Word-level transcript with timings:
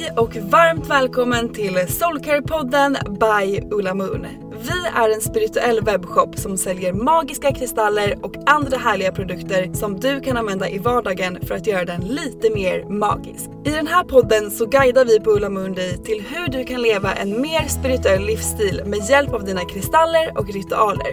Hej 0.00 0.12
och 0.16 0.36
varmt 0.36 0.90
välkommen 0.90 1.52
till 1.52 1.76
Soulcare-podden 1.76 2.96
by 3.18 3.60
Ulla 3.70 3.94
Moon. 3.94 4.26
Vi 4.62 4.86
är 4.96 5.14
en 5.14 5.20
spirituell 5.20 5.80
webbshop 5.84 6.38
som 6.38 6.56
säljer 6.56 6.92
magiska 6.92 7.54
kristaller 7.54 8.18
och 8.22 8.34
andra 8.46 8.76
härliga 8.76 9.12
produkter 9.12 9.72
som 9.74 10.00
du 10.00 10.20
kan 10.20 10.36
använda 10.36 10.68
i 10.68 10.78
vardagen 10.78 11.38
för 11.42 11.54
att 11.54 11.66
göra 11.66 11.84
den 11.84 12.00
lite 12.00 12.50
mer 12.50 12.84
magisk. 12.84 13.50
I 13.64 13.70
den 13.70 13.86
här 13.86 14.04
podden 14.04 14.50
så 14.50 14.66
guidar 14.66 15.04
vi 15.04 15.20
på 15.20 15.30
Ulla 15.30 15.48
Moon 15.48 15.74
dig 15.74 16.04
till 16.04 16.24
hur 16.28 16.48
du 16.48 16.64
kan 16.64 16.82
leva 16.82 17.14
en 17.14 17.40
mer 17.40 17.68
spirituell 17.68 18.26
livsstil 18.26 18.82
med 18.86 18.98
hjälp 19.08 19.34
av 19.34 19.44
dina 19.44 19.64
kristaller 19.64 20.38
och 20.38 20.52
ritualer. 20.54 21.12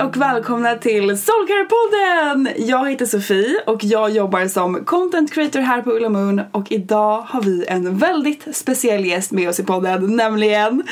Hej 0.00 0.08
och 0.08 0.16
välkomna 0.16 0.74
till 0.74 1.16
Soulcare-podden! 1.16 2.48
Jag 2.56 2.90
heter 2.90 3.06
Sofie 3.06 3.62
och 3.66 3.84
jag 3.84 4.10
jobbar 4.10 4.48
som 4.48 4.84
content 4.84 5.32
creator 5.32 5.60
här 5.60 5.82
på 5.82 5.90
Ulla 5.90 6.08
Moon 6.08 6.40
och 6.52 6.72
idag 6.72 7.22
har 7.22 7.42
vi 7.42 7.64
en 7.68 7.98
väldigt 7.98 8.56
speciell 8.56 9.04
gäst 9.04 9.32
med 9.32 9.48
oss 9.48 9.60
i 9.60 9.64
podden, 9.64 10.16
nämligen 10.16 10.82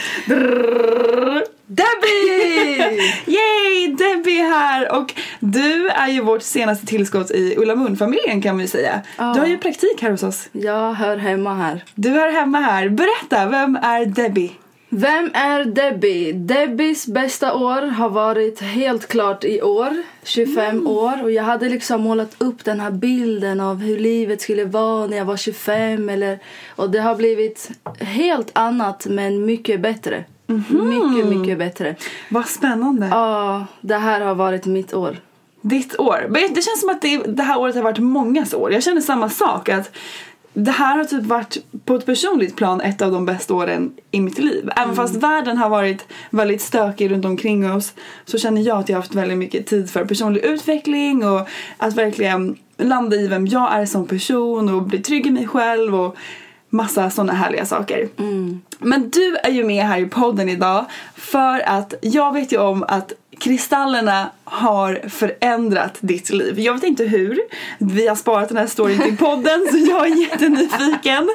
Debbie! 1.66 3.00
Yay! 3.26 3.86
Debbie 3.98 4.40
är 4.40 4.50
här 4.50 4.96
och 4.98 5.14
du 5.40 5.88
är 5.88 6.08
ju 6.08 6.20
vårt 6.20 6.42
senaste 6.42 6.86
tillskott 6.86 7.30
i 7.30 7.54
Ulla 7.58 7.74
Moon-familjen 7.74 8.42
kan 8.42 8.58
vi 8.58 8.68
säga. 8.68 9.02
Ja. 9.18 9.32
Du 9.34 9.40
har 9.40 9.46
ju 9.46 9.58
praktik 9.58 10.02
här 10.02 10.10
hos 10.10 10.22
oss. 10.22 10.48
Jag 10.52 10.92
hör 10.92 11.16
hemma 11.16 11.54
här. 11.54 11.84
Du 11.94 12.20
är 12.20 12.32
hemma 12.32 12.60
här. 12.60 12.88
Berätta, 12.88 13.46
vem 13.46 13.76
är 13.76 14.04
Debbie? 14.06 14.52
Vem 14.90 15.30
är 15.34 15.64
Debbie? 15.64 16.32
Debbies 16.32 17.06
bästa 17.06 17.54
år 17.54 17.82
har 17.82 18.08
varit 18.08 18.60
helt 18.60 19.08
klart 19.08 19.44
i 19.44 19.62
år, 19.62 20.02
25 20.22 20.86
år. 20.86 21.22
Och 21.22 21.32
jag 21.32 21.42
hade 21.42 21.68
liksom 21.68 22.00
målat 22.00 22.34
upp 22.38 22.64
den 22.64 22.80
här 22.80 22.90
bilden 22.90 23.60
av 23.60 23.76
hur 23.76 23.98
livet 23.98 24.40
skulle 24.40 24.64
vara 24.64 25.06
när 25.06 25.16
jag 25.16 25.24
var 25.24 25.36
25. 25.36 26.08
Eller, 26.08 26.38
och 26.76 26.90
det 26.90 26.98
har 26.98 27.14
blivit 27.14 27.70
helt 28.00 28.50
annat 28.52 29.06
men 29.06 29.46
mycket 29.46 29.80
bättre. 29.80 30.24
Mycket, 30.46 31.26
mycket 31.26 31.58
bättre. 31.58 31.96
Vad 32.30 32.46
spännande. 32.46 33.08
Ja, 33.10 33.66
det 33.80 33.96
här 33.96 34.20
har 34.20 34.34
varit 34.34 34.66
mitt 34.66 34.94
år. 34.94 35.16
Ditt 35.60 36.00
år. 36.00 36.26
Det 36.30 36.62
känns 36.62 36.80
som 36.80 36.90
att 36.90 37.02
det, 37.02 37.16
det 37.16 37.42
här 37.42 37.58
året 37.58 37.74
har 37.74 37.82
varit 37.82 37.98
mångas 37.98 38.54
år. 38.54 38.72
Jag 38.72 38.82
känner 38.82 39.00
samma 39.00 39.28
sak. 39.28 39.68
att 39.68 39.96
Det 40.58 40.70
här 40.70 40.96
har 40.96 41.04
typ 41.04 41.24
varit 41.24 41.56
på 41.84 41.94
ett 41.94 42.06
personligt 42.06 42.56
plan 42.56 42.80
ett 42.80 43.02
av 43.02 43.12
de 43.12 43.26
bästa 43.26 43.54
åren 43.54 43.92
i 44.10 44.20
mitt 44.20 44.38
liv. 44.38 44.70
Även 44.76 44.94
fast 44.96 45.14
världen 45.14 45.56
har 45.56 45.68
varit 45.68 46.06
väldigt 46.30 46.62
stökig 46.62 47.10
runt 47.10 47.24
omkring 47.24 47.72
oss 47.72 47.94
så 48.24 48.38
känner 48.38 48.62
jag 48.62 48.78
att 48.78 48.88
jag 48.88 48.96
har 48.96 49.02
haft 49.02 49.14
väldigt 49.14 49.38
mycket 49.38 49.66
tid 49.66 49.90
för 49.90 50.04
personlig 50.04 50.44
utveckling 50.44 51.24
och 51.24 51.48
att 51.76 51.94
verkligen 51.94 52.56
landa 52.76 53.16
i 53.16 53.28
vem 53.28 53.46
jag 53.46 53.72
är 53.72 53.86
som 53.86 54.06
person 54.06 54.68
och 54.68 54.82
bli 54.82 54.98
trygg 54.98 55.26
i 55.26 55.30
mig 55.30 55.46
själv 55.46 55.94
och 55.94 56.16
massa 56.70 57.10
sådana 57.10 57.32
härliga 57.32 57.66
saker. 57.66 58.08
Men 58.78 59.10
du 59.10 59.36
är 59.36 59.50
ju 59.50 59.64
med 59.64 59.84
här 59.84 59.98
i 59.98 60.06
podden 60.06 60.48
idag 60.48 60.84
för 61.16 61.60
att 61.68 61.94
jag 62.00 62.32
vet 62.32 62.52
ju 62.52 62.58
om 62.58 62.84
att 62.88 63.12
kristallerna 63.40 64.30
har 64.44 65.08
förändrat 65.08 65.98
ditt 66.00 66.30
liv. 66.30 66.60
Jag 66.60 66.74
vet 66.74 66.82
inte 66.82 67.04
hur. 67.04 67.38
Vi 67.78 68.08
har 68.08 68.16
sparat 68.16 68.48
den 68.48 68.56
här 68.58 68.66
storyn 68.66 68.98
till 68.98 69.16
podden 69.16 69.66
så 69.70 69.78
jag 69.78 70.06
är 70.06 70.16
jättenyfiken. 70.16 71.30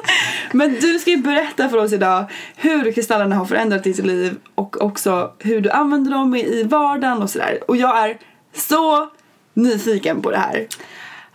Men 0.52 0.74
du 0.80 0.98
ska 0.98 1.10
ju 1.10 1.16
berätta 1.16 1.68
för 1.68 1.76
oss 1.76 1.92
idag 1.92 2.24
hur 2.56 2.92
kristallerna 2.92 3.36
har 3.36 3.44
förändrat 3.44 3.84
ditt 3.84 3.98
liv 3.98 4.36
och 4.54 4.82
också 4.82 5.32
hur 5.38 5.60
du 5.60 5.70
använder 5.70 6.10
dem 6.10 6.36
i 6.36 6.62
vardagen 6.62 7.22
och 7.22 7.30
sådär. 7.30 7.58
Och 7.68 7.76
jag 7.76 8.08
är 8.08 8.18
så 8.52 9.10
nyfiken 9.54 10.22
på 10.22 10.30
det 10.30 10.38
här. 10.38 10.66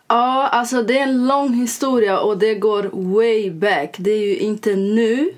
Ja, 0.07 0.47
alltså 0.47 0.84
det 0.84 1.00
är 1.00 1.03
en 1.03 1.28
lång 1.28 1.53
historia 1.53 2.19
och 2.19 2.38
det 2.38 2.56
går 2.56 2.90
way 3.13 3.51
back. 3.51 3.96
Det 3.97 4.12
är 4.12 4.25
ju 4.28 4.38
inte 4.38 4.75
nu. 4.75 5.31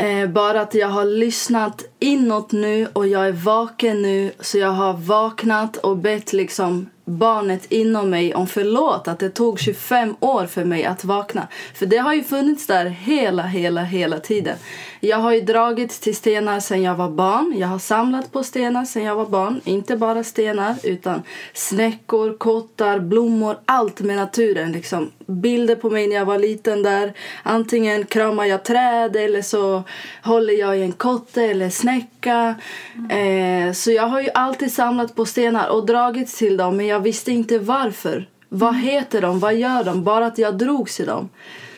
Eh, 0.00 0.26
bara 0.26 0.60
att 0.60 0.74
jag 0.74 0.88
har 0.88 1.04
lyssnat 1.04 1.84
inåt 1.98 2.52
nu 2.52 2.88
och 2.92 3.06
jag 3.06 3.28
är 3.28 3.32
vaken 3.32 4.02
nu. 4.02 4.32
Så 4.40 4.58
jag 4.58 4.70
har 4.70 4.92
vaknat 4.92 5.76
och 5.76 5.96
bett 5.96 6.32
liksom 6.32 6.86
barnet 7.04 7.72
inom 7.72 8.10
mig 8.10 8.34
om 8.34 8.46
förlåt 8.46 9.08
att 9.08 9.18
det 9.18 9.30
tog 9.30 9.60
25 9.60 10.16
år 10.20 10.46
för 10.46 10.64
mig 10.64 10.84
att 10.84 11.04
vakna. 11.04 11.48
För 11.74 11.86
det 11.86 11.96
har 11.96 12.14
ju 12.14 12.22
funnits 12.22 12.66
där 12.66 12.86
hela, 12.86 13.42
hela, 13.42 13.82
hela 13.82 14.18
tiden. 14.18 14.56
Jag 15.00 15.16
har 15.16 15.32
ju 15.32 15.40
dragit 15.40 15.90
till 15.90 16.16
stenar 16.16 16.60
sedan 16.60 16.82
jag 16.82 16.94
var 16.94 17.10
barn. 17.10 17.54
Jag 17.58 17.68
har 17.68 17.78
samlat 17.78 18.32
på 18.32 18.42
stenar 18.42 18.84
sedan 18.84 19.02
jag 19.02 19.14
var 19.14 19.26
barn. 19.26 19.60
Inte 19.64 19.96
bara 19.96 20.24
stenar 20.24 20.74
utan 20.82 21.22
snäckor, 21.54 22.38
kottar, 22.38 22.98
blommor, 22.98 23.58
allt 23.64 24.00
med 24.00 24.16
naturen. 24.16 24.72
Liksom. 24.72 25.10
Bilder 25.30 25.74
på 25.74 25.90
mig 25.90 26.06
när 26.08 26.16
jag 26.16 26.24
var 26.24 26.38
liten 26.38 26.82
där. 26.82 27.12
Antingen 27.42 28.06
kramar 28.06 28.44
jag 28.44 28.64
träd 28.64 29.16
eller 29.16 29.42
så 29.42 29.82
håller 30.24 30.54
jag 30.54 30.78
i 30.78 30.82
en 30.82 30.92
kotte 30.92 31.42
eller 31.42 31.70
snäcka. 31.70 32.54
Eh, 33.10 33.72
så 33.72 33.90
jag 33.90 34.06
har 34.06 34.20
ju 34.20 34.28
alltid 34.34 34.72
samlat 34.72 35.14
på 35.14 35.26
stenar 35.26 35.68
och 35.68 35.86
dragit 35.86 36.36
till 36.36 36.56
dem 36.56 36.76
men 36.76 36.86
jag 36.86 37.00
visste 37.00 37.32
inte 37.32 37.58
varför. 37.58 38.28
Vad 38.48 38.76
heter 38.76 39.20
de? 39.20 39.38
Vad 39.38 39.54
gör 39.54 39.84
de? 39.84 40.04
Bara 40.04 40.26
att 40.26 40.38
jag 40.38 40.58
drogs 40.58 40.96
till 40.96 41.06
dem. 41.06 41.28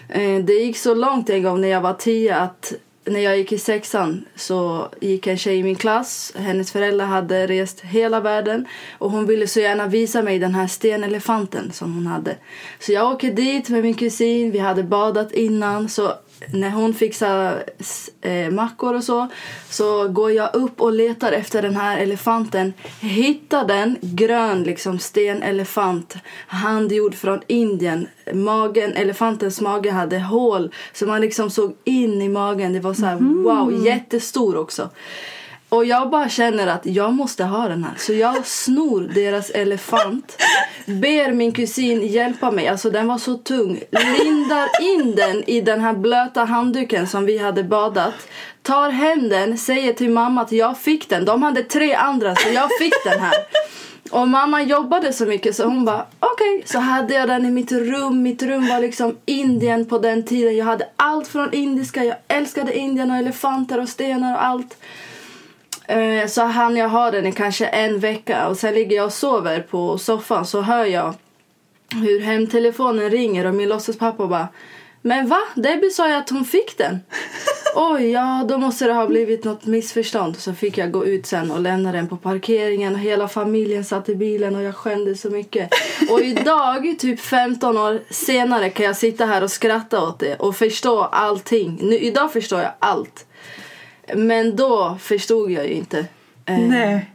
Eh, 0.08 0.44
det 0.44 0.52
gick 0.52 0.76
så 0.76 0.94
långt 0.94 1.30
en 1.30 1.42
gång 1.42 1.60
när 1.60 1.68
jag 1.68 1.80
var 1.80 1.94
tio 1.94 2.36
att 2.36 2.72
när 3.04 3.20
jag 3.20 3.38
gick 3.38 3.52
i 3.52 3.58
sexan 3.58 4.24
så 4.36 4.88
gick 5.00 5.26
en 5.26 5.38
tjej 5.38 5.56
i 5.56 5.62
min 5.62 5.76
klass. 5.76 6.32
Hennes 6.36 6.72
föräldrar 6.72 7.06
hade 7.06 7.46
rest 7.46 7.80
hela 7.80 8.20
världen 8.20 8.66
och 8.98 9.10
hon 9.10 9.26
ville 9.26 9.46
så 9.46 9.60
gärna 9.60 9.86
visa 9.86 10.22
mig 10.22 10.38
den 10.38 10.54
här 10.54 10.66
stenelefanten 10.66 11.72
som 11.72 11.94
hon 11.94 12.06
hade. 12.06 12.36
Så 12.80 12.92
jag 12.92 13.12
åker 13.12 13.32
dit 13.32 13.68
med 13.68 13.82
min 13.82 13.94
kusin. 13.94 14.50
Vi 14.50 14.58
hade 14.58 14.82
badat 14.82 15.32
innan 15.32 15.88
så 15.88 16.14
när 16.52 16.70
hon 16.70 16.94
fixar 16.94 17.64
eh, 18.20 18.50
mackor 18.50 18.94
och 18.94 19.04
så 19.04 19.28
så 19.70 20.08
går 20.08 20.32
jag 20.32 20.54
upp 20.54 20.80
och 20.80 20.92
letar 20.92 21.32
efter 21.32 21.62
den 21.62 21.76
här 21.76 21.98
elefanten. 21.98 22.72
Hittar 23.00 23.68
den, 23.68 23.96
grön 24.00 24.62
liksom 24.62 24.98
stenelefant, 24.98 26.16
handgjord 26.46 27.14
från 27.14 27.40
Indien. 27.46 28.08
Magen, 28.32 28.92
elefantens 28.92 29.60
mage 29.60 29.90
hade 29.90 30.18
hål 30.18 30.74
så 30.92 31.06
man 31.06 31.20
liksom 31.20 31.50
såg 31.50 31.76
in 31.84 32.22
i 32.22 32.28
magen. 32.28 32.72
Det 32.72 32.80
var 32.80 32.94
så 32.94 33.06
här, 33.06 33.16
wow, 33.16 33.86
jättestor 33.86 34.56
också. 34.56 34.90
Och 35.72 35.84
jag 35.84 36.10
bara 36.10 36.28
känner 36.28 36.66
att 36.66 36.86
jag 36.86 37.12
måste 37.12 37.44
ha 37.44 37.68
den 37.68 37.84
här. 37.84 37.94
Så 37.96 38.12
jag 38.12 38.46
snor 38.46 39.00
deras 39.14 39.50
elefant. 39.50 40.42
Ber 40.86 41.32
min 41.32 41.52
kusin 41.52 42.06
hjälpa 42.06 42.50
mig. 42.50 42.68
Alltså 42.68 42.90
den 42.90 43.08
var 43.08 43.18
så 43.18 43.34
tung. 43.34 43.80
Lindar 43.90 44.68
in 44.82 45.14
den 45.16 45.44
i 45.46 45.60
den 45.60 45.80
här 45.80 45.92
blöta 45.92 46.44
handduken 46.44 47.06
som 47.06 47.26
vi 47.26 47.38
hade 47.38 47.64
badat. 47.64 48.14
Tar 48.62 48.90
hem 48.90 49.28
den, 49.28 49.58
säger 49.58 49.92
till 49.92 50.10
mamma 50.10 50.40
att 50.42 50.52
jag 50.52 50.78
fick 50.78 51.08
den. 51.08 51.24
De 51.24 51.42
hade 51.42 51.62
tre 51.62 51.94
andra 51.94 52.34
så 52.36 52.48
jag 52.48 52.68
fick 52.78 52.94
den 53.04 53.20
här. 53.20 53.34
Och 54.10 54.28
mamma 54.28 54.62
jobbade 54.62 55.12
så 55.12 55.26
mycket 55.26 55.56
så 55.56 55.64
hon 55.64 55.84
bara 55.84 56.06
okej. 56.20 56.54
Okay. 56.54 56.66
Så 56.66 56.78
hade 56.78 57.14
jag 57.14 57.28
den 57.28 57.46
i 57.46 57.50
mitt 57.50 57.72
rum. 57.72 58.22
Mitt 58.22 58.42
rum 58.42 58.68
var 58.68 58.80
liksom 58.80 59.16
Indien 59.24 59.86
på 59.86 59.98
den 59.98 60.24
tiden. 60.24 60.56
Jag 60.56 60.64
hade 60.64 60.88
allt 60.96 61.28
från 61.28 61.52
indiska. 61.52 62.04
Jag 62.04 62.16
älskade 62.28 62.78
Indien 62.78 63.10
och 63.10 63.16
elefanter 63.16 63.80
och 63.80 63.88
stenar 63.88 64.34
och 64.34 64.44
allt. 64.44 64.76
Eh, 65.86 66.26
så 66.26 66.42
hann 66.42 66.76
jag 66.76 66.88
ha 66.88 67.10
den 67.10 67.26
i 67.26 67.32
kanske 67.32 67.66
en 67.66 67.98
vecka 67.98 68.48
och 68.48 68.56
sen 68.56 68.74
ligger 68.74 68.96
jag 68.96 69.06
och 69.06 69.12
sover 69.12 69.60
på 69.60 69.98
soffan 69.98 70.46
så 70.46 70.60
hör 70.60 70.84
jag 70.84 71.14
hur 71.94 72.20
hemtelefonen 72.20 73.10
ringer 73.10 73.46
och 73.46 73.54
min 73.54 73.68
låtsaspappa 73.68 74.26
bara 74.26 74.48
Men 75.02 75.28
va? 75.28 75.38
Debbie 75.54 75.90
sa 75.90 76.08
ju 76.08 76.14
att 76.14 76.30
hon 76.30 76.44
fick 76.44 76.78
den. 76.78 77.00
Oj, 77.74 78.10
ja 78.10 78.44
då 78.48 78.58
måste 78.58 78.86
det 78.86 78.92
ha 78.92 79.06
blivit 79.06 79.44
något 79.44 79.66
missförstånd. 79.66 80.36
Så 80.38 80.52
fick 80.54 80.78
jag 80.78 80.90
gå 80.90 81.06
ut 81.06 81.26
sen 81.26 81.50
och 81.50 81.60
lämna 81.60 81.92
den 81.92 82.08
på 82.08 82.16
parkeringen 82.16 82.94
och 82.94 83.00
hela 83.00 83.28
familjen 83.28 83.84
satt 83.84 84.08
i 84.08 84.14
bilen 84.14 84.56
och 84.56 84.62
jag 84.62 84.76
skämdes 84.76 85.20
så 85.20 85.30
mycket. 85.30 85.70
Och 86.10 86.20
idag, 86.20 86.98
typ 86.98 87.20
15 87.20 87.78
år 87.78 88.00
senare 88.10 88.70
kan 88.70 88.86
jag 88.86 88.96
sitta 88.96 89.26
här 89.26 89.42
och 89.42 89.50
skratta 89.50 90.02
åt 90.02 90.18
det 90.18 90.36
och 90.36 90.56
förstå 90.56 91.02
allting. 91.02 91.78
Nu, 91.82 91.98
idag 91.98 92.32
förstår 92.32 92.60
jag 92.60 92.72
allt. 92.78 93.26
Men 94.14 94.56
då 94.56 94.96
förstod 95.00 95.50
jag 95.50 95.66
ju 95.66 95.72
inte. 95.72 95.98
Eh, 96.46 96.58
Nej. 96.58 97.10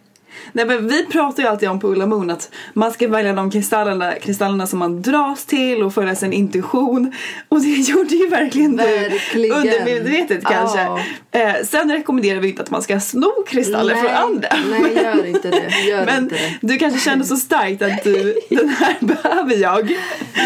Nej 0.51 0.65
men 0.65 0.87
vi 0.87 1.05
pratar 1.05 1.43
ju 1.43 1.49
alltid 1.49 1.69
om 1.69 1.79
på 1.79 1.87
Ulla 1.87 2.05
Moon 2.05 2.29
att 2.29 2.49
man 2.73 2.91
ska 2.91 3.07
välja 3.07 3.33
de 3.33 3.51
kristallerna, 3.51 4.13
kristallerna 4.13 4.67
som 4.67 4.79
man 4.79 5.01
dras 5.01 5.45
till 5.45 5.83
och 5.83 5.93
följa 5.93 6.15
sin 6.15 6.33
intuition. 6.33 7.13
Och 7.49 7.61
det 7.61 7.67
gjorde 7.89 8.15
ju 8.15 8.27
verkligen, 8.27 8.75
Verkligen. 8.77 9.61
du 9.61 9.69
undermedvetet 9.69 10.45
kanske. 10.45 10.81
Ja. 10.81 10.99
Eh, 11.31 11.53
sen 11.65 11.91
rekommenderar 11.91 12.39
vi 12.39 12.49
inte 12.49 12.61
att 12.63 12.69
man 12.71 12.81
ska 12.81 12.99
sno 12.99 13.31
kristaller 13.47 13.93
nej, 13.93 14.03
från 14.03 14.13
andra. 14.13 14.49
Nej, 14.69 14.95
gör 15.03 15.25
inte 15.25 15.49
det. 15.49 15.69
Gör 15.87 16.05
Men 16.05 16.23
inte 16.23 16.35
det. 16.35 16.57
du 16.61 16.77
kanske 16.77 16.99
kände 16.99 17.25
så 17.25 17.35
starkt 17.35 17.81
att 17.81 18.03
du, 18.03 18.35
den 18.49 18.69
här 18.69 18.95
behöver 18.99 19.55
jag. 19.55 19.97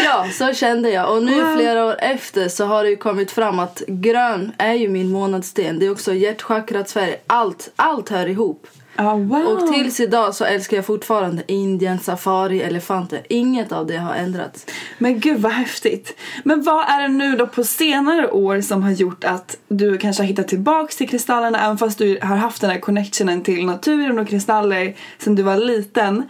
Ja, 0.04 0.26
så 0.32 0.52
kände 0.54 0.90
jag. 0.90 1.16
Och 1.16 1.22
nu 1.22 1.42
Wow. 1.42 1.56
flera 1.56 1.84
år 1.86 1.96
efter 1.98 2.48
så 2.48 2.64
har 2.64 2.84
det 2.84 2.90
ju 2.90 2.96
kommit 2.96 3.30
fram 3.30 3.58
att 3.58 3.82
grön 3.86 4.52
är 4.58 4.72
ju 4.74 4.88
min 4.88 5.08
månadssten. 5.10 5.78
Det 5.78 5.86
är 5.86 5.90
också 5.90 6.14
hjärtchakrats 6.14 6.92
färg. 6.92 7.14
Allt, 7.26 7.70
allt 7.76 8.08
hör 8.08 8.26
ihop. 8.28 8.66
Ah, 8.96 9.14
wow. 9.14 9.46
Och 9.46 9.72
tills 9.72 10.00
idag 10.00 10.34
så 10.34 10.44
älskar 10.44 10.76
jag 10.76 10.86
fortfarande 10.86 11.42
Indien, 11.46 11.98
safari, 11.98 12.62
elefanter. 12.62 13.22
Inget 13.28 13.72
av 13.72 13.86
det 13.86 13.96
har 13.96 14.14
ändrats. 14.14 14.66
Men 14.98 15.20
gud 15.20 15.40
vad 15.40 15.52
häftigt. 15.52 16.16
Men 16.44 16.62
vad 16.62 16.88
är 16.88 17.02
det 17.02 17.08
nu 17.08 17.36
då 17.36 17.46
på 17.46 17.64
senare 17.64 18.30
år 18.30 18.60
som 18.60 18.82
har 18.82 18.90
gjort 18.90 19.24
att 19.24 19.56
du 19.68 19.98
kanske 19.98 20.22
har 20.22 20.28
hittat 20.28 20.48
tillbaks 20.48 20.96
till 20.96 21.08
kristallerna 21.08 21.64
även 21.64 21.78
fast 21.78 21.98
du 21.98 22.18
har 22.22 22.36
haft 22.36 22.60
den 22.60 22.70
här 22.70 22.80
connectionen 22.80 23.42
till 23.42 23.66
naturen 23.66 24.18
och 24.18 24.28
kristaller 24.28 24.96
sedan 25.18 25.34
du 25.34 25.42
var 25.42 25.56
liten. 25.56 26.24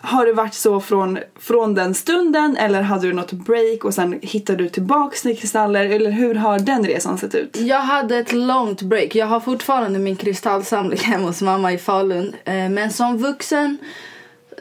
Har 0.00 0.26
det 0.26 0.32
varit 0.32 0.54
så 0.54 0.80
från, 0.80 1.18
från 1.38 1.74
den 1.74 1.94
stunden 1.94 2.56
eller 2.56 2.82
hade 2.82 3.06
du 3.06 3.12
något 3.12 3.32
break 3.32 3.84
och 3.84 3.94
sen 3.94 4.18
hittade 4.22 4.62
du 4.62 4.68
tillbaks 4.68 5.22
till 5.22 5.38
kristaller 5.38 5.84
eller 5.84 6.10
hur 6.10 6.34
har 6.34 6.58
den 6.58 6.84
resan 6.84 7.18
sett 7.18 7.34
ut? 7.34 7.56
Jag 7.56 7.80
hade 7.80 8.16
ett 8.16 8.32
långt 8.32 8.82
break. 8.82 9.14
Jag 9.14 9.26
har 9.26 9.40
fortfarande 9.40 9.98
min 9.98 10.16
kristallsamling 10.16 10.98
hemma 10.98 11.26
hos 11.26 11.42
mamma 11.42 11.72
i 11.72 11.78
Falun. 11.78 12.34
Eh, 12.44 12.68
men 12.68 12.90
som 12.90 13.18
vuxen 13.18 13.78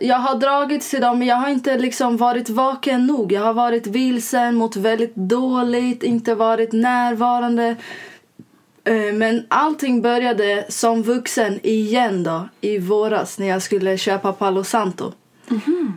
jag 0.02 0.16
har 0.16 0.36
dragits 0.36 0.90
till 0.90 1.02
dem 1.02 1.20
men 1.20 1.28
jag 1.28 1.36
har 1.36 1.50
inte 1.50 1.78
liksom 1.78 2.18
varit 2.18 2.50
vaken 2.50 3.08
nog. 3.08 3.32
Jag 3.32 3.42
har 3.42 3.54
varit 3.54 3.88
vilsen, 3.88 4.56
mått 4.56 4.76
väldigt 4.76 5.16
dåligt, 5.16 6.04
inte 6.04 6.36
varit 6.36 6.72
närvarande. 6.72 7.76
Eh, 8.84 9.14
men 9.14 9.46
allting 9.48 10.02
började 10.02 10.66
som 10.70 11.04
vuxen 11.04 11.60
igen 11.64 12.24
då, 12.24 12.50
i 12.62 12.80
våras 12.80 13.40
när 13.40 13.48
jag 13.48 13.62
skulle 13.62 13.98
köpa 13.98 14.34
Palo 14.34 14.64
Santo. 14.64 15.14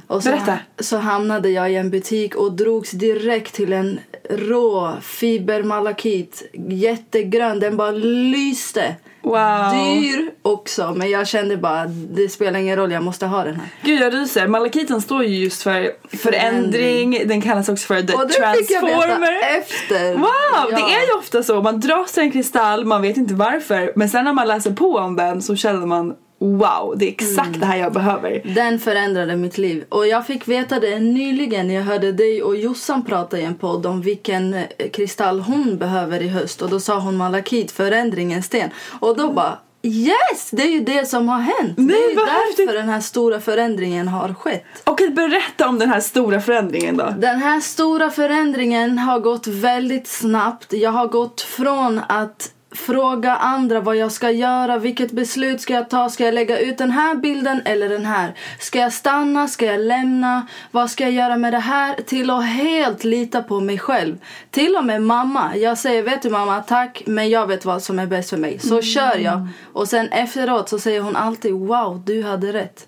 Och 0.06 0.22
så, 0.22 0.30
Berätta. 0.30 0.58
så 0.78 0.96
hamnade 0.96 1.50
jag 1.50 1.72
i 1.72 1.76
en 1.76 1.90
butik 1.90 2.34
och 2.34 2.52
drogs 2.52 2.90
direkt 2.90 3.54
till 3.54 3.72
en 3.72 4.00
rå 4.30 4.92
fibermalakit. 5.02 6.42
Jättegrön, 6.68 7.60
den 7.60 7.76
bara 7.76 7.90
lyste. 7.90 8.94
Wow. 9.22 9.72
Dyr 9.74 10.30
också, 10.42 10.94
men 10.96 11.10
jag 11.10 11.28
kände 11.28 11.56
bara 11.56 11.86
det 11.86 12.28
spelar 12.28 12.58
ingen 12.58 12.76
roll, 12.76 12.92
jag 12.92 13.02
måste 13.02 13.26
ha 13.26 13.44
den 13.44 13.54
här. 13.54 13.66
Gud 13.82 14.00
jag 14.00 14.14
ryser. 14.14 14.46
Malakiten 14.46 15.00
står 15.00 15.24
ju 15.24 15.36
just 15.44 15.62
för 15.62 15.90
förändring. 16.16 17.22
Den 17.28 17.40
kallas 17.42 17.68
också 17.68 17.86
för 17.86 18.02
the 18.02 18.12
Och 18.14 18.26
det 18.28 18.32
fick 18.58 18.70
jag 18.70 18.80
transformer. 18.80 19.38
efter. 19.58 20.14
Wow, 20.14 20.26
Ja. 20.52 20.66
det 20.70 20.82
är 20.94 21.06
ju 21.06 21.18
ofta 21.18 21.42
så. 21.42 21.62
Man 21.62 21.80
dras 21.80 22.12
till 22.12 22.22
en 22.22 22.30
kristall, 22.32 22.84
man 22.84 23.02
vet 23.02 23.16
inte 23.16 23.34
varför. 23.34 23.92
Men 23.96 24.08
sen 24.08 24.24
när 24.24 24.32
man 24.32 24.48
läser 24.48 24.70
på 24.70 24.96
om 24.96 25.16
den 25.16 25.42
så 25.42 25.56
känner 25.56 25.86
man 25.86 26.14
wow, 26.40 26.94
det 26.96 27.04
är 27.06 27.10
exakt 27.10 27.46
Mm. 27.48 27.60
det 27.60 27.66
här 27.66 27.76
jag 27.76 27.92
behöver. 27.92 28.42
Den 28.54 28.78
förändrade 28.78 29.36
mitt 29.36 29.58
liv. 29.58 29.84
Och 29.88 30.06
jag 30.06 30.26
fick 30.26 30.48
veta 30.48 30.80
det 30.80 30.98
nyligen 30.98 31.66
när 31.66 31.74
jag 31.74 31.82
hörde 31.82 32.12
dig 32.12 32.42
och 32.42 32.56
Jossan 32.56 33.04
prata 33.04 33.38
i 33.38 33.44
en 33.44 33.54
podd 33.54 33.86
om 33.86 34.00
vilken 34.02 34.54
eh, 34.54 34.64
kristall 34.92 35.40
hon 35.40 35.78
behöver 35.78 36.22
i 36.22 36.28
höst. 36.28 36.62
Och 36.62 36.70
då 36.70 36.80
sa 36.80 36.98
hon 36.98 37.16
malakit, 37.16 37.70
förändringens 37.72 38.46
sten. 38.46 38.70
Och 39.00 39.16
då 39.16 39.32
bara 39.32 39.58
yes, 39.82 40.50
det 40.50 40.62
är 40.62 40.70
ju 40.70 40.80
det 40.80 41.06
som 41.08 41.28
har 41.28 41.40
hänt. 41.40 41.78
Nej, 41.78 41.86
det 41.86 42.04
är 42.04 42.08
ju 42.08 42.14
därför 42.14 42.46
häftigt. 42.48 42.70
den 42.72 42.88
här 42.88 43.00
stora 43.00 43.40
förändringen 43.40 44.08
har 44.08 44.34
skett. 44.34 44.64
Att 44.84 45.14
berätta 45.14 45.68
om 45.68 45.78
den 45.78 45.88
här 45.88 46.00
stora 46.00 46.40
förändringen 46.40 46.96
då. 46.96 47.14
Den 47.18 47.38
här 47.38 47.60
stora 47.60 48.10
förändringen 48.10 48.98
har 48.98 49.20
gått 49.20 49.46
väldigt 49.46 50.06
snabbt. 50.08 50.72
Jag 50.72 50.90
har 50.90 51.06
gått 51.06 51.40
från 51.40 52.00
att 52.08 52.50
fråga 52.72 53.36
andra 53.36 53.80
vad 53.80 53.96
jag 53.96 54.12
ska 54.12 54.30
göra, 54.30 54.78
vilket 54.78 55.10
beslut 55.10 55.60
ska 55.60 55.74
jag 55.74 55.90
ta, 55.90 56.08
ska 56.08 56.24
jag 56.24 56.34
lägga 56.34 56.58
ut 56.58 56.78
den 56.78 56.90
här 56.90 57.14
bilden 57.14 57.62
eller 57.64 57.88
den 57.88 58.06
här? 58.06 58.34
Ska 58.58 58.78
jag 58.78 58.92
stanna, 58.92 59.48
ska 59.48 59.66
jag 59.66 59.80
lämna, 59.80 60.46
vad 60.70 60.90
ska 60.90 61.04
jag 61.04 61.12
göra 61.12 61.36
med 61.36 61.52
det 61.52 61.58
här? 61.58 61.94
Till 62.06 62.30
att 62.30 62.44
helt 62.44 63.04
lita 63.04 63.42
på 63.42 63.60
mig 63.60 63.78
själv. 63.78 64.18
Till 64.50 64.76
och 64.76 64.84
med 64.84 65.02
mamma. 65.02 65.56
Jag 65.56 65.78
säger, 65.78 66.02
vet 66.02 66.22
du 66.22 66.30
mamma, 66.30 66.60
tack, 66.60 67.02
men 67.06 67.30
jag 67.30 67.46
vet 67.46 67.64
vad 67.64 67.82
som 67.82 67.98
är 67.98 68.06
bäst 68.06 68.30
för 68.30 68.36
mig. 68.36 68.58
Så 68.58 68.82
kör 68.82 69.16
jag. 69.16 69.48
Och 69.72 69.88
sen 69.88 70.08
efteråt 70.08 70.68
så 70.68 70.78
säger 70.78 71.00
hon 71.00 71.16
alltid, 71.16 71.52
wow, 71.52 72.02
du 72.06 72.22
hade 72.22 72.52
rätt. 72.52 72.86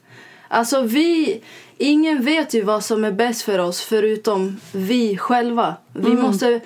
Alltså 0.49 0.83
vi, 0.83 1.41
ingen 1.79 2.25
vet 2.25 2.55
ju 2.55 2.63
vad 2.63 2.85
som 2.85 3.05
är 3.05 3.13
bäst 3.13 3.43
för 3.43 3.59
oss 3.59 3.83
förutom 3.83 4.61
vi 4.73 5.17
själva. 5.17 5.75
Vi 5.93 6.11
måste 6.11 6.49
eh, 6.49 6.61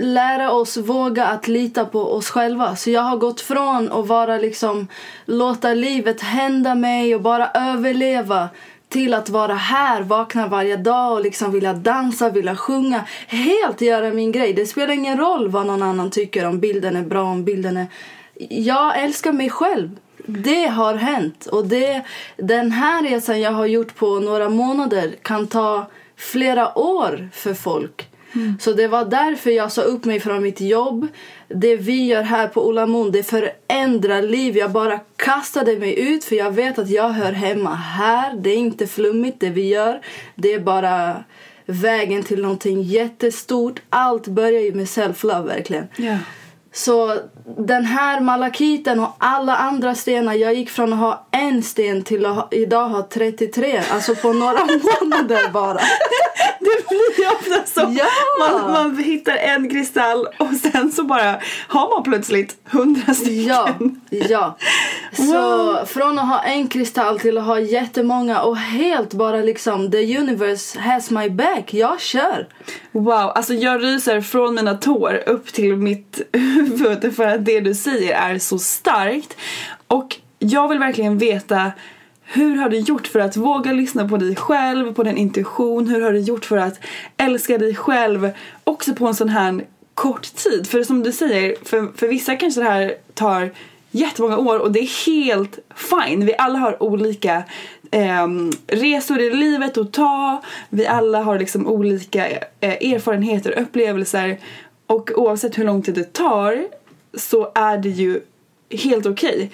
lära 0.00 0.52
oss 0.52 0.76
våga 0.76 1.24
att 1.24 1.48
lita 1.48 1.84
på 1.84 2.12
oss 2.12 2.30
själva. 2.30 2.76
Så 2.76 2.90
jag 2.90 3.02
har 3.02 3.16
gått 3.16 3.40
från 3.40 3.92
att 3.92 4.06
vara 4.06 4.38
liksom 4.38 4.88
låta 5.24 5.74
livet 5.74 6.20
hända 6.20 6.74
mig 6.74 7.14
och 7.14 7.20
bara 7.20 7.50
överleva 7.54 8.48
till 8.88 9.14
att 9.14 9.28
vara 9.28 9.54
här, 9.54 10.02
vakna 10.02 10.46
varje 10.46 10.76
dag 10.76 11.12
och 11.12 11.20
liksom 11.20 11.52
vilja 11.52 11.72
dansa, 11.72 12.30
vilja 12.30 12.56
sjunga. 12.56 13.04
Helt 13.26 13.80
göra 13.80 14.10
min 14.10 14.32
grej. 14.32 14.52
Det 14.52 14.66
spelar 14.66 14.94
ingen 14.94 15.18
roll 15.18 15.48
vad 15.48 15.66
någon 15.66 15.82
annan 15.82 16.10
tycker 16.10 16.46
om 16.46 16.60
bilden 16.60 16.96
är 16.96 17.02
bra, 17.02 17.22
om 17.22 17.44
bilden 17.44 17.76
är... 17.76 17.86
Jag 18.48 19.02
älskar 19.02 19.32
mig 19.32 19.50
själv. 19.50 19.90
Det 20.26 20.66
har 20.66 20.94
hänt. 20.94 21.46
Och 21.46 21.66
det, 21.66 22.02
den 22.36 22.70
här 22.70 23.02
resan 23.02 23.40
jag 23.40 23.50
har 23.50 23.66
gjort 23.66 23.94
på 23.94 24.20
några 24.20 24.48
månader 24.48 25.14
kan 25.22 25.46
ta 25.46 25.86
flera 26.16 26.78
år 26.78 27.28
för 27.32 27.54
folk. 27.54 28.13
Så 28.60 28.72
det 28.72 28.88
var 28.88 29.04
därför 29.04 29.50
jag 29.50 29.72
sa 29.72 29.82
upp 29.82 30.04
mig 30.04 30.20
från 30.20 30.42
mitt 30.42 30.60
jobb. 30.60 31.06
Det 31.48 31.76
vi 31.76 32.06
gör 32.06 32.22
här 32.22 32.48
på 32.48 32.66
Olamon, 32.66 33.12
det 33.12 33.22
förändrar 33.22 34.22
liv. 34.22 34.56
Jag 34.56 34.70
bara 34.70 35.00
kastade 35.16 35.78
mig 35.78 35.98
ut 35.98 36.24
för 36.24 36.36
jag 36.36 36.50
vet 36.50 36.78
att 36.78 36.90
jag 36.90 37.08
hör 37.08 37.32
hemma 37.32 37.74
här. 37.74 38.36
Det 38.36 38.50
är 38.50 38.56
inte 38.56 38.86
flummigt 38.86 39.40
det 39.40 39.50
vi 39.50 39.68
gör. 39.68 40.00
Det 40.34 40.54
är 40.54 40.60
bara 40.60 41.24
vägen 41.66 42.22
till 42.22 42.42
någonting 42.42 42.82
jättestort. 42.82 43.82
Allt 43.90 44.26
börjar 44.26 44.60
ju 44.60 44.74
med 44.74 44.86
self-love 44.86 45.46
verkligen. 45.46 45.86
Ja. 45.96 46.18
Så 46.72 47.18
den 47.46 47.84
här 47.84 48.20
malakiten 48.20 49.00
och 49.00 49.16
alla 49.18 49.56
andra 49.56 49.94
stenar, 49.94 50.34
jag 50.34 50.54
gick 50.54 50.70
från 50.70 50.92
att 50.92 50.98
ha 50.98 51.26
en 51.30 51.62
sten 51.62 52.02
till 52.02 52.26
att 52.26 52.34
ha, 52.34 52.48
idag 52.50 52.88
ha 52.88 53.02
33, 53.02 53.82
alltså 53.90 54.14
på 54.14 54.32
några 54.32 54.58
månader 55.00 55.48
bara. 55.52 55.80
Det 56.60 56.88
blir 56.88 57.26
ofta 57.32 57.66
så. 57.80 57.92
Ja! 57.98 58.06
Man, 58.40 58.72
man 58.72 58.98
hittar 58.98 59.36
en 59.36 59.70
kristall 59.70 60.26
och 60.38 60.54
sen 60.72 60.92
så 60.92 61.02
bara 61.04 61.36
har 61.68 61.90
man 61.94 62.02
plötsligt 62.02 62.56
hundra 62.70 63.14
stycken. 63.14 63.46
Ja, 63.48 63.68
ja. 64.10 64.56
Så 65.12 65.24
Wow. 65.64 65.84
från 65.86 66.18
att 66.18 66.28
ha 66.28 66.42
en 66.42 66.68
kristall 66.68 67.20
till 67.20 67.38
att 67.38 67.44
ha 67.44 67.60
jättemånga 67.60 68.40
och 68.42 68.56
helt 68.56 69.14
bara 69.14 69.36
liksom 69.36 69.90
the 69.90 70.18
universe 70.18 70.78
has 70.80 71.10
my 71.10 71.30
back. 71.30 71.74
Jag 71.74 72.00
kör. 72.00 72.48
Wow, 72.92 73.32
alltså 73.34 73.54
jag 73.54 73.82
ryser 73.84 74.20
från 74.20 74.54
mina 74.54 74.74
tår 74.74 75.22
upp 75.26 75.52
till 75.52 75.76
mitt 75.76 76.20
huvud 76.32 77.16
för 77.16 77.33
att 77.34 77.44
det 77.44 77.60
du 77.60 77.74
säger 77.74 78.14
är 78.14 78.38
så 78.38 78.58
starkt. 78.58 79.36
Och 79.88 80.16
jag 80.38 80.68
vill 80.68 80.78
verkligen 80.78 81.18
veta 81.18 81.72
hur 82.24 82.56
har 82.56 82.68
du 82.68 82.78
gjort 82.78 83.06
för 83.06 83.20
att 83.20 83.36
våga 83.36 83.72
lyssna 83.72 84.08
på 84.08 84.16
dig 84.16 84.36
själv, 84.36 84.94
på 84.94 85.02
din 85.02 85.16
intuition? 85.16 85.88
Hur 85.88 86.00
har 86.00 86.12
du 86.12 86.20
gjort 86.20 86.44
för 86.44 86.56
att 86.56 86.80
älska 87.16 87.58
dig 87.58 87.74
själv 87.74 88.30
också 88.64 88.94
på 88.94 89.06
en 89.06 89.14
sån 89.14 89.28
här 89.28 89.64
kort 89.94 90.34
tid? 90.34 90.66
För 90.66 90.82
som 90.82 91.02
du 91.02 91.12
säger, 91.12 91.56
för, 91.64 91.98
för 91.98 92.08
vissa 92.08 92.36
kanske 92.36 92.60
det 92.60 92.70
här 92.70 92.94
tar 93.14 93.50
jättemånga 93.90 94.38
år 94.38 94.58
och 94.58 94.72
det 94.72 94.80
är 94.80 95.06
helt 95.06 95.58
fine. 95.74 96.26
Vi 96.26 96.34
alla 96.38 96.58
har 96.58 96.82
olika 96.82 97.42
eh, 97.90 98.28
resor 98.66 99.20
i 99.20 99.30
livet 99.30 99.78
att 99.78 99.92
ta. 99.92 100.42
Vi 100.68 100.86
alla 100.86 101.22
har 101.22 101.38
liksom 101.38 101.66
olika 101.66 102.28
eh, 102.60 102.92
erfarenheter 102.92 103.54
och 103.54 103.62
upplevelser. 103.62 104.38
Och 104.86 105.10
oavsett 105.14 105.58
hur 105.58 105.64
lång 105.64 105.82
tid 105.82 105.94
det 105.94 106.12
tar 106.12 106.64
så 107.16 107.52
är 107.54 107.78
det 107.78 107.88
ju 107.88 108.20
helt 108.70 109.06
okej. 109.06 109.50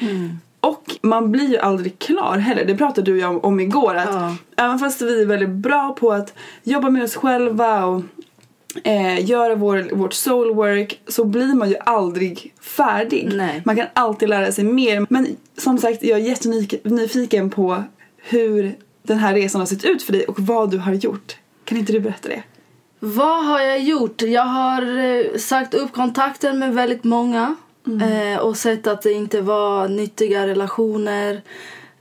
Och 0.61 0.97
man 1.02 1.33
blir 1.33 1.49
ju 1.49 1.59
aldrig 1.59 1.99
klar 1.99 2.38
heller. 2.38 2.64
Det 2.64 2.76
pratade 2.76 3.12
du 3.12 3.19
ju 3.19 3.25
om, 3.25 3.40
om 3.40 3.61
igår. 3.61 3.95
Att 3.95 4.09
Ja. 4.09 4.37
Även 4.57 4.79
fast 4.79 5.02
vi 5.02 5.23
är 5.23 5.26
väldigt 5.26 5.49
bra 5.49 5.97
på 6.00 6.12
att 6.12 6.35
jobba 6.62 6.90
med 6.90 7.05
oss 7.05 7.14
själva 7.17 7.85
och 7.85 8.02
eh, 8.85 9.25
göra 9.31 9.55
vår, 9.55 9.95
vårt 9.97 10.12
soulwork 10.12 11.00
så 11.09 11.25
blir 11.25 11.55
man 11.55 11.69
ju 11.69 11.76
aldrig 11.76 12.55
färdig. 12.61 13.31
Nej. 13.35 13.62
Man 13.64 13.76
kan 13.76 13.87
alltid 13.93 14.29
lära 14.29 14.52
sig 14.52 14.64
mer. 14.64 15.07
Men 15.11 15.37
som 15.59 15.79
sagt, 15.79 16.02
jag 16.02 16.21
är 16.21 16.25
jättenyfiken 16.25 17.50
på 17.50 17.85
hur 18.17 18.75
den 19.02 19.19
här 19.19 19.35
resan 19.35 19.61
har 19.61 19.67
sett 19.67 19.85
ut 19.85 20.02
för 20.02 20.12
dig 20.12 20.25
och 20.25 20.40
vad 20.40 20.71
du 20.71 20.79
har 20.79 20.93
gjort. 20.93 21.37
Kan 21.64 21.79
inte 21.79 21.93
du 21.93 22.00
berätta 22.00 22.29
det? 22.29 22.43
Vad 23.02 23.47
har 23.47 23.61
jag 23.61 23.80
gjort? 23.80 24.23
Jag 24.23 24.42
har 24.42 24.99
eh, 24.99 25.37
sagt 25.38 25.75
upp 25.75 25.92
kontakten 25.92 26.59
med 26.59 26.75
väldigt 26.75 27.04
många 27.04 27.57
eh, 28.02 28.40
och 28.40 28.57
sett 28.57 28.87
att 28.87 29.02
det 29.02 29.12
inte 29.12 29.40
var 29.40 29.88
nyttiga 29.88 30.47
relationer. 30.47 31.42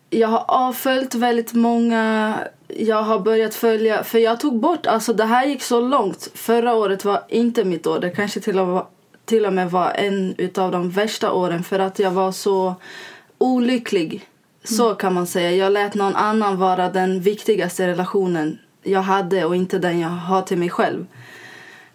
Jag 0.10 0.28
har 0.28 0.46
avföljt 0.48 1.16
väldigt 1.16 1.54
många. 1.54 2.36
Jag 2.68 3.02
har 3.04 3.20
börjat 3.20 3.56
följa, 3.56 4.04
för 4.04 4.20
jag 4.20 4.40
tog 4.40 4.60
bort, 4.60 4.86
alltså 4.86 5.14
det 5.14 5.26
här 5.26 5.46
gick 5.46 5.62
så 5.62 5.82
långt. 5.82 6.32
Förra 6.34 6.74
året 6.74 7.06
var 7.06 7.24
inte 7.28 7.64
mitt 7.64 7.88
år, 7.88 8.00
det 8.00 8.10
kanske 8.10 8.40
till 8.40 8.60
och 8.60 8.68
med, 8.68 8.84
till 9.26 9.46
och 9.46 9.54
med 9.54 9.72
var 9.72 9.92
en 9.92 10.36
utav 10.38 10.72
de 10.72 10.90
värsta 10.90 11.32
åren 11.32 11.64
för 11.64 11.80
att 11.80 12.00
jag 12.00 12.12
var 12.12 12.32
så 12.32 12.76
olycklig. 13.38 14.26
Så 14.64 14.96
kan 14.96 15.14
man 15.14 15.28
säga. 15.28 15.52
Jag 15.52 15.72
lät 15.72 15.94
någon 15.94 16.16
annan 16.16 16.58
vara 16.58 16.90
den 16.90 17.22
viktigaste 17.22 17.88
relationen 17.88 18.58
jag 18.84 19.02
hade 19.02 19.46
och 19.46 19.56
inte 19.56 19.80
den 19.80 20.00
jag 20.00 20.10
har 20.10 20.42
till 20.42 20.58
mig 20.58 20.70
själv. 20.70 21.06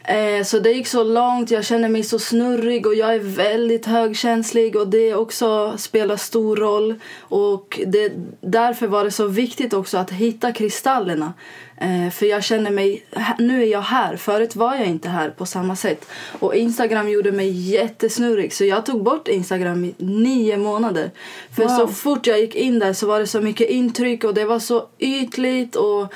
Eh, 0.06 0.44
så 0.44 0.58
det 0.58 0.72
gick 0.72 0.86
så 0.86 1.04
långt, 1.04 1.50
jag 1.50 1.64
känner 1.64 1.88
mig 1.88 2.02
så 2.02 2.18
snurrig 2.18 2.86
och 2.86 2.94
jag 2.94 3.14
är 3.14 3.18
väldigt 3.18 3.86
högkänslig 3.86 4.76
och 4.76 4.88
det 4.88 5.14
också 5.14 5.78
spelar 5.78 6.16
stor 6.16 6.56
roll. 6.56 6.94
Och 7.18 7.80
det, 7.86 8.12
därför 8.40 8.86
var 8.86 9.04
det 9.04 9.10
så 9.10 9.26
viktigt 9.26 9.72
också 9.72 9.98
att 9.98 10.10
hitta 10.10 10.52
kristallerna. 10.52 11.32
Eh, 11.76 12.10
för 12.10 12.26
jag 12.26 12.44
känner 12.44 12.70
mig, 12.70 13.04
nu 13.38 13.62
är 13.62 13.66
jag 13.66 13.80
här, 13.80 14.16
förut 14.16 14.56
var 14.56 14.74
jag 14.74 14.86
inte 14.86 15.08
här 15.08 15.30
på 15.30 15.46
samma 15.46 15.76
sätt. 15.76 16.06
Och 16.40 16.54
Instagram 16.54 17.08
gjorde 17.08 17.32
mig 17.32 17.50
jättesnurrig 17.50 18.52
så 18.52 18.64
jag 18.64 18.86
tog 18.86 19.02
bort 19.02 19.28
Instagram 19.28 19.84
i 19.84 19.94
nio 19.98 20.56
månader. 20.56 21.10
För 21.56 21.62
Wow. 21.62 21.68
så 21.68 21.88
fort 21.88 22.26
jag 22.26 22.40
gick 22.40 22.54
in 22.54 22.78
där 22.78 22.92
så 22.92 23.06
var 23.06 23.20
det 23.20 23.26
så 23.26 23.40
mycket 23.40 23.70
intryck 23.70 24.24
och 24.24 24.34
det 24.34 24.44
var 24.44 24.58
så 24.58 24.86
ytligt 24.98 25.76
och 25.76 26.12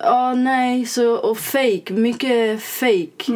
Ja, 0.00 0.34
nej, 0.34 0.86
så, 0.86 1.14
och 1.14 1.38
fake, 1.38 1.92
mycket 1.92 2.62
fake. 2.62 3.32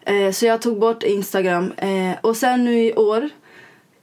Eh, 0.00 0.30
så 0.32 0.46
jag 0.46 0.62
tog 0.62 0.78
bort 0.78 1.02
Instagram. 1.02 1.72
Eh, 1.76 2.12
och 2.20 2.36
sen 2.36 2.64
nu 2.64 2.84
i 2.84 2.94
år, 2.94 3.28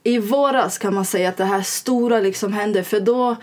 i 0.02 0.18
våras 0.18 0.78
kan 0.78 0.94
man 0.94 1.04
säga 1.04 1.28
att 1.28 1.36
det 1.36 1.44
här 1.44 1.62
stora 1.62 2.20
liksom 2.20 2.52
hände. 2.52 2.84
För 2.84 3.00
då, 3.00 3.36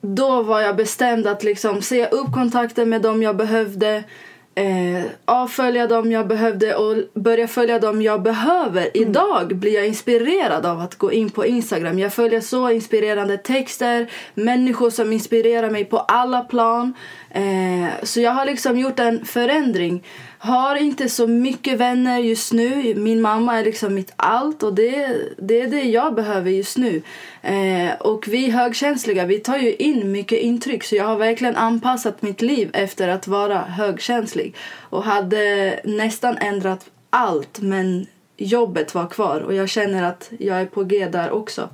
då 0.00 0.42
var 0.42 0.60
jag 0.60 0.76
bestämd 0.76 1.26
att 1.26 1.42
liksom 1.42 1.82
se 1.82 2.06
upp 2.06 2.32
kontakten 2.34 2.88
med 2.88 3.02
dem 3.02 3.22
jag 3.22 3.36
behövde. 3.36 4.04
Eh, 4.54 5.04
avfölja 5.24 5.86
dem 5.86 6.12
jag 6.12 6.26
behövde 6.26 6.74
och 6.74 6.96
börja 7.14 7.48
följa 7.48 7.78
dem 7.78 8.02
jag 8.02 8.22
behöver. 8.22 8.96
Idag 8.96 9.56
blir 9.56 9.74
jag 9.74 9.86
inspirerad 9.86 10.66
av 10.66 10.80
att 10.80 10.94
gå 10.94 11.12
in 11.12 11.30
på 11.30 11.46
Instagram. 11.46 11.98
Jag 11.98 12.12
följer 12.12 12.40
så 12.40 12.70
inspirerande 12.70 13.38
texter, 13.38 14.10
människor 14.34 14.90
som 14.90 15.12
inspirerar 15.12 15.70
mig 15.70 15.84
på 15.84 15.98
alla 15.98 16.40
plan. 16.40 16.94
Eh, 17.30 17.88
så 18.02 18.20
jag 18.20 18.30
har 18.30 18.46
liksom 18.46 18.78
gjort 18.78 18.98
en 18.98 19.24
förändring. 19.24 20.04
Har 20.44 20.76
inte 20.76 21.08
så 21.08 21.26
mycket 21.26 21.78
vänner 21.78 22.18
just 22.18 22.52
nu. 22.52 22.94
Min 22.94 23.20
mamma 23.20 23.58
är 23.58 23.64
liksom 23.64 23.94
mitt 23.94 24.12
allt 24.16 24.62
och 24.62 24.74
det, 24.74 25.18
det 25.38 25.60
är 25.60 25.66
det 25.66 25.82
jag 25.82 26.14
behöver 26.14 26.50
just 26.50 26.78
nu. 26.78 27.02
Eh, 27.42 27.92
och 28.00 28.28
vi 28.28 28.50
högkänsliga, 28.50 29.26
vi 29.26 29.38
tar 29.38 29.58
ju 29.58 29.74
in 29.74 30.12
mycket 30.12 30.38
intryck 30.38 30.84
så 30.84 30.96
jag 30.96 31.04
har 31.04 31.16
verkligen 31.16 31.56
anpassat 31.56 32.22
mitt 32.22 32.42
liv 32.42 32.70
efter 32.72 33.08
att 33.08 33.26
vara 33.26 33.58
högkänslig. 33.58 34.56
Och 34.90 35.04
hade 35.04 35.80
nästan 35.84 36.36
ändrat 36.38 36.86
allt 37.10 37.60
men 37.60 38.06
jobbet 38.36 38.94
var 38.94 39.06
kvar 39.06 39.40
och 39.40 39.54
jag 39.54 39.68
känner 39.68 40.02
att 40.02 40.30
jag 40.38 40.60
är 40.60 40.66
på 40.66 40.84
G 40.84 41.08
där 41.12 41.30
också. 41.30 41.68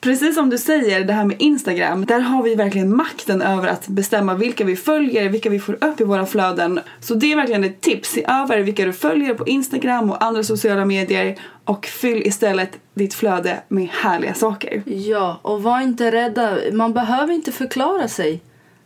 Precis 0.00 0.34
som 0.34 0.50
du 0.50 0.58
säger, 0.58 1.04
det 1.04 1.12
här 1.12 1.24
med 1.24 1.36
Instagram, 1.42 2.04
där 2.06 2.20
har 2.20 2.42
vi 2.42 2.54
verkligen 2.54 2.96
makten 2.96 3.42
över 3.42 3.68
att 3.68 3.88
bestämma 3.88 4.34
vilka 4.34 4.64
vi 4.64 4.76
följer, 4.76 5.28
vilka 5.28 5.50
vi 5.50 5.60
får 5.60 5.84
upp 5.84 6.00
i 6.00 6.04
våra 6.04 6.26
flöden. 6.26 6.80
Så 7.00 7.14
det 7.14 7.32
är 7.32 7.36
verkligen 7.36 7.64
ett 7.64 7.80
tips. 7.80 8.08
Se 8.08 8.24
över 8.28 8.58
vilka 8.58 8.84
du 8.84 8.92
följer 8.92 9.34
på 9.34 9.46
Instagram 9.46 10.10
och 10.10 10.24
andra 10.24 10.42
sociala 10.42 10.84
medier 10.84 11.38
och 11.64 11.86
fyll 11.86 12.26
istället 12.26 12.78
ditt 12.94 13.14
flöde 13.14 13.62
med 13.68 13.88
härliga 13.88 14.34
saker. 14.34 14.82
Ja, 14.86 15.38
och 15.42 15.62
var 15.62 15.80
inte 15.80 16.12
rädda. 16.12 16.56
Man 16.72 16.92
behöver 16.92 17.34
inte 17.34 17.52
förklara 17.52 18.08
sig. 18.08 18.40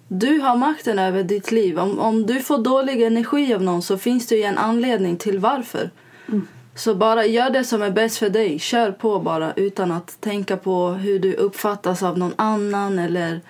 Du 0.09 0.39
har 0.41 0.57
makten 0.57 0.99
över 0.99 1.23
ditt 1.23 1.53
liv. 1.53 1.79
Om, 1.79 1.99
om 1.99 2.27
du 2.27 2.41
får 2.41 2.59
dålig 2.59 3.03
energi 3.03 3.55
av 3.55 3.63
någon 3.63 3.83
så 3.83 3.99
finns 3.99 4.27
det 4.27 4.37
ju 4.37 4.43
en 4.43 4.59
anledning 4.59 5.17
till 5.17 5.39
varför. 5.39 5.91
Så 6.77 6.95
bara 6.95 7.27
gör 7.27 7.51
det 7.51 7.65
som 7.65 7.83
är 7.83 7.91
bäst 7.91 8.19
för 8.19 8.31
dig. 8.31 8.59
Kör 8.59 8.93
på 8.93 9.19
bara 9.19 9.53
utan 9.53 9.93
att 9.93 10.21
tänka 10.21 10.57
på 10.57 10.89
hur 10.89 11.19
du 11.19 11.35
uppfattas 11.35 12.03
av 12.03 12.19
någon 12.19 12.35
annan 12.37 12.99
eller 12.99 13.41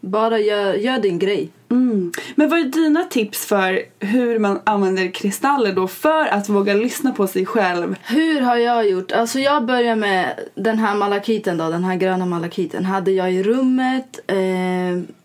bara 0.00 0.38
gör, 0.38 0.74
gör 0.74 0.98
din 0.98 1.18
grej. 1.18 1.50
Mm. 1.70 2.12
Men 2.34 2.48
vad 2.48 2.58
är 2.58 2.64
dina 2.64 3.04
tips 3.04 3.46
för 3.46 3.82
hur 4.00 4.38
man 4.38 4.60
använder 4.64 5.10
kristaller 5.10 5.72
då 5.72 5.88
för 5.88 6.26
att 6.26 6.48
våga 6.48 6.74
lyssna 6.74 7.12
på 7.12 7.26
sig 7.26 7.46
själv? 7.46 7.96
Hur 8.02 8.40
har 8.40 8.56
jag 8.56 8.88
gjort? 8.88 9.12
Alltså 9.12 9.38
jag 9.38 9.64
börjar 9.64 9.96
med 9.96 10.40
den 10.54 10.78
här 10.78 10.94
malakiten 10.94 11.58
då, 11.58 11.70
den 11.70 11.84
här 11.84 11.96
gröna 11.96 12.26
malakiten 12.26 12.84
hade 12.84 13.10
jag 13.10 13.32
i 13.32 13.42
rummet. 13.42 14.20
Eh, 14.26 15.16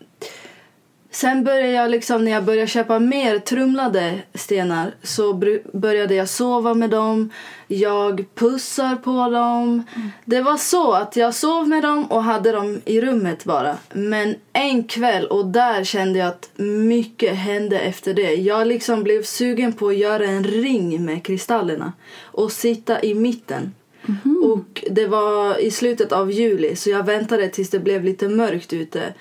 sen 1.12 1.44
började 1.44 1.72
jag 1.72 1.90
liksom, 1.90 2.24
när 2.24 2.32
jag 2.32 2.44
började 2.44 2.66
köpa 2.66 2.98
mer 2.98 3.38
trumlade 3.38 4.18
stenar 4.34 4.94
så 5.02 5.34
började 5.72 6.14
jag 6.14 6.28
sova 6.28 6.74
med 6.74 6.90
dem. 6.90 7.30
Jag 7.66 8.24
pussar 8.34 8.96
på 8.96 9.30
dem. 9.30 9.82
Det 10.24 10.40
var 10.40 10.56
så 10.56 10.92
att 10.92 11.16
jag 11.16 11.34
sov 11.34 11.68
med 11.68 11.82
dem 11.82 12.04
och 12.04 12.22
hade 12.22 12.52
dem 12.52 12.80
i 12.84 13.00
rummet 13.00 13.44
bara. 13.44 13.76
Men 13.92 14.34
en 14.52 14.84
kväll, 14.84 15.26
och 15.26 15.46
där 15.46 15.84
kände 15.84 16.18
jag 16.18 16.28
att 16.28 16.50
mycket 16.56 17.36
hände 17.36 17.78
efter 17.78 18.14
det. 18.14 18.34
Jag 18.34 18.66
liksom 18.66 19.02
blev 19.02 19.22
sugen 19.22 19.72
på 19.72 19.88
att 19.88 19.96
göra 19.96 20.24
en 20.24 20.44
ring 20.44 21.04
med 21.04 21.24
kristallerna 21.24 21.92
och 22.22 22.52
sitta 22.52 23.02
i 23.02 23.14
mitten. 23.14 23.74
Och 24.44 24.84
det 24.90 25.06
var 25.06 25.58
i 25.58 25.70
slutet 25.70 26.12
av 26.12 26.32
juli 26.32 26.76
så 26.76 26.90
jag 26.90 27.06
väntade 27.06 27.48
tills 27.48 27.70
det 27.70 27.78
blev 27.78 28.04
lite 28.04 28.28
mörkt 28.28 28.72
ute. 28.72 29.14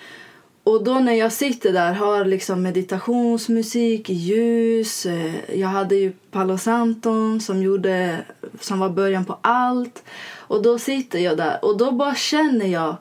Och 0.63 0.83
då 0.83 0.93
när 0.93 1.13
jag 1.13 1.33
sitter 1.33 1.73
där 1.73 1.93
har 1.93 2.25
liksom 2.25 2.61
meditationsmusik, 2.61 4.09
ljus. 4.09 5.05
Eh, 5.05 5.59
jag 5.59 5.67
hade 5.67 5.95
ju 5.95 6.11
Palo 6.31 6.57
Santon 6.57 7.41
som, 7.41 7.61
gjorde, 7.61 8.17
som 8.59 8.79
var 8.79 8.89
början 8.89 9.25
på 9.25 9.37
allt. 9.41 10.03
Och 10.35 10.61
då 10.61 10.79
sitter 10.79 11.19
jag 11.19 11.37
där 11.37 11.65
och 11.65 11.77
då 11.77 11.91
bara 11.91 12.15
känner 12.15 12.65
jag 12.65 12.95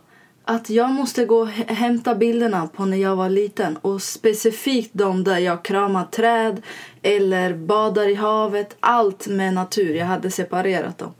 att 0.44 0.70
jag 0.70 0.90
måste 0.90 1.24
gå 1.24 1.38
och 1.40 1.48
hämta 1.48 2.14
bilderna 2.14 2.66
på 2.66 2.84
när 2.84 2.96
jag 2.96 3.16
var 3.16 3.28
liten. 3.28 3.76
Och 3.76 4.02
specifikt 4.02 4.90
de 4.92 5.24
där 5.24 5.38
jag 5.38 5.64
kramar 5.64 6.04
träd 6.04 6.62
eller 7.02 7.54
badar 7.54 8.08
i 8.08 8.14
havet. 8.14 8.76
Allt 8.80 9.26
med 9.26 9.54
natur. 9.54 9.94
Jag 9.94 10.06
hade 10.06 10.30
separerat 10.30 10.98
dem. 10.98 11.12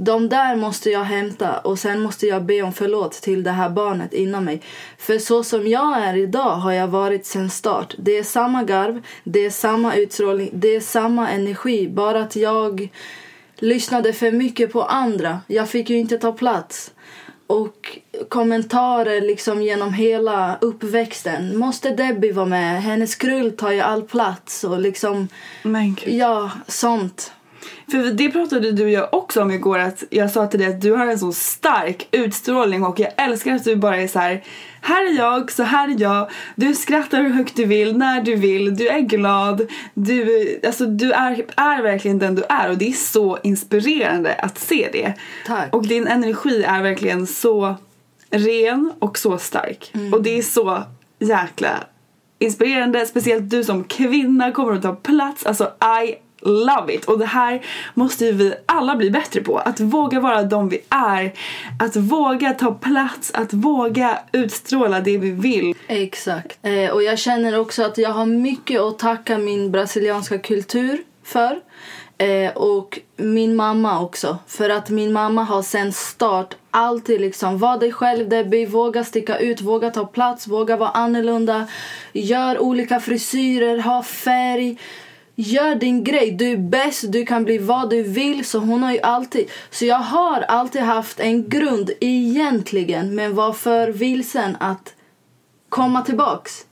De 0.00 0.28
där 0.28 0.56
måste 0.56 0.90
jag 0.90 1.04
hämta 1.04 1.58
och 1.58 1.78
sen 1.78 2.00
måste 2.00 2.26
jag 2.26 2.44
be 2.44 2.62
om 2.62 2.72
förlåt 2.72 3.12
till 3.12 3.42
det 3.42 3.50
här 3.50 3.70
barnet 3.70 4.12
inom 4.12 4.44
mig. 4.44 4.62
För 4.98 5.18
så 5.18 5.44
som 5.44 5.66
jag 5.66 6.02
är 6.02 6.16
idag 6.16 6.56
har 6.56 6.72
jag 6.72 6.88
varit 6.88 7.26
sen 7.26 7.50
start. 7.50 7.94
Det 7.98 8.18
är 8.18 8.22
samma 8.22 8.64
garv, 8.64 9.02
det 9.24 9.44
är 9.44 9.50
samma 9.50 9.94
utstrålning, 9.94 10.50
det 10.52 10.76
är 10.76 10.80
samma 10.80 11.30
energi. 11.30 11.88
Bara 11.88 12.20
att 12.20 12.36
jag 12.36 12.88
lyssnade 13.56 14.12
för 14.12 14.32
mycket 14.32 14.72
på 14.72 14.82
andra. 14.82 15.40
Jag 15.46 15.68
fick 15.68 15.90
ju 15.90 15.98
inte 15.98 16.18
ta 16.18 16.32
plats. 16.32 16.92
Och 17.46 17.98
kommentarer 18.28 19.20
liksom 19.20 19.62
genom 19.62 19.92
hela 19.92 20.58
uppväxten. 20.60 21.58
Måste 21.58 21.90
Debbie 21.90 22.32
vara 22.32 22.46
med? 22.46 22.82
Hennes 22.82 23.14
krull 23.14 23.56
tar 23.56 23.70
ju 23.70 23.80
all 23.80 24.02
plats. 24.02 24.64
Och 24.64 24.80
liksom, 24.80 25.28
ja, 26.06 26.50
sånt. 26.66 27.32
För 27.90 28.12
det 28.12 28.30
pratade 28.30 28.72
du 28.72 28.84
och 28.84 28.90
jag 28.90 29.14
också 29.14 29.42
om 29.42 29.50
igår 29.50 29.78
att 29.78 30.04
jag 30.10 30.30
sa 30.30 30.46
till 30.46 30.60
dig 30.60 30.68
att 30.68 30.80
du 30.80 30.92
har 30.92 31.06
en 31.06 31.18
så 31.18 31.32
stark 31.32 32.08
utstrålning 32.10 32.84
och 32.84 33.00
jag 33.00 33.12
älskar 33.16 33.54
att 33.54 33.64
du 33.64 33.76
bara 33.76 33.96
är 33.96 34.08
så 34.08 34.18
här. 34.18 34.44
Här 34.80 35.10
är 35.10 35.16
jag, 35.16 35.52
så 35.52 35.62
här 35.62 35.88
är 35.88 36.00
jag. 36.00 36.30
Du 36.56 36.74
skrattar 36.74 37.22
hur 37.22 37.30
högt 37.30 37.56
du 37.56 37.64
vill, 37.64 37.96
när 37.96 38.22
du 38.22 38.34
vill, 38.34 38.76
du 38.76 38.88
är 38.88 39.00
glad. 39.00 39.66
Du, 39.94 40.60
alltså, 40.66 40.86
du 40.86 41.12
är, 41.12 41.44
är 41.56 41.82
verkligen 41.82 42.18
den 42.18 42.34
du 42.34 42.42
är 42.48 42.70
och 42.70 42.78
det 42.78 42.88
är 42.88 42.92
så 42.92 43.38
inspirerande 43.42 44.34
att 44.34 44.58
se 44.58 44.88
det. 44.92 45.12
Tack. 45.46 45.74
Och 45.74 45.86
din 45.86 46.06
energi 46.06 46.62
är 46.62 46.82
verkligen 46.82 47.26
så 47.26 47.74
ren 48.30 48.92
och 48.98 49.18
så 49.18 49.38
stark. 49.38 49.92
Och 50.12 50.22
det 50.22 50.38
är 50.38 50.42
så 50.42 50.82
jäkla 51.18 51.84
inspirerande. 52.38 53.06
Speciellt 53.06 53.50
du 53.50 53.64
som 53.64 53.84
kvinna 53.84 54.52
kommer 54.52 54.72
att 54.72 54.82
ta 54.82 54.94
plats. 54.94 55.46
Alltså 55.46 55.64
I 56.04 56.14
love 56.40 56.94
it. 56.94 57.04
Och 57.04 57.18
det 57.18 57.26
här 57.26 57.66
måste 57.94 58.24
ju 58.24 58.32
vi 58.32 58.54
alla 58.66 58.96
bli 58.96 59.10
bättre 59.10 59.40
på. 59.40 59.58
Att 59.58 59.80
våga 59.80 60.20
vara 60.20 60.42
de 60.42 60.68
vi 60.68 60.80
är. 60.88 61.32
Att 61.80 61.96
våga 61.96 62.52
ta 62.52 62.74
plats. 62.74 63.30
Att 63.34 63.52
våga 63.52 64.18
utstråla 64.32 65.00
det 65.00 65.18
vi 65.18 65.30
vill. 65.30 65.74
Exakt. 65.86 66.58
Eh, 66.62 66.90
och 66.90 67.02
jag 67.02 67.18
känner 67.18 67.58
också 67.58 67.82
att 67.82 67.98
jag 67.98 68.10
har 68.10 68.26
mycket 68.26 68.80
att 68.80 68.98
tacka 68.98 69.38
min 69.38 69.70
brasilianska 69.70 70.38
kultur 70.38 71.02
för. 71.24 71.60
Eh, 72.18 72.52
och 72.56 72.98
min 73.16 73.56
mamma 73.56 74.00
också. 74.00 74.38
För 74.46 74.70
att 74.70 74.90
min 74.90 75.12
mamma 75.12 75.44
har 75.44 75.62
sen 75.62 75.92
start 75.92 76.54
alltid 76.70 77.20
liksom 77.20 77.58
var 77.58 77.78
dig 77.78 77.92
själv 77.92 78.28
Debbie, 78.28 78.66
våga 78.66 79.04
sticka 79.04 79.38
ut, 79.38 79.60
våga 79.60 79.90
ta 79.90 80.06
plats, 80.06 80.46
våga 80.46 80.76
vara 80.76 80.90
annorlunda. 80.90 81.66
Gör 82.12 82.58
olika 82.58 83.00
frisyrer, 83.00 83.78
ha 83.78 84.02
färg. 84.02 84.78
Gör 85.40 85.74
din 85.74 86.04
grej, 86.04 86.30
du 86.30 86.50
är 86.50 86.56
bäst, 86.56 87.12
du 87.12 87.26
kan 87.26 87.44
bli 87.44 87.58
vad 87.58 87.90
du 87.90 88.02
vill. 88.02 88.44
Så 88.44 88.58
hon 88.58 88.82
har 88.82 88.92
ju 88.92 89.00
alltid... 89.00 89.50
Så 89.70 89.84
jag 89.84 89.96
har 89.96 90.40
alltid 90.40 90.82
haft 90.82 91.20
en 91.20 91.48
grund 91.48 91.90
egentligen 92.00 93.14
men 93.14 93.34
var 93.34 93.52
för 93.52 93.88
vilsen 93.88 94.56
att 94.60 94.94
komma 95.68 96.02
tillbaks. 96.02 96.66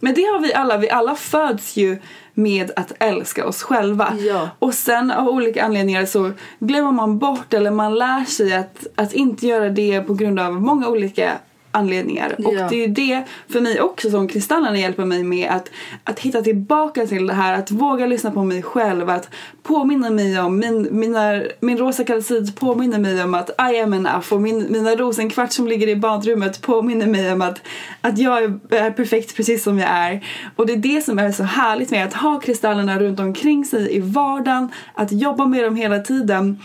Men 0.00 0.14
det 0.14 0.22
har 0.22 0.40
vi 0.40 0.54
alla. 0.54 0.76
Vi 0.76 0.90
alla 0.90 1.14
föds 1.14 1.76
ju 1.76 1.98
med 2.34 2.70
att 2.76 2.92
älska 2.98 3.46
oss 3.46 3.62
själva. 3.62 4.14
Ja. 4.18 4.48
Och 4.58 4.74
sen 4.74 5.10
av 5.10 5.28
olika 5.28 5.64
anledningar 5.64 6.06
så 6.06 6.32
glömmer 6.58 6.92
man 6.92 7.18
bort 7.18 7.54
eller 7.54 7.70
man 7.70 7.94
lär 7.94 8.24
sig 8.24 8.54
att, 8.54 8.86
att 8.94 9.12
inte 9.12 9.46
göra 9.46 9.68
det 9.68 10.00
på 10.00 10.14
grund 10.14 10.40
av 10.40 10.52
många 10.52 10.88
olika 10.88 11.32
anledningar. 11.72 12.34
Och 12.38 12.54
Ja. 12.54 12.68
det 12.68 12.74
är 12.74 12.86
ju 12.88 12.94
det 12.94 13.24
för 13.48 13.60
mig 13.60 13.80
också 13.80 14.10
som 14.10 14.28
kristallerna 14.28 14.78
hjälper 14.78 15.04
mig 15.04 15.24
med 15.24 15.50
att, 15.50 15.70
att 16.04 16.20
hitta 16.20 16.42
tillbaka 16.42 17.06
till 17.06 17.26
det 17.26 17.34
här, 17.34 17.54
att 17.54 17.70
våga 17.70 18.06
lyssna 18.06 18.30
på 18.30 18.44
mig 18.44 18.62
själv, 18.62 19.10
att 19.10 19.28
påminna 19.62 20.10
mig 20.10 20.40
om 20.40 20.58
min, 20.58 20.88
mina, 20.90 21.42
min 21.60 21.78
rosa 21.78 22.04
kalcit 22.04 22.56
påminner 22.56 22.98
mig 22.98 23.24
om 23.24 23.34
att 23.34 23.50
I 23.72 23.80
am 23.80 23.94
enough 23.94 24.32
och 24.32 24.40
min, 24.40 24.66
mina 24.72 24.96
rosenkvart 24.96 25.52
som 25.52 25.68
ligger 25.68 25.88
i 25.88 25.96
badrummet 25.96 26.62
påminner 26.62 27.06
mig 27.06 27.32
om 27.32 27.42
att, 27.42 27.60
att 28.00 28.18
jag 28.18 28.44
är, 28.44 28.58
är 28.70 28.90
perfekt 28.90 29.36
precis 29.36 29.62
som 29.62 29.78
jag 29.78 29.88
är. 29.90 30.26
Och 30.56 30.66
det 30.66 30.72
är 30.72 30.76
det 30.76 31.04
som 31.04 31.18
är 31.18 31.32
så 31.32 31.42
härligt 31.42 31.90
med 31.90 32.04
att 32.04 32.14
ha 32.14 32.40
kristallerna 32.40 32.98
runt 32.98 33.20
omkring 33.20 33.64
sig 33.64 33.96
i 33.96 34.00
vardagen, 34.00 34.68
att 34.94 35.12
jobba 35.12 35.46
med 35.46 35.64
dem 35.64 35.76
hela 35.76 35.98
tiden. 35.98 36.58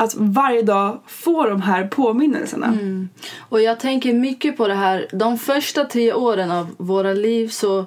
Att 0.00 0.14
varje 0.14 0.62
dag 0.62 1.00
få 1.06 1.46
de 1.46 1.62
här 1.62 1.86
påminnelserna. 1.86 2.78
Och 3.38 3.62
jag 3.62 3.80
tänker 3.80 4.12
mycket 4.12 4.56
på 4.56 4.68
det 4.68 4.74
här. 4.74 5.06
De 5.12 5.38
första 5.38 5.84
tio 5.84 6.14
åren 6.14 6.50
av 6.50 6.66
våra 6.78 7.12
liv 7.12 7.48
så 7.48 7.84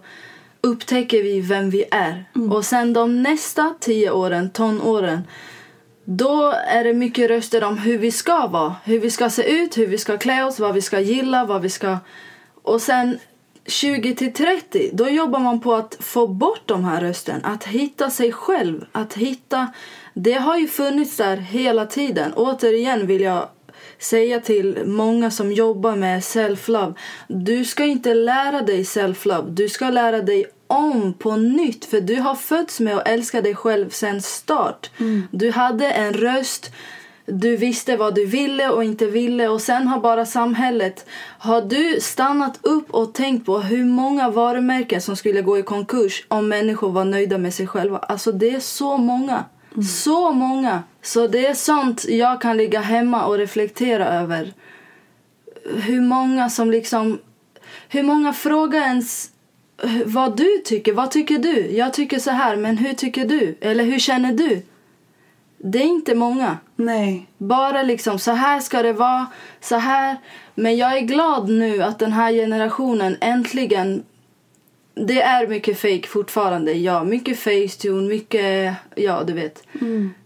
upptäcker 0.61 1.23
vi 1.23 1.41
vem 1.41 1.69
vi 1.69 1.83
är. 1.91 2.25
Och 2.51 2.65
sen 2.65 2.93
de 2.93 3.23
nästa 3.23 3.73
tio 3.79 4.11
åren, 4.11 4.49
tonåren, 4.49 5.21
då 6.05 6.53
är 6.67 6.83
det 6.83 6.93
mycket 6.93 7.29
röster 7.29 7.63
om 7.63 7.77
hur 7.77 7.97
vi 7.97 8.11
ska 8.11 8.47
vara. 8.47 8.75
Hur 8.83 8.99
vi 8.99 9.11
ska 9.11 9.29
se 9.29 9.43
ut, 9.43 9.77
hur 9.77 9.87
vi 9.87 9.97
ska 9.97 10.17
klä 10.17 10.43
oss, 10.43 10.59
vad 10.59 10.73
vi 10.73 10.81
ska 10.81 10.99
gilla, 10.99 11.45
vad 11.45 11.61
vi 11.61 11.69
ska... 11.69 11.97
Och 12.63 12.81
sen 12.81 13.19
20 13.65 14.15
till 14.15 14.33
30, 14.33 14.89
då 14.93 15.09
jobbar 15.09 15.39
man 15.39 15.61
på 15.61 15.73
att 15.73 15.97
få 15.99 16.27
bort 16.27 16.61
de 16.65 16.85
här 16.85 17.01
rösten. 17.01 17.41
Att 17.43 17.63
hitta 17.63 18.09
sig 18.09 18.31
själv, 18.31 18.85
att 18.91 19.13
hitta... 19.13 19.67
Det 20.13 20.33
har 20.33 20.57
ju 20.57 20.67
funnits 20.67 21.17
där 21.17 21.37
hela 21.37 21.85
tiden. 21.85 22.33
Återigen 22.33 23.07
vill 23.07 23.21
jag 23.21 23.49
säga 23.99 24.39
till 24.39 24.79
många 24.85 25.31
som 25.31 25.51
jobbar 25.51 25.95
med 25.95 26.19
self-love. 26.19 26.93
Du 27.27 27.65
ska 27.65 27.83
inte 27.83 28.13
lära 28.13 28.61
dig 28.61 28.83
self-love. 28.83 29.49
Du 29.49 29.69
ska 29.69 29.89
lära 29.89 30.21
dig 30.21 30.45
om 30.67 31.13
på 31.13 31.35
nytt. 31.35 31.85
För 31.85 32.01
du 32.01 32.15
har 32.15 32.35
fötts 32.35 32.79
med 32.79 32.97
att 32.97 33.07
älska 33.07 33.41
dig 33.41 33.55
själv 33.55 33.89
sen 33.89 34.21
start. 34.21 34.91
Du 35.31 35.51
hade 35.51 35.91
en 35.91 36.13
röst. 36.13 36.71
Du 37.25 37.57
visste 37.57 37.97
vad 37.97 38.15
du 38.15 38.25
ville 38.25 38.69
och 38.69 38.83
inte 38.83 39.05
ville 39.05 39.47
och 39.47 39.61
sen 39.61 39.87
har 39.87 39.99
bara 39.99 40.25
samhället... 40.25 41.05
Har 41.37 41.61
du 41.61 41.99
stannat 42.01 42.59
upp 42.61 42.91
och 42.91 43.13
tänkt 43.13 43.45
på 43.45 43.59
hur 43.59 43.85
många 43.85 44.29
varumärken 44.29 45.01
som 45.01 45.15
skulle 45.15 45.41
gå 45.41 45.57
i 45.57 45.63
konkurs 45.63 46.25
om 46.27 46.47
människor 46.47 46.91
var 46.91 47.05
nöjda 47.05 47.37
med 47.37 47.53
sig 47.53 47.67
själva? 47.67 47.97
Alltså 47.97 48.31
det 48.31 48.49
är 48.49 48.59
så 48.59 48.97
många. 48.97 49.45
Så 49.81 50.31
många. 50.31 50.83
Så 51.01 51.27
det 51.27 51.47
är 51.47 51.53
sånt 51.53 52.05
jag 52.09 52.41
kan 52.41 52.57
ligga 52.57 52.81
hemma 52.81 53.25
och 53.25 53.37
reflektera 53.37 54.07
över. 54.07 54.53
Hur 55.65 56.01
många 56.01 56.49
som 56.49 56.71
liksom... 56.71 57.19
Hur 57.89 58.03
många 58.03 58.33
frågar 58.33 58.81
ens 58.81 59.29
vad 60.05 60.37
du 60.37 60.61
tycker. 60.65 60.93
Vad 60.93 61.11
tycker 61.11 61.37
du? 61.37 61.71
Jag 61.71 61.93
tycker 61.93 62.19
så 62.19 62.31
här, 62.31 62.55
men 62.55 62.77
hur 62.77 62.93
tycker 62.93 63.25
du? 63.25 63.57
Eller 63.61 63.83
hur 63.83 63.99
känner 63.99 64.33
du? 64.33 64.61
Det 65.57 65.77
är 65.77 65.87
inte 65.87 66.15
många. 66.15 66.57
Nej. 66.75 67.27
Bara 67.37 67.83
liksom 67.83 68.19
så 68.19 68.31
här 68.31 68.59
ska 68.59 68.83
det 68.83 68.93
vara, 68.93 69.25
så 69.61 69.75
här. 69.75 70.17
Men 70.55 70.77
jag 70.77 70.97
är 70.97 71.01
glad 71.01 71.49
nu 71.49 71.83
att 71.83 71.99
den 71.99 72.11
här 72.11 72.31
generationen 72.31 73.17
äntligen 73.21 74.03
det 74.95 75.21
är 75.21 75.47
mycket 75.47 75.79
fake 75.79 76.07
fortfarande, 76.07 76.73
ja. 76.73 77.03
Mycket 77.03 77.39
facetune, 77.39 78.09
mycket, 78.09 78.75
ja 78.95 79.23
du 79.23 79.33
vet. 79.33 79.63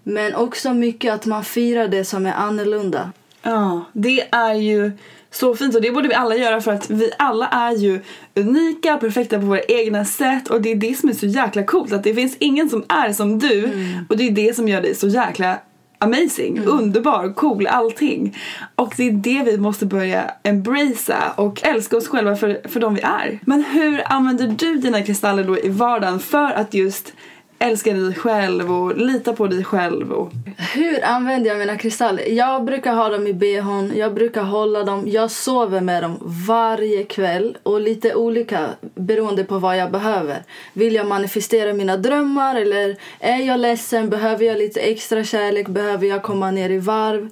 Men 0.03 0.35
också 0.35 0.73
mycket 0.73 1.13
att 1.13 1.25
man 1.25 1.43
firar 1.43 1.87
det 1.87 2.05
som 2.05 2.25
är 2.25 2.33
annorlunda. 2.33 3.11
Ja, 3.41 3.85
det 3.93 4.27
är 4.31 4.53
ju 4.53 4.91
så 5.31 5.55
fint 5.55 5.75
och 5.75 5.81
det 5.81 5.91
borde 5.91 6.07
vi 6.07 6.13
alla 6.13 6.35
göra 6.35 6.61
för 6.61 6.71
att 6.71 6.89
vi 6.89 7.11
alla 7.17 7.47
är 7.47 7.71
ju 7.71 7.99
unika, 8.35 8.97
perfekta 8.97 9.39
på 9.39 9.45
våra 9.45 9.61
egna 9.61 10.05
sätt 10.05 10.47
och 10.47 10.61
det 10.61 10.71
är 10.71 10.75
det 10.75 10.99
som 10.99 11.09
är 11.09 11.13
så 11.13 11.25
jäkla 11.25 11.63
coolt 11.63 11.93
att 11.93 12.03
det 12.03 12.13
finns 12.13 12.37
ingen 12.39 12.69
som 12.69 12.85
är 12.89 13.13
som 13.13 13.39
du 13.39 13.69
och 14.09 14.17
det 14.17 14.27
är 14.27 14.31
det 14.31 14.55
som 14.55 14.67
gör 14.67 14.81
dig 14.81 14.95
så 14.95 15.07
jäkla 15.07 15.59
amazing, 15.99 16.65
underbar, 16.65 17.33
cool, 17.33 17.67
allting. 17.67 18.37
Och 18.75 18.93
det 18.97 19.07
är 19.07 19.11
det 19.11 19.43
vi 19.43 19.57
måste 19.57 19.85
börja 19.85 20.31
embracea 20.43 21.31
och 21.35 21.63
älska 21.63 21.97
oss 21.97 22.07
själva 22.07 22.35
för, 22.35 22.61
för 22.67 22.79
de 22.79 22.93
vi 22.93 23.01
är. 23.01 23.39
Men 23.45 23.63
hur 23.63 24.01
använder 24.05 24.47
du 24.47 24.75
dina 24.75 25.01
kristaller 25.01 25.43
då 25.43 25.59
i 25.59 25.69
vardagen 25.69 26.19
för 26.19 26.51
att 26.51 26.73
just 26.73 27.13
älska 27.59 27.93
dig 27.93 28.13
själv 28.13 28.71
och 28.71 28.97
lita 28.97 29.33
på 29.33 29.47
dig 29.47 29.63
själv 29.63 30.11
och 30.11 30.31
Hur 30.73 31.05
använder 31.05 31.49
jag 31.49 31.59
mina 31.59 31.77
kristaller? 31.77 32.23
Jag 32.29 32.65
brukar 32.65 32.93
ha 32.93 33.09
dem 33.09 33.27
i 33.27 33.33
behån, 33.33 33.93
jag 33.95 34.13
brukar 34.13 34.43
hålla 34.43 34.83
dem, 34.83 35.03
jag 35.07 35.31
sover 35.31 35.81
med 35.81 36.03
dem 36.03 36.17
varje 36.47 37.03
kväll 37.03 37.57
och 37.63 37.81
lite 37.81 38.15
olika 38.15 38.69
beroende 38.95 39.43
på 39.43 39.59
vad 39.59 39.77
jag 39.77 39.91
behöver. 39.91 40.43
Vill 40.73 40.95
jag 40.95 41.07
manifestera 41.07 41.73
mina 41.73 41.97
drömmar 41.97 42.55
eller 42.55 42.95
är 43.19 43.37
jag 43.37 43.59
ledsen? 43.59 44.09
Behöver 44.09 44.45
jag 44.45 44.57
lite 44.57 44.79
extra 44.79 45.23
kärlek? 45.23 45.67
Behöver 45.67 46.07
jag 46.07 46.23
komma 46.23 46.51
ner 46.51 46.69
i 46.69 46.77
varv? 46.77 47.29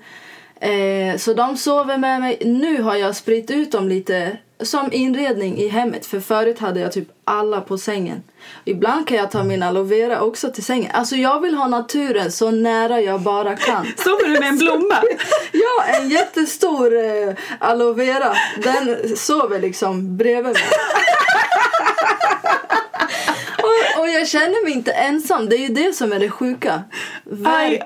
Eh, 0.59 1.17
så 1.17 1.33
de 1.33 1.57
sover 1.57 1.97
med 1.97 2.21
mig. 2.21 2.41
Nu 2.45 2.81
har 2.81 2.95
jag 2.95 3.15
spritt 3.15 3.51
ut 3.51 3.71
dem 3.71 3.89
lite 3.89 4.37
som 4.63 4.93
inredning 4.93 5.57
i 5.57 5.67
hemmet. 5.67 6.05
För 6.05 6.19
förut 6.19 6.59
hade 6.59 6.79
jag 6.79 6.91
typ 6.91 7.07
alla 7.25 7.61
på 7.61 7.77
sängen. 7.77 8.23
Ibland 8.65 9.07
kan 9.07 9.17
jag 9.17 9.31
ta 9.31 9.43
min 9.43 9.63
aloe 9.63 9.83
vera 9.83 10.21
också 10.21 10.51
till 10.51 10.63
sängen. 10.63 10.91
Alltså 10.93 11.15
jag 11.15 11.41
vill 11.41 11.55
ha 11.55 11.67
naturen 11.67 12.31
så 12.31 12.51
nära 12.51 13.01
jag 13.01 13.21
bara 13.21 13.55
kan. 13.55 13.87
Sover 13.97 14.27
du 14.27 14.39
med 14.39 14.49
en 14.49 14.57
blomma? 14.57 14.95
ja, 15.51 15.83
en 15.99 16.09
jättestor 16.09 16.97
eh, 17.05 17.35
aloe 17.59 17.93
vera. 17.93 18.33
Den 18.63 19.17
sover 19.17 19.59
liksom 19.59 20.17
bredvid 20.17 20.53
mig. 20.53 20.63
och, 23.65 24.01
och 24.01 24.09
jag 24.09 24.27
känner 24.27 24.63
mig 24.63 24.73
inte 24.73 24.91
ensam. 24.91 25.49
Det 25.49 25.55
är 25.55 25.67
ju 25.67 25.73
det 25.73 25.93
som 25.93 26.13
är 26.13 26.19
det 26.19 26.29
sjuka. 26.29 26.83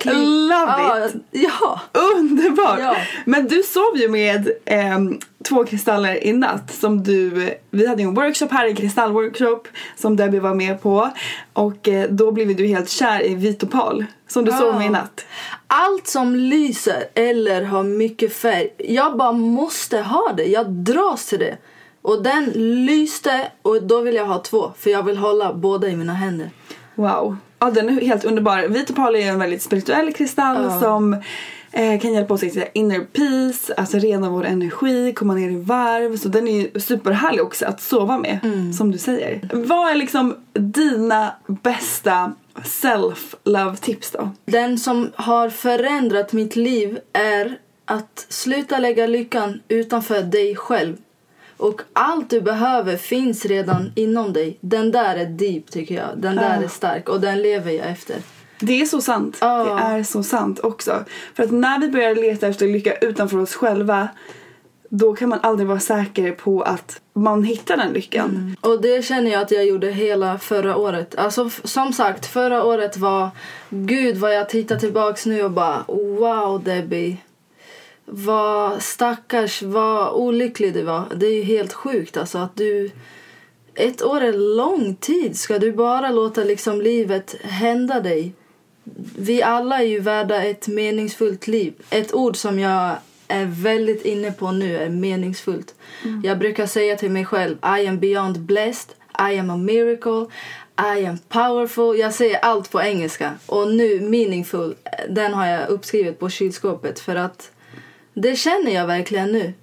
I 0.05 0.13
love 0.13 1.07
it! 1.07 1.15
Ja. 1.31 1.81
Underbart! 1.93 2.79
Ja. 2.79 2.95
Men 3.25 3.47
du 3.47 3.63
sov 3.63 3.97
ju 3.97 4.09
med 4.09 4.51
ehm, 4.65 5.19
två 5.43 5.65
kristaller 5.65 6.23
i 6.23 6.33
natt 6.33 6.73
som 6.73 7.03
du, 7.03 7.49
vi 7.71 7.87
hade 7.87 8.01
ju 8.01 8.07
en 8.07 8.13
workshop 8.13 8.47
här, 8.51 8.67
en 8.67 8.75
kristallworkshop 8.75 9.67
som 9.95 10.15
Debbie 10.15 10.39
var 10.39 10.53
med 10.53 10.81
på 10.81 11.09
och 11.53 11.87
eh, 11.87 12.09
då 12.09 12.31
blev 12.31 12.55
du 12.55 12.67
helt 12.67 12.89
kär 12.89 13.25
i 13.25 13.35
vit 13.35 13.63
opal 13.63 14.05
som 14.27 14.45
du 14.45 14.51
sov 14.51 14.75
med 14.75 14.85
i 14.85 14.89
natt. 14.89 15.25
Allt 15.67 16.07
som 16.07 16.35
lyser 16.35 17.03
eller 17.13 17.63
har 17.63 17.83
mycket 17.83 18.33
färg, 18.33 18.69
jag 18.77 19.17
bara 19.17 19.31
måste 19.31 20.01
ha 20.01 20.33
det. 20.37 20.45
Jag 20.45 20.69
dras 20.69 21.25
till 21.25 21.39
det. 21.39 21.57
Och 22.09 22.23
den 22.23 22.45
lyste 22.85 23.51
och 23.61 23.83
då 23.83 24.01
vill 24.01 24.15
jag 24.15 24.25
ha 24.25 24.39
två 24.39 24.71
för 24.77 24.89
jag 24.89 25.03
vill 25.03 25.17
hålla 25.17 25.53
båda 25.53 25.87
i 25.89 25.95
mina 25.95 26.13
händer. 26.13 26.49
Wow. 26.95 27.37
Ja, 27.59 27.71
den 27.71 27.89
är 27.89 28.01
helt 28.01 28.25
underbar. 28.25 28.67
Vit 28.67 28.91
opal 28.91 29.15
är 29.15 29.19
en 29.29 29.39
väldigt 29.39 29.61
spirituell 29.61 30.13
kristall 30.13 30.63
Ja. 30.63 30.79
som 30.79 31.13
eh, 31.71 31.99
kan 31.99 32.13
hjälpa 32.13 32.33
oss 32.33 32.43
i 32.43 32.63
inner 32.73 32.99
peace, 32.99 33.73
alltså 33.73 33.97
rena 33.97 34.29
vår 34.29 34.45
energi, 34.45 35.13
komma 35.15 35.33
ner 35.33 35.49
i 35.49 35.55
varv. 35.55 36.17
Så 36.17 36.29
den 36.29 36.47
är 36.47 36.61
ju 36.61 36.79
superhärlig 36.79 37.41
också 37.43 37.65
att 37.65 37.81
sova 37.81 38.17
med, 38.17 38.39
som 38.77 38.91
du 38.91 38.97
säger. 38.97 39.49
Vad 39.53 39.91
är 39.91 39.95
liksom 39.95 40.35
dina 40.53 41.31
bästa 41.47 42.31
self-love 42.63 43.75
tips 43.75 44.11
då? 44.11 44.29
Den 44.45 44.77
som 44.77 45.11
har 45.15 45.49
förändrat 45.49 46.33
mitt 46.33 46.55
liv 46.55 46.99
är 47.13 47.57
att 47.85 48.25
sluta 48.29 48.79
lägga 48.79 49.07
lyckan 49.07 49.59
utanför 49.67 50.21
dig 50.23 50.55
själv. 50.55 50.97
Och 51.59 51.81
allt 51.93 52.29
du 52.29 52.41
behöver 52.41 52.97
finns 52.97 53.45
redan 53.45 53.91
inom 53.95 54.33
dig. 54.33 54.57
Den 54.61 54.91
där 54.91 55.15
är 55.15 55.25
deep 55.25 55.71
tycker 55.71 55.95
jag. 55.95 56.09
Den 56.15 56.35
där 56.35 56.63
är 56.63 56.67
stark 56.67 57.09
och 57.09 57.21
den 57.21 57.41
lever 57.41 57.71
jag 57.71 57.87
efter. 57.87 58.15
Det 58.59 58.81
är 58.81 58.85
så 58.85 59.01
sant. 59.01 59.37
Ja. 59.41 59.63
Det 59.63 59.71
är 59.81 60.03
så 60.03 60.23
sant 60.23 60.59
också. 60.63 61.05
För 61.35 61.43
att 61.43 61.51
när 61.51 61.79
vi 61.79 61.89
börjar 61.89 62.15
leta 62.15 62.47
efter 62.47 62.67
lycka 62.67 62.93
utanför 62.93 63.37
oss 63.37 63.55
själva 63.55 64.09
då 64.89 65.15
kan 65.15 65.29
man 65.29 65.39
aldrig 65.43 65.67
vara 65.67 65.79
säker 65.79 66.31
på 66.31 66.61
att 66.61 67.01
man 67.13 67.43
hittar 67.43 67.77
den 67.77 67.93
lyckan. 67.93 68.55
Och 68.61 68.81
det 68.81 69.05
känner 69.05 69.31
jag 69.31 69.41
att 69.41 69.51
jag 69.51 69.65
gjorde 69.65 69.91
hela 69.91 70.39
förra 70.39 70.75
året. 70.75 71.15
Alltså 71.15 71.49
som 71.63 71.93
sagt, 71.93 72.25
förra 72.25 72.63
året 72.63 72.97
var 72.97 73.29
gud 73.69 74.17
vad 74.17 74.35
jag 74.35 74.49
tittar 74.49 74.75
tillbaks 74.75 75.25
nu 75.25 75.43
och 75.43 75.51
bara 75.51 75.83
wow 75.87 76.63
Debbie. 76.63 77.17
Vad 78.11 78.83
stackars, 78.83 79.61
vad 79.61 80.13
olycklig 80.13 80.73
du 80.73 80.83
var. 80.83 81.05
Det 81.15 81.25
är 81.25 81.35
ju 81.35 81.43
helt 81.43 81.73
sjukt 81.73 82.17
alltså 82.17 82.37
att 82.37 82.55
du 82.55 82.91
ett 83.73 84.03
år 84.03 84.21
är 84.21 84.33
lång 84.33 84.95
tid. 84.95 85.37
Ska 85.37 85.59
du 85.59 85.71
bara 85.71 86.11
låta 86.11 86.43
liksom 86.43 86.81
livet 86.81 87.35
hända 87.43 87.99
dig? 87.99 88.33
Vi 89.17 89.43
alla 89.43 89.79
är 89.79 89.85
ju 89.85 89.99
värda 89.99 90.43
ett 90.43 90.67
meningsfullt 90.67 91.47
liv. 91.47 91.73
Ett 91.89 92.13
ord 92.13 92.37
som 92.37 92.59
jag 92.59 92.95
är 93.27 93.45
väldigt 93.45 94.05
inne 94.05 94.31
på 94.31 94.51
nu 94.51 94.77
är 94.77 94.89
meningsfullt. 94.89 95.75
Jag 96.23 96.39
brukar 96.39 96.65
säga 96.65 96.95
till 96.95 97.11
mig 97.11 97.25
själv 97.25 97.57
I 97.79 97.87
am 97.87 97.99
beyond 97.99 98.39
blessed, 98.39 98.95
I 99.31 99.39
am 99.39 99.49
a 99.49 99.57
miracle, 99.57 100.25
I 100.97 101.05
am 101.05 101.17
powerful. 101.29 101.99
Jag 101.99 102.13
säger 102.13 102.39
allt 102.39 102.71
på 102.71 102.81
engelska. 102.81 103.31
Och 103.45 103.71
nu 103.71 103.99
meaningful, 103.99 104.75
den 105.09 105.33
har 105.33 105.47
jag 105.47 105.69
uppskrivit 105.69 106.19
på 106.19 106.29
kylskåpet 106.29 106.99
för 106.99 107.15
att 107.15 107.51
det 108.21 108.35
känner 108.35 108.71
jag 108.71 108.87
verkligen 108.87 109.31
nu. 109.31 109.53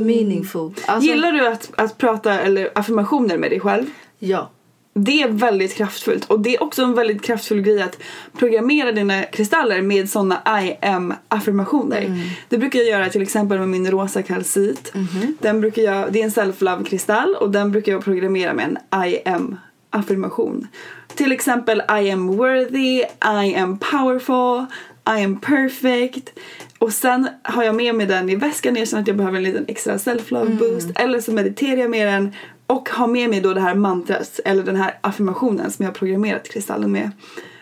Meaningful. 0.00 0.74
Alltså, 0.86 1.10
Gillar 1.10 1.32
du 1.32 1.46
att, 1.46 1.70
att 1.76 1.98
prata 1.98 2.40
eller 2.40 2.70
affirmationer 2.74 3.38
med 3.38 3.50
dig 3.50 3.60
själv? 3.60 3.86
Ja. 4.18 4.50
Det 4.98 5.22
är 5.22 5.28
väldigt 5.28 5.74
kraftfullt 5.74 6.24
och 6.24 6.40
det 6.40 6.56
är 6.56 6.62
också 6.62 6.82
en 6.82 6.94
väldigt 6.94 7.22
kraftfull 7.22 7.60
grej 7.60 7.82
att 7.82 7.98
programmera 8.38 8.92
dina 8.92 9.22
kristaller 9.22 9.82
med 9.82 10.10
såna 10.10 10.62
I 10.62 10.86
am 10.86 11.14
affirmationer. 11.28 12.20
Det 12.48 12.58
brukar 12.58 12.78
jag 12.78 12.88
göra 12.88 13.08
till 13.08 13.22
exempel 13.22 13.58
med 13.58 13.68
min 13.68 13.90
rosa 13.90 14.22
kalcit. 14.22 14.92
Den 15.38 15.60
brukar 15.60 15.82
jag, 15.82 16.12
det 16.12 16.20
är 16.20 16.24
en 16.24 16.30
self-love 16.30 16.84
kristall 16.84 17.36
och 17.40 17.50
den 17.50 17.72
brukar 17.72 17.92
jag 17.92 18.04
programmera 18.04 18.54
med 18.54 18.64
en 18.64 19.04
I 19.08 19.28
am 19.28 19.56
affirmation. 19.90 20.66
Till 21.14 21.32
exempel 21.32 21.82
I 22.02 22.10
am 22.10 22.36
worthy, 22.36 23.02
I 23.42 23.54
am 23.56 23.78
powerful, 23.78 24.66
I 25.06 25.24
am 25.24 25.40
perfect. 25.40 26.38
Och 26.78 26.92
sen 26.92 27.28
har 27.42 27.62
jag 27.62 27.74
med 27.74 27.94
mig 27.94 28.06
den 28.06 28.30
i 28.30 28.36
väskan 28.36 28.74
när 28.74 28.80
jag 28.80 28.88
känner 28.88 29.02
att 29.02 29.08
jag 29.08 29.16
behöver 29.16 29.36
en 29.36 29.44
liten 29.44 29.64
extra 29.68 29.96
self-love 29.96 30.58
boost. 30.58 30.90
Eller 30.94 31.20
så 31.20 31.32
mediterar 31.32 31.76
jag 31.76 31.90
med 31.90 32.06
den 32.06 32.32
och 32.66 32.88
har 32.88 33.06
med 33.06 33.30
mig 33.30 33.40
då 33.40 33.54
det 33.54 33.60
här 33.60 33.74
mantrat 33.74 34.40
eller 34.44 34.62
den 34.62 34.76
här 34.76 34.98
affirmationen 35.00 35.70
som 35.70 35.82
jag 35.82 35.90
har 35.90 35.94
programmerat 35.94 36.48
kristallen 36.48 36.92
med. 36.92 37.10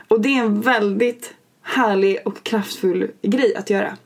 Och 0.08 0.20
det 0.20 0.28
är 0.28 0.40
en 0.40 0.60
väldigt 0.60 1.34
härlig 1.62 2.18
och 2.24 2.42
kraftfull 2.42 3.10
grej 3.22 3.54
att 3.56 3.70
göra. 3.70 3.96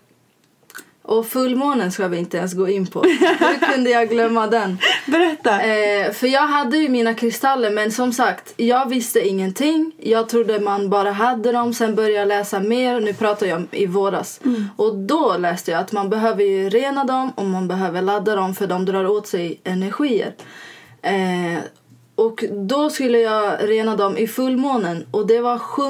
Och 1.08 1.26
fullmånen 1.26 1.92
ska 1.92 2.08
vi 2.08 2.18
inte 2.18 2.36
ens 2.36 2.54
gå 2.54 2.68
in 2.68 2.86
på. 2.86 3.02
Hur 3.02 3.72
kunde 3.72 3.90
jag 3.90 4.08
glömma 4.08 4.46
den? 4.46 4.78
Berätta! 5.06 5.62
Eh, 5.62 6.12
för 6.12 6.26
jag 6.26 6.46
hade 6.46 6.78
ju 6.78 6.88
mina 6.88 7.14
kristaller 7.14 7.70
men 7.70 7.92
som 7.92 8.12
sagt, 8.12 8.54
jag 8.56 8.88
visste 8.88 9.28
ingenting. 9.28 9.92
Jag 9.98 10.28
trodde 10.28 10.60
man 10.60 10.90
bara 10.90 11.12
hade 11.12 11.52
dem, 11.52 11.74
sen 11.74 11.94
började 11.94 12.14
jag 12.14 12.28
läsa 12.28 12.60
mer. 12.60 13.00
Nu 13.00 13.14
pratar 13.14 13.46
jag 13.46 13.56
om 13.56 13.68
i 13.70 13.86
våras. 13.86 14.40
Och 14.76 14.94
då 14.94 15.36
läste 15.36 15.70
jag 15.70 15.80
att 15.80 15.92
man 15.92 16.10
behöver 16.10 16.44
ju 16.44 16.68
rena 16.68 17.04
dem 17.04 17.32
och 17.34 17.44
man 17.44 17.68
behöver 17.68 18.02
ladda 18.02 18.36
dem 18.36 18.54
för 18.54 18.66
de 18.66 18.84
drar 18.84 19.06
åt 19.06 19.26
sig 19.26 19.60
energier. 19.64 20.34
Eh, 21.02 21.58
och 22.18 22.44
då 22.50 22.90
skulle 22.90 23.18
jag 23.18 23.68
rena 23.68 23.96
dem 23.96 24.16
i 24.16 24.26
fullmånen 24.26 25.06
och 25.10 25.26
det 25.26 25.40
var 25.40 25.58
7 25.58 25.82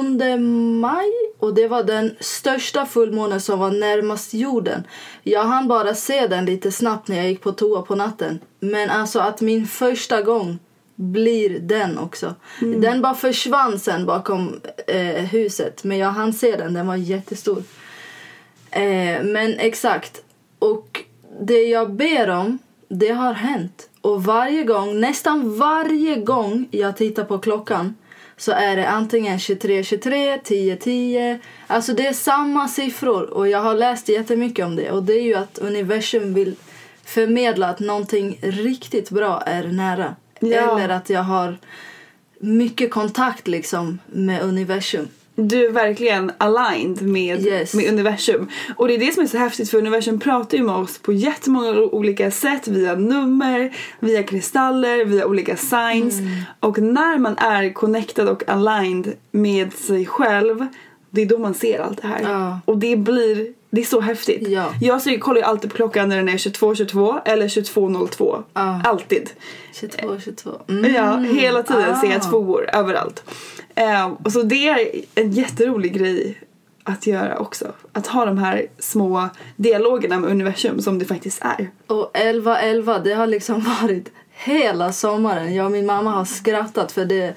maj 0.81 1.11
och 1.39 1.53
det 1.53 1.67
var 1.67 1.83
den 1.83 2.15
största 2.19 2.85
fullmånen 2.85 3.41
som 3.41 3.59
var 3.59 3.71
närmast 3.71 4.33
jorden. 4.33 4.83
Jag 5.23 5.43
hann 5.43 5.67
bara 5.67 5.95
se 5.95 6.27
den 6.27 6.45
lite 6.45 6.71
snabbt 6.71 7.07
när 7.07 7.17
jag 7.17 7.27
gick 7.27 7.41
på 7.41 7.51
toa 7.51 7.81
på 7.81 7.95
natten. 7.95 8.39
Men 8.59 8.89
alltså 8.89 9.19
att 9.19 9.41
min 9.41 9.67
första 9.67 10.21
gång 10.21 10.59
blir 10.95 11.59
den 11.59 11.97
också. 11.97 12.35
Den 12.59 13.01
bara 13.01 13.15
försvann 13.15 13.79
sen 13.79 14.05
bakom 14.05 14.61
eh, 14.87 15.23
huset 15.23 15.83
men 15.83 15.97
jag 15.97 16.09
hann 16.09 16.33
se 16.33 16.55
den, 16.55 16.73
den 16.73 16.87
var 16.87 16.95
jättestor. 16.95 17.63
Eh, 18.71 19.23
men 19.23 19.59
exakt. 19.59 20.21
Och 20.59 21.03
det 21.41 21.63
jag 21.63 21.91
ber 21.91 22.29
om, 22.29 22.59
det 22.89 23.09
har 23.09 23.33
hänt. 23.33 23.89
Och 24.01 24.23
varje 24.23 24.63
gång, 24.63 24.99
nästan 24.99 25.57
varje 25.57 26.15
gång 26.15 26.67
jag 26.71 26.97
tittar 26.97 27.23
på 27.23 27.39
klockan 27.39 27.95
så 28.37 28.51
är 28.51 28.75
det 28.75 28.89
antingen 28.89 29.37
23.23, 29.37 30.41
10.10. 30.41 31.39
Alltså 31.67 31.93
det 31.93 32.07
är 32.07 32.13
samma 32.13 32.67
siffror 32.67 33.29
och 33.29 33.47
jag 33.49 33.59
har 33.59 33.75
läst 33.75 34.09
jättemycket 34.09 34.65
om 34.65 34.75
det. 34.75 34.91
Och 34.91 35.03
det 35.03 35.13
är 35.13 35.21
ju 35.21 35.35
att 35.35 35.57
universum 35.57 36.33
vill 36.33 36.55
förmedla 37.03 37.69
att 37.69 37.79
någonting 37.79 38.39
riktigt 38.41 39.09
bra 39.09 39.41
är 39.41 39.63
nära. 39.63 40.15
Ja. 40.39 40.79
Eller 40.79 40.89
att 40.89 41.09
jag 41.09 41.23
har 41.23 41.57
mycket 42.39 42.91
kontakt 42.91 43.47
liksom 43.47 43.99
med 44.05 44.41
universum. 44.41 45.07
Du 45.47 45.65
är 45.67 45.71
verkligen 45.71 46.31
aligned 46.37 47.01
med, 47.01 47.45
Yes. 47.45 47.73
med 47.73 47.87
universum. 47.89 48.49
Och 48.77 48.87
det 48.87 48.93
är 48.93 48.97
det 48.97 49.13
som 49.13 49.23
är 49.23 49.27
så 49.27 49.37
häftigt 49.37 49.69
för 49.69 49.77
universum 49.77 50.19
pratar 50.19 50.57
ju 50.57 50.63
med 50.63 50.75
oss 50.75 50.97
på 50.97 51.13
jättemånga 51.13 51.71
olika 51.71 52.31
sätt 52.31 52.67
via 52.67 52.95
nummer, 52.95 53.75
via 53.99 54.23
kristaller, 54.23 55.05
via 55.05 55.25
olika 55.25 55.55
signs. 55.55 56.19
Mm. 56.19 56.29
Och 56.59 56.79
när 56.79 57.17
man 57.17 57.37
är 57.37 57.73
connected 57.73 58.27
och 58.29 58.43
aligned 58.49 59.13
med 59.31 59.73
sig 59.73 60.05
själv 60.05 60.67
det 61.11 61.21
är 61.21 61.25
då 61.25 61.37
man 61.37 61.53
ser 61.53 61.79
allt 61.79 62.01
det 62.01 62.07
här. 62.07 62.21
Ja. 62.23 62.59
Och 62.65 62.77
det 62.77 62.95
blir, 62.95 63.47
det 63.69 63.81
är 63.81 63.85
så 63.85 64.01
häftigt. 64.01 64.47
Ja. 64.47 64.65
Jag 64.81 65.01
så 65.01 65.17
kollar 65.19 65.37
ju 65.37 65.43
alltid 65.43 65.69
på 65.69 65.75
klockan 65.75 66.09
när 66.09 66.17
den 66.17 66.29
är 66.29 66.37
22.22 66.37 67.19
eller 67.25 67.47
22.02. 67.47 68.43
Ja. 68.53 68.81
Alltid. 68.85 69.29
22, 69.73 70.19
22. 70.23 70.49
Mm. 70.69 70.93
Ja, 70.95 71.17
hela 71.17 71.63
tiden 71.63 71.99
ser 71.99 72.07
jag 72.07 72.17
Ah. 72.17 72.29
tvåor 72.29 72.69
överallt. 72.73 73.23
Eh, 73.79 74.11
och 74.23 74.31
så 74.31 74.43
det 74.43 74.67
är 74.67 74.91
en 75.15 75.31
jätterolig 75.31 75.93
grej 75.93 76.37
att 76.83 77.07
göra 77.07 77.37
också. 77.37 77.73
Att 77.93 78.07
ha 78.07 78.25
de 78.25 78.37
här 78.37 78.67
små 78.79 79.29
dialogerna 79.55 80.19
med 80.19 80.31
universum 80.31 80.81
som 80.81 80.99
det 80.99 81.05
faktiskt 81.05 81.41
är. 81.41 81.71
Och 81.87 82.11
11-11, 82.13 83.03
det 83.03 83.13
har 83.13 83.27
liksom 83.27 83.63
varit 83.81 84.11
hela 84.31 84.91
sommaren. 84.91 85.55
Jag 85.55 85.65
och 85.65 85.71
min 85.71 85.85
mamma 85.85 86.11
har 86.11 86.25
skrattat 86.25 86.91
för 86.91 87.05
det 87.05 87.33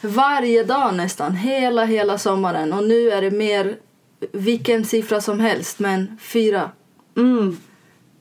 varje 0.00 0.64
dag 0.64 0.94
nästan. 0.94 1.34
Hela, 1.34 1.84
hela 1.84 2.18
sommaren. 2.18 2.72
Och 2.72 2.84
nu 2.84 3.10
är 3.10 3.22
det 3.22 3.30
mer 3.30 3.76
vilken 4.32 4.84
siffra 4.84 5.20
som 5.20 5.40
helst, 5.40 5.78
men 5.78 6.18
fyra. 6.20 6.70
Mm. 7.16 7.56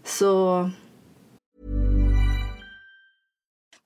Så 0.03 0.69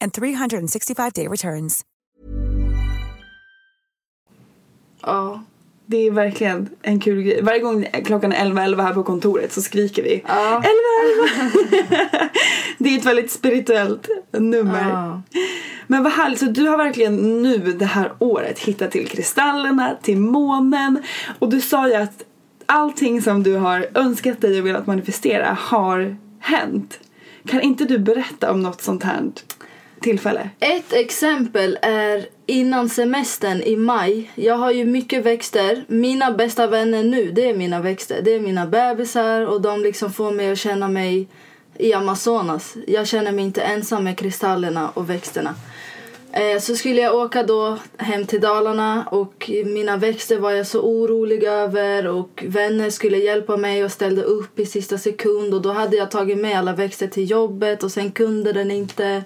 and 0.00 0.12
365-day 0.12 1.28
returns. 1.28 1.84
Ja. 5.02 5.42
Det 5.86 6.06
är 6.06 6.10
verkligen 6.10 6.68
en 6.82 7.00
kul 7.00 7.22
grej. 7.22 7.42
Varje 7.42 7.60
gång 7.60 7.86
klockan 8.04 8.32
är 8.32 8.44
11.11 8.44 8.82
här 8.82 8.94
på 8.94 9.02
kontoret 9.02 9.52
så 9.52 9.62
skriker 9.62 10.02
vi 10.02 10.24
Ja. 10.28 10.62
11.11! 11.70 12.28
det 12.78 12.88
är 12.94 12.98
ett 12.98 13.04
väldigt 13.04 13.30
spirituellt 13.30 14.08
nummer. 14.32 14.90
Ja. 14.90 15.22
Men 15.86 16.02
vad 16.02 16.12
härligt, 16.12 16.38
så 16.38 16.44
du 16.44 16.68
har 16.68 16.76
verkligen 16.76 17.42
nu 17.42 17.58
det 17.58 17.84
här 17.84 18.12
året 18.18 18.58
hittat 18.58 18.90
till 18.90 19.08
kristallerna, 19.08 19.96
till 20.02 20.18
månen 20.18 21.02
och 21.38 21.48
du 21.48 21.60
sa 21.60 21.88
ju 21.88 21.94
att 21.94 22.24
allting 22.66 23.22
som 23.22 23.42
du 23.42 23.54
har 23.54 23.86
önskat 23.94 24.40
dig 24.40 24.60
och 24.60 24.66
velat 24.66 24.86
manifestera 24.86 25.56
har 25.60 26.16
hänt. 26.40 26.98
Kan 27.48 27.60
inte 27.60 27.84
du 27.84 27.98
berätta 27.98 28.50
om 28.50 28.62
något 28.62 28.82
sånt 28.82 29.02
här 29.02 29.16
tillfälle? 30.00 30.50
Ett 30.60 30.92
exempel 30.92 31.78
är 31.82 32.26
innan 32.46 32.88
semestern 32.88 33.62
i 33.62 33.76
maj. 33.76 34.30
Jag 34.34 34.56
har 34.56 34.70
ju 34.70 34.84
mycket 34.84 35.24
växter. 35.24 35.84
Mina 35.88 36.30
bästa 36.30 36.66
vänner 36.66 37.02
nu, 37.02 37.30
det 37.30 37.48
är 37.50 37.54
mina 37.54 37.80
växter. 37.80 38.22
Det 38.22 38.34
är 38.34 38.40
mina 38.40 38.66
bebisar 38.66 39.46
och 39.46 39.60
de 39.60 39.80
liksom 39.82 40.12
får 40.12 40.30
mig 40.30 40.52
att 40.52 40.58
känna 40.58 40.88
mig 40.88 41.28
i 41.78 41.92
Amazonas. 41.92 42.76
Jag 42.86 43.06
känner 43.06 43.32
mig 43.32 43.44
inte 43.44 43.62
ensam 43.62 44.04
med 44.04 44.18
kristallerna 44.18 44.90
och 44.90 45.10
växterna. 45.10 45.54
Eh, 46.36 46.58
Så 46.60 46.76
skulle 46.76 47.00
jag 47.00 47.14
åka 47.14 47.42
då 47.42 47.78
hem 47.96 48.26
till 48.26 48.40
Dalarna 48.40 49.04
och 49.10 49.50
mina 49.66 49.96
växter 49.96 50.38
var 50.38 50.50
jag 50.50 50.66
så 50.66 50.80
orolig 50.80 51.44
över 51.44 52.06
och 52.06 52.44
vänner 52.46 52.90
skulle 52.90 53.16
hjälpa 53.18 53.56
mig 53.56 53.84
och 53.84 53.92
ställde 53.92 54.22
upp 54.22 54.58
i 54.58 54.66
sista 54.66 54.98
sekund 54.98 55.54
och 55.54 55.62
då 55.62 55.72
hade 55.72 55.96
jag 55.96 56.10
tagit 56.10 56.38
med 56.38 56.58
alla 56.58 56.72
växter 56.72 57.06
till 57.06 57.30
jobbet 57.30 57.82
och 57.82 57.90
sen 57.90 58.10
kunde 58.10 58.52
den 58.52 58.70
inte. 58.70 59.24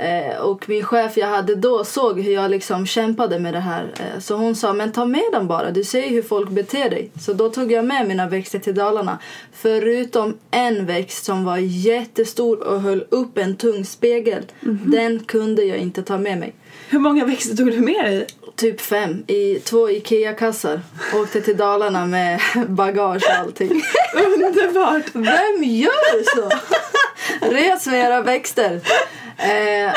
Eh, 0.00 0.36
och 0.40 0.68
min 0.68 0.84
chef 0.84 1.16
jag 1.16 1.26
hade 1.26 1.54
då 1.54 1.84
såg 1.84 2.20
hur 2.20 2.32
jag 2.32 2.50
liksom 2.50 2.86
kämpade 2.86 3.38
med 3.38 3.54
det 3.54 3.60
här 3.60 3.92
eh, 3.98 4.20
så 4.20 4.34
hon 4.36 4.56
sa 4.56 4.72
men 4.72 4.92
ta 4.92 5.04
med 5.04 5.32
dem 5.32 5.46
bara, 5.48 5.70
du 5.70 5.84
ser 5.84 6.02
ju 6.02 6.08
hur 6.08 6.22
folk 6.22 6.50
beter 6.50 6.90
dig. 6.90 7.10
Så 7.20 7.32
då 7.32 7.48
tog 7.48 7.72
jag 7.72 7.84
med 7.84 8.08
mina 8.08 8.28
växter 8.28 8.58
till 8.58 8.74
Dalarna 8.74 9.18
förutom 9.52 10.34
en 10.50 10.86
växt 10.86 11.24
som 11.24 11.44
var 11.44 11.56
jättestor 11.58 12.68
och 12.68 12.80
höll 12.80 13.04
upp 13.08 13.38
en 13.38 13.56
tung 13.56 13.84
spegel. 13.84 14.42
Den 14.86 15.18
kunde 15.20 15.62
jag 15.64 15.78
inte 15.78 16.02
ta 16.02 16.18
med 16.18 16.31
mig. 16.38 16.54
Hur 16.88 16.98
många 16.98 17.24
växter 17.24 17.56
tog 17.56 17.66
du 17.66 17.80
med 17.80 18.04
dig? 18.04 18.26
Typ 18.56 18.80
fem 18.80 19.24
i 19.26 19.54
två 19.54 19.90
Ikea-kassar. 19.90 20.80
Åkte 21.14 21.40
till 21.40 21.56
Dalarna 21.56 22.06
med 22.06 22.40
bagage 22.68 23.22
och 23.28 23.36
allting. 23.38 23.68
Underbart! 24.14 25.04
Vem 25.12 25.64
gör 25.64 26.36
så? 26.36 26.50
Res 27.40 27.86
med 27.86 28.04
era 28.04 28.20
växter. 28.22 28.80
Eh, 29.36 29.92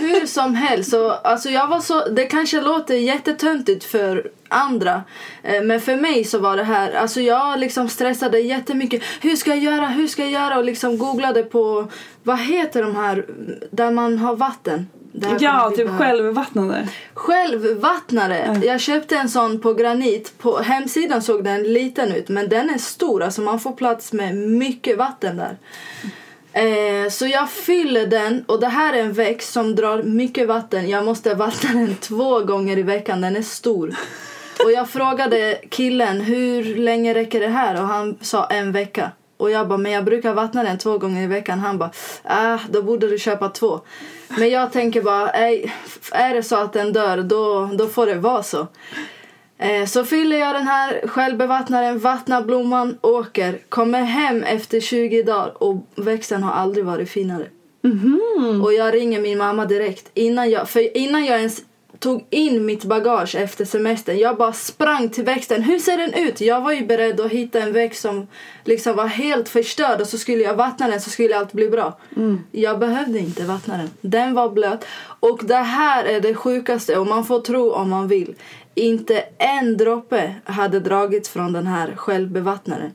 hur 0.00 0.26
som 0.26 0.54
helst, 0.54 0.90
så, 0.90 1.10
alltså 1.10 1.48
jag 1.48 1.66
var 1.66 1.80
så, 1.80 2.08
det 2.08 2.24
kanske 2.24 2.60
låter 2.60 2.94
jättetöntigt 2.94 3.84
för 3.84 4.30
andra. 4.48 5.02
Eh, 5.42 5.62
men 5.62 5.80
för 5.80 5.96
mig 5.96 6.24
så 6.24 6.38
var 6.38 6.56
det 6.56 6.64
här, 6.64 6.92
alltså 6.92 7.20
jag 7.20 7.58
liksom 7.58 7.88
stressade 7.88 8.40
jättemycket. 8.40 9.02
Hur 9.20 9.36
ska 9.36 9.50
jag 9.50 9.58
göra, 9.58 9.86
hur 9.86 10.06
ska 10.06 10.22
jag 10.22 10.30
göra? 10.30 10.58
Och 10.58 10.64
liksom 10.64 10.98
googlade 10.98 11.42
på, 11.42 11.88
vad 12.22 12.38
heter 12.38 12.82
de 12.82 12.96
här 12.96 13.26
där 13.70 13.90
man 13.90 14.18
har 14.18 14.36
vatten? 14.36 14.86
Ja, 15.40 15.70
typ 15.70 15.86
behöva. 15.86 15.98
självvattnande. 15.98 16.88
Självvattnare. 17.14 18.60
Jag 18.64 18.80
köpte 18.80 19.16
en 19.16 19.28
sån 19.28 19.60
på 19.60 19.74
granit. 19.74 20.38
På 20.38 20.58
hemsidan 20.58 21.22
såg 21.22 21.44
den 21.44 21.62
liten 21.62 22.12
ut 22.12 22.28
men 22.28 22.48
den 22.48 22.70
är 22.70 22.78
stor. 22.78 23.22
Alltså 23.22 23.40
man 23.40 23.60
får 23.60 23.72
plats 23.72 24.12
med 24.12 24.36
mycket 24.36 24.98
vatten 24.98 25.36
där. 25.36 25.56
Eh, 26.52 27.10
så 27.10 27.26
jag 27.26 27.50
fyller 27.50 28.06
den 28.06 28.44
och 28.46 28.60
det 28.60 28.68
här 28.68 28.94
är 28.94 29.00
en 29.00 29.12
växt 29.12 29.52
som 29.52 29.74
drar 29.74 30.02
mycket 30.02 30.48
vatten. 30.48 30.88
Jag 30.88 31.04
måste 31.04 31.34
vattna 31.34 31.70
den 31.72 31.96
två 32.00 32.40
gånger 32.40 32.78
i 32.78 32.82
veckan. 32.82 33.20
Den 33.20 33.36
är 33.36 33.42
stor. 33.42 33.94
Och 34.64 34.72
jag 34.72 34.88
frågade 34.88 35.58
killen 35.70 36.20
hur 36.20 36.76
länge 36.76 37.14
räcker 37.14 37.40
det 37.40 37.48
här 37.48 37.82
och 37.82 37.88
han 37.88 38.18
sa 38.20 38.46
en 38.46 38.72
vecka. 38.72 39.10
Och 39.38 39.50
jag 39.50 39.68
bara, 39.68 39.78
men 39.78 39.92
jag 39.92 40.04
brukar 40.04 40.34
vattna 40.34 40.62
den 40.62 40.78
två 40.78 40.98
gånger 40.98 41.22
i 41.22 41.26
veckan. 41.26 41.58
Han 41.58 41.78
bara, 41.78 41.90
ah, 42.22 42.58
då 42.70 42.82
borde 42.82 43.08
du 43.08 43.18
köpa 43.18 43.48
två. 43.48 43.80
Men 44.28 44.50
jag 44.50 44.72
tänker 44.72 45.02
bara, 45.02 45.30
är 45.30 46.34
det 46.34 46.42
så 46.42 46.56
att 46.56 46.72
den 46.72 46.92
dör, 46.92 47.22
då, 47.22 47.70
då 47.72 47.86
får 47.86 48.06
det 48.06 48.14
vara 48.14 48.42
så. 48.42 48.66
Eh, 49.58 49.86
så 49.86 50.04
fyller 50.04 50.36
jag 50.36 50.54
den 50.54 50.66
här 50.66 51.06
självbevattnaren, 51.06 51.98
vattnar 51.98 52.42
blomman, 52.42 52.98
åker, 53.00 53.58
kommer 53.68 54.02
hem 54.02 54.42
efter 54.42 54.80
20 54.80 55.22
dagar 55.22 55.62
och 55.62 55.86
växten 55.96 56.42
har 56.42 56.52
aldrig 56.52 56.84
varit 56.84 57.10
finare. 57.10 57.46
Och 58.62 58.72
jag 58.72 58.94
ringer 58.94 59.20
min 59.20 59.38
mamma 59.38 59.64
direkt. 59.64 60.10
Innan 60.14 60.50
jag, 60.50 60.68
för 60.68 60.96
innan 60.96 61.24
jag 61.24 61.38
ens 61.38 61.62
tog 61.98 62.26
in 62.30 62.66
mitt 62.66 62.84
bagage 62.84 63.34
efter 63.34 63.64
semestern. 63.64 64.18
Jag 64.18 64.36
bara 64.36 64.52
sprang 64.52 65.08
till 65.08 65.24
växten. 65.24 65.62
Hur 65.62 65.78
ser 65.78 65.96
den 65.96 66.14
ut? 66.14 66.40
Jag 66.40 66.60
var 66.60 66.72
ju 66.72 66.86
beredd 66.86 67.20
att 67.20 67.30
hitta 67.30 67.60
en 67.60 67.72
växt 67.72 68.02
som 68.02 68.26
liksom 68.64 68.96
var 68.96 69.06
helt 69.06 69.48
förstörd 69.48 70.00
och 70.00 70.06
så 70.06 70.18
skulle 70.18 70.42
jag 70.42 70.54
vattna 70.54 70.88
den 70.88 71.00
så 71.00 71.10
skulle 71.10 71.36
allt 71.38 71.52
bli 71.52 71.68
bra. 71.68 71.98
Jag 72.52 72.78
behövde 72.78 73.18
inte 73.18 73.44
vattna 73.44 73.76
den. 73.76 73.90
Den 74.00 74.34
var 74.34 74.50
blöt. 74.50 74.84
Och 75.20 75.40
det 75.44 75.54
här 75.54 76.04
är 76.04 76.20
det 76.20 76.34
sjukaste 76.34 76.98
och 76.98 77.06
man 77.06 77.24
får 77.24 77.40
tro 77.40 77.72
om 77.72 77.90
man 77.90 78.08
vill. 78.08 78.34
Inte 78.74 79.24
en 79.38 79.76
droppe 79.76 80.34
hade 80.44 80.80
dragits 80.80 81.28
från 81.28 81.52
den 81.52 81.66
här 81.66 81.94
självbevattnaren. 81.96 82.90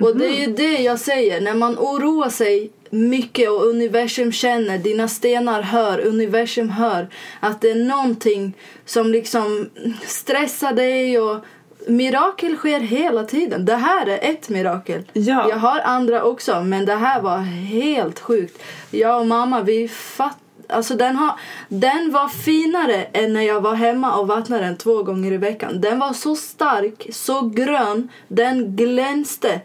Och 0.00 0.16
det 0.16 0.26
är 0.26 0.46
ju 0.46 0.54
det 0.54 0.78
jag 0.82 1.00
säger. 1.00 1.40
När 1.40 1.54
man 1.54 1.78
oroar 1.78 2.28
sig 2.28 2.70
mycket 2.92 3.50
och 3.50 3.66
universum 3.66 4.32
känner, 4.32 4.78
dina 4.78 5.08
stenar 5.08 5.62
hör, 5.62 6.06
universum 6.06 6.70
hör 6.70 7.08
att 7.40 7.60
det 7.60 7.70
är 7.70 7.84
någonting 7.84 8.56
som 8.84 9.12
liksom 9.12 9.70
stressar 10.06 10.72
dig 10.72 11.20
och 11.20 11.44
mirakel 11.86 12.56
sker 12.56 12.80
hela 12.80 13.24
tiden. 13.24 13.64
Det 13.64 13.76
här 13.76 14.06
är 14.06 14.30
ett 14.30 14.48
mirakel. 14.48 15.04
Ja. 15.12 15.46
Jag 15.48 15.56
har 15.56 15.80
andra 15.80 16.24
också 16.24 16.62
men 16.62 16.84
det 16.84 16.94
här 16.94 17.22
var 17.22 17.38
helt 17.38 18.20
sjukt. 18.20 18.62
Jag 18.90 19.20
och 19.20 19.26
mamma 19.26 19.62
vi 19.62 19.88
fatt 19.88 20.38
Alltså 20.68 20.94
den, 20.94 21.16
har, 21.16 21.32
den 21.68 22.12
var 22.12 22.28
finare 22.28 23.04
än 23.12 23.32
när 23.32 23.42
jag 23.42 23.60
var 23.60 23.74
hemma 23.74 24.16
och 24.16 24.26
vattnade 24.26 24.64
den 24.64 24.76
två 24.76 25.02
gånger 25.02 25.32
i 25.32 25.36
veckan. 25.36 25.80
Den 25.80 25.98
var 25.98 26.12
så 26.12 26.36
stark, 26.36 27.06
så 27.12 27.40
grön, 27.40 28.08
den 28.28 28.76
glänste. 28.76 29.60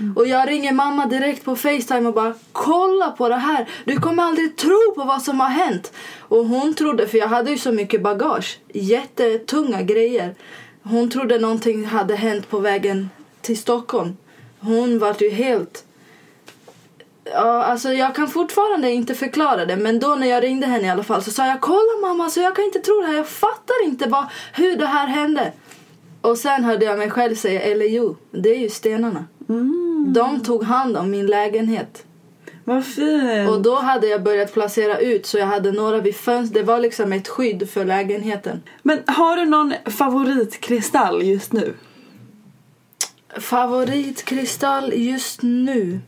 Mm. 0.00 0.16
Och 0.16 0.26
jag 0.26 0.48
ringer 0.48 0.72
mamma 0.72 1.06
direkt 1.06 1.44
på 1.44 1.56
Facetime 1.56 2.08
och 2.08 2.14
bara 2.14 2.34
kolla 2.52 3.10
på 3.10 3.28
det 3.28 3.36
här. 3.36 3.68
Du 3.84 3.96
kommer 3.96 4.22
aldrig 4.22 4.56
tro 4.56 4.94
på 4.94 5.04
vad 5.04 5.22
som 5.22 5.40
har 5.40 5.48
hänt. 5.48 5.92
Och 6.18 6.46
hon 6.46 6.74
trodde, 6.74 7.06
för 7.06 7.18
jag 7.18 7.28
hade 7.28 7.50
ju 7.50 7.58
så 7.58 7.72
mycket 7.72 8.02
bagage, 8.02 8.58
jättetunga 8.74 9.82
grejer. 9.82 10.34
Hon 10.82 11.10
trodde 11.10 11.38
någonting 11.38 11.84
hade 11.84 12.16
hänt 12.16 12.50
på 12.50 12.58
vägen 12.58 13.10
till 13.40 13.58
Stockholm. 13.58 14.16
Hon 14.60 14.98
var 14.98 15.16
ju 15.20 15.30
helt... 15.30 15.84
Ja, 17.24 17.64
alltså 17.64 17.92
jag 17.92 18.14
kan 18.14 18.28
fortfarande 18.28 18.90
inte 18.90 19.14
förklara 19.14 19.66
det 19.66 19.76
men 19.76 19.98
då 19.98 20.14
när 20.14 20.26
jag 20.26 20.42
ringde 20.42 20.66
henne 20.66 20.86
i 20.86 20.90
alla 20.90 21.02
fall 21.02 21.22
så 21.22 21.30
sa 21.30 21.46
jag 21.46 21.60
kolla 21.60 22.00
mamma 22.00 22.30
så 22.30 22.40
jag 22.40 22.56
kan 22.56 22.64
inte 22.64 22.78
tro 22.78 23.00
det 23.00 23.06
här, 23.06 23.16
jag 23.16 23.28
fattar 23.28 23.84
inte 23.84 24.08
vad, 24.08 24.26
hur 24.54 24.76
det 24.76 24.86
här 24.86 25.06
hände. 25.06 25.52
Och 26.20 26.38
sen 26.38 26.64
hörde 26.64 26.84
jag 26.84 26.98
mig 26.98 27.10
själv 27.10 27.34
säga, 27.34 27.60
eller 27.60 27.86
jo, 27.86 28.16
det 28.30 28.48
är 28.48 28.58
ju 28.58 28.70
stenarna. 28.70 29.24
De 30.06 30.40
tog 30.44 30.64
hand 30.64 30.96
om 30.96 31.10
min 31.10 31.26
lägenhet. 31.26 32.04
Vad 32.64 32.86
fint. 32.86 33.50
Och 33.50 33.62
då 33.62 33.74
hade 33.74 34.06
jag 34.06 34.22
börjat 34.22 34.52
placera 34.52 34.98
ut 34.98 35.26
så 35.26 35.38
jag 35.38 35.46
hade 35.46 35.72
några 35.72 36.00
vid 36.00 36.16
fönstret. 36.16 36.54
Det 36.54 36.72
var 36.72 36.80
liksom 36.80 37.12
ett 37.12 37.28
skydd 37.28 37.70
för 37.70 37.84
lägenheten. 37.84 38.62
Men 38.82 38.98
har 39.06 39.36
du 39.36 39.44
någon 39.44 39.74
favoritkristall 39.84 41.22
just 41.22 41.52
nu? 41.52 41.74
Favoritkristall 43.38 44.92
just 44.94 45.42
nu 45.42 46.00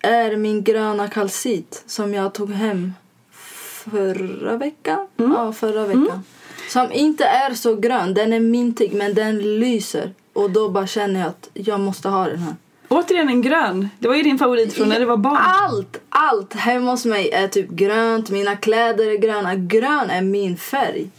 är 0.00 0.36
min 0.36 0.64
gröna 0.64 1.08
kalcit 1.08 1.82
som 1.86 2.14
jag 2.14 2.34
tog 2.34 2.50
hem 2.50 2.92
förra 3.32 4.56
veckan. 4.56 5.06
Ja, 5.16 5.52
förra 5.52 5.86
veckan. 5.86 6.24
Som 6.68 6.92
inte 6.92 7.24
är 7.24 7.54
så 7.54 7.74
grön. 7.74 8.14
Den 8.14 8.32
är 8.32 8.40
mintig 8.40 8.94
men 8.94 9.14
den 9.14 9.58
lyser. 9.58 10.14
Och 10.32 10.50
då 10.50 10.68
bara 10.68 10.86
känner 10.86 11.20
jag 11.20 11.28
att 11.28 11.48
jag 11.54 11.80
måste 11.80 12.08
ha 12.08 12.26
den 12.26 12.38
här. 12.38 12.54
Återigen 12.92 13.28
en 13.28 13.42
grön. 13.42 13.88
Det 13.98 14.08
var 14.08 14.14
ju 14.14 14.22
din 14.22 14.38
favorit 14.38 14.72
från 14.72 14.88
när 14.88 15.00
du 15.00 15.04
var 15.04 15.16
barn. 15.16 15.38
Allt, 15.40 16.00
allt 16.08 16.54
hemma 16.54 16.90
hos 16.90 17.04
mig 17.04 17.30
är 17.30 17.48
typ 17.48 17.70
grönt. 17.70 18.30
Mina 18.30 18.56
kläder 18.56 19.10
är 19.10 19.18
gröna. 19.18 19.54
Grön 19.54 20.10
är 20.10 20.22
min 20.22 20.56
färg. 20.56 21.10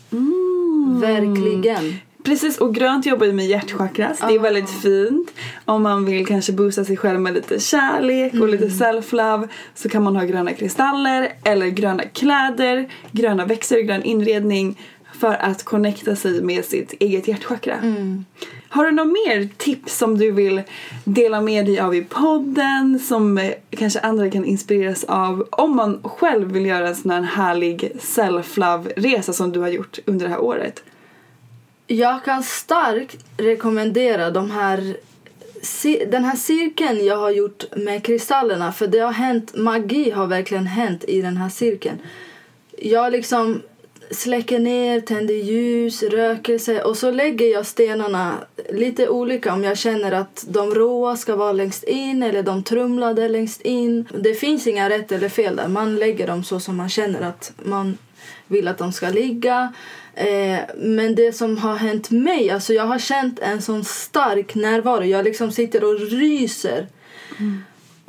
Verkligen. 1.01 1.95
Precis, 2.23 2.57
och 2.57 2.75
grönt 2.75 3.05
jobbar 3.05 3.25
ju 3.25 3.33
med 3.33 3.45
hjärtchakras. 3.45 4.19
Det 4.19 4.35
är 4.35 4.39
väldigt 4.39 4.69
fint. 4.69 5.31
Om 5.65 5.83
man 5.83 6.05
vill 6.05 6.25
kanske 6.25 6.51
boosta 6.51 6.85
sig 6.85 6.97
själv 6.97 7.19
med 7.19 7.33
lite 7.33 7.59
kärlek 7.59 8.33
och 8.33 8.49
lite 8.49 8.67
self-love 8.67 9.47
så 9.75 9.89
kan 9.89 10.03
man 10.03 10.15
ha 10.15 10.23
gröna 10.23 10.53
kristaller 10.53 11.33
eller 11.43 11.67
gröna 11.67 12.03
kläder, 12.03 12.89
gröna 13.11 13.45
växter, 13.45 13.81
grön 13.81 14.03
inredning 14.03 14.77
för 15.19 15.33
att 15.33 15.63
connecta 15.63 16.15
sig 16.15 16.41
med 16.41 16.65
sitt 16.65 16.93
eget 16.93 17.27
hjärtchakra. 17.27 17.77
Har 18.69 18.85
du 18.85 18.91
något 18.91 19.07
mer 19.07 19.49
tips 19.57 19.97
som 19.97 20.17
du 20.17 20.31
vill 20.31 20.61
dela 21.03 21.41
med 21.41 21.65
dig 21.65 21.79
av 21.79 21.95
i 21.95 22.03
podden 22.03 22.99
som 22.99 23.37
eh, 23.37 23.51
kanske 23.69 23.99
andra 23.99 24.29
kan 24.29 24.45
inspireras 24.45 25.03
av 25.03 25.47
om 25.51 25.75
man 25.75 25.99
själv 26.03 26.51
vill 26.51 26.65
göra 26.65 26.87
en 26.87 26.95
sån 26.95 27.11
här 27.11 27.21
härlig 27.21 27.91
self-love-resa 27.99 29.33
som 29.33 29.51
du 29.51 29.59
har 29.59 29.67
gjort 29.67 29.99
under 30.05 30.25
det 30.25 30.31
här 30.31 30.41
året? 30.41 30.83
Jag 31.87 32.23
kan 32.23 32.43
starkt 32.43 33.25
rekommendera 33.37 34.31
de 34.31 34.51
här, 34.51 34.97
den 36.11 36.23
här 36.23 36.35
cirkeln 36.35 37.05
jag 37.05 37.17
har 37.17 37.31
gjort 37.31 37.75
med 37.75 38.03
kristallerna. 38.03 38.71
För 38.71 38.87
det 38.87 38.99
har 38.99 39.11
hänt, 39.11 39.55
magi 39.55 40.11
har 40.11 40.27
verkligen 40.27 40.67
hänt 40.67 41.03
i 41.07 41.21
den 41.21 41.37
här 41.37 41.49
cirkeln. 41.49 41.97
Jag 42.77 43.11
liksom 43.11 43.61
släcker 44.11 44.59
ner, 44.59 45.01
tänder 45.01 45.33
ljus, 45.33 46.03
rökelse 46.03 46.81
och 46.81 46.97
så 46.97 47.11
lägger 47.11 47.45
jag 47.45 47.65
stenarna 47.65 48.33
lite 48.69 49.09
olika 49.09 49.53
om 49.53 49.63
jag 49.63 49.77
känner 49.77 50.11
att 50.11 50.45
de 50.47 50.75
råa 50.75 51.15
ska 51.15 51.35
vara 51.35 51.51
längst 51.51 51.83
in 51.83 52.23
eller 52.23 52.43
de 52.43 52.63
trumlade 52.63 53.27
längst 53.27 53.61
in. 53.61 54.07
Det 54.19 54.33
finns 54.33 54.67
inga 54.67 54.89
rätt 54.89 55.11
eller 55.11 55.29
fel 55.29 55.55
där. 55.55 55.67
Man 55.67 55.95
lägger 55.95 56.27
dem 56.27 56.43
så 56.43 56.59
som 56.59 56.75
man 56.75 56.89
känner 56.89 57.21
att 57.21 57.53
man 57.63 57.97
vill 58.47 58.67
att 58.67 58.77
de 58.77 58.91
ska 58.91 59.09
ligga. 59.09 59.73
Eh, 60.13 60.59
men 60.77 61.15
det 61.15 61.33
som 61.33 61.57
har 61.57 61.75
hänt 61.75 62.11
mig, 62.11 62.49
alltså 62.49 62.73
jag 62.73 62.83
har 62.83 62.99
känt 62.99 63.39
en 63.39 63.61
sån 63.61 63.83
stark 63.83 64.55
närvaro. 64.55 65.03
Jag 65.03 65.23
liksom 65.25 65.51
sitter 65.51 65.83
och 65.83 65.99
ryser. 65.99 66.87
Mm. 67.39 67.63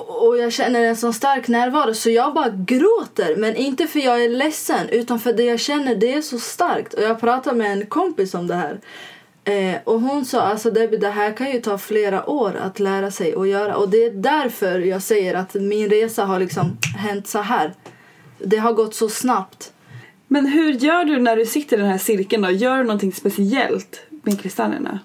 Och 0.08 0.38
jag 0.38 0.52
känner 0.52 0.84
en 0.84 0.96
sån 0.96 1.12
stark 1.12 1.48
närvaro 1.48 1.94
så 1.94 2.10
jag 2.10 2.34
bara 2.34 2.48
gråter. 2.48 3.36
Men 3.36 3.56
inte 3.56 3.86
för 3.86 4.00
jag 4.00 4.24
är 4.24 4.28
ledsen 4.28 4.88
utan 4.88 5.20
för 5.20 5.32
det 5.32 5.44
jag 5.44 5.60
känner 5.60 5.94
det 5.94 6.14
är 6.14 6.22
så 6.22 6.38
starkt. 6.38 6.94
Och 6.94 7.02
jag 7.02 7.20
pratade 7.20 7.56
med 7.56 7.72
en 7.72 7.86
kompis 7.86 8.34
om 8.34 8.46
det 8.46 8.54
här. 8.54 8.80
Eh, 9.44 9.80
och 9.84 10.00
hon 10.00 10.24
sa 10.24 10.40
alltså 10.40 10.70
Debbie 10.70 10.96
det 10.96 11.08
här 11.08 11.32
kan 11.32 11.52
ju 11.52 11.60
ta 11.60 11.78
flera 11.78 12.30
år 12.30 12.56
att 12.56 12.80
lära 12.80 13.10
sig 13.10 13.34
att 13.34 13.48
göra. 13.48 13.76
Och 13.76 13.88
det 13.88 14.04
är 14.04 14.10
därför 14.10 14.78
jag 14.78 15.02
säger 15.02 15.34
att 15.34 15.54
min 15.54 15.90
resa 15.90 16.24
har 16.24 16.40
liksom 16.40 16.78
hänt 16.96 17.26
så 17.26 17.38
här. 17.38 17.74
Det 18.38 18.56
har 18.56 18.72
gått 18.72 18.94
så 18.94 19.08
snabbt. 19.08 19.72
Men 20.28 20.46
hur 20.46 20.72
gör 20.72 21.04
du 21.04 21.18
när 21.18 21.36
du 21.36 21.46
sitter 21.46 21.76
i 21.76 21.80
den 21.80 21.90
här 21.90 21.98
cirkeln 21.98 22.42
då? 22.42 22.50
Gör 22.50 22.78
du 22.78 22.84
någonting 22.84 23.12
speciellt 23.12 24.00
med 24.22 24.40
kristallerna? 24.40 25.00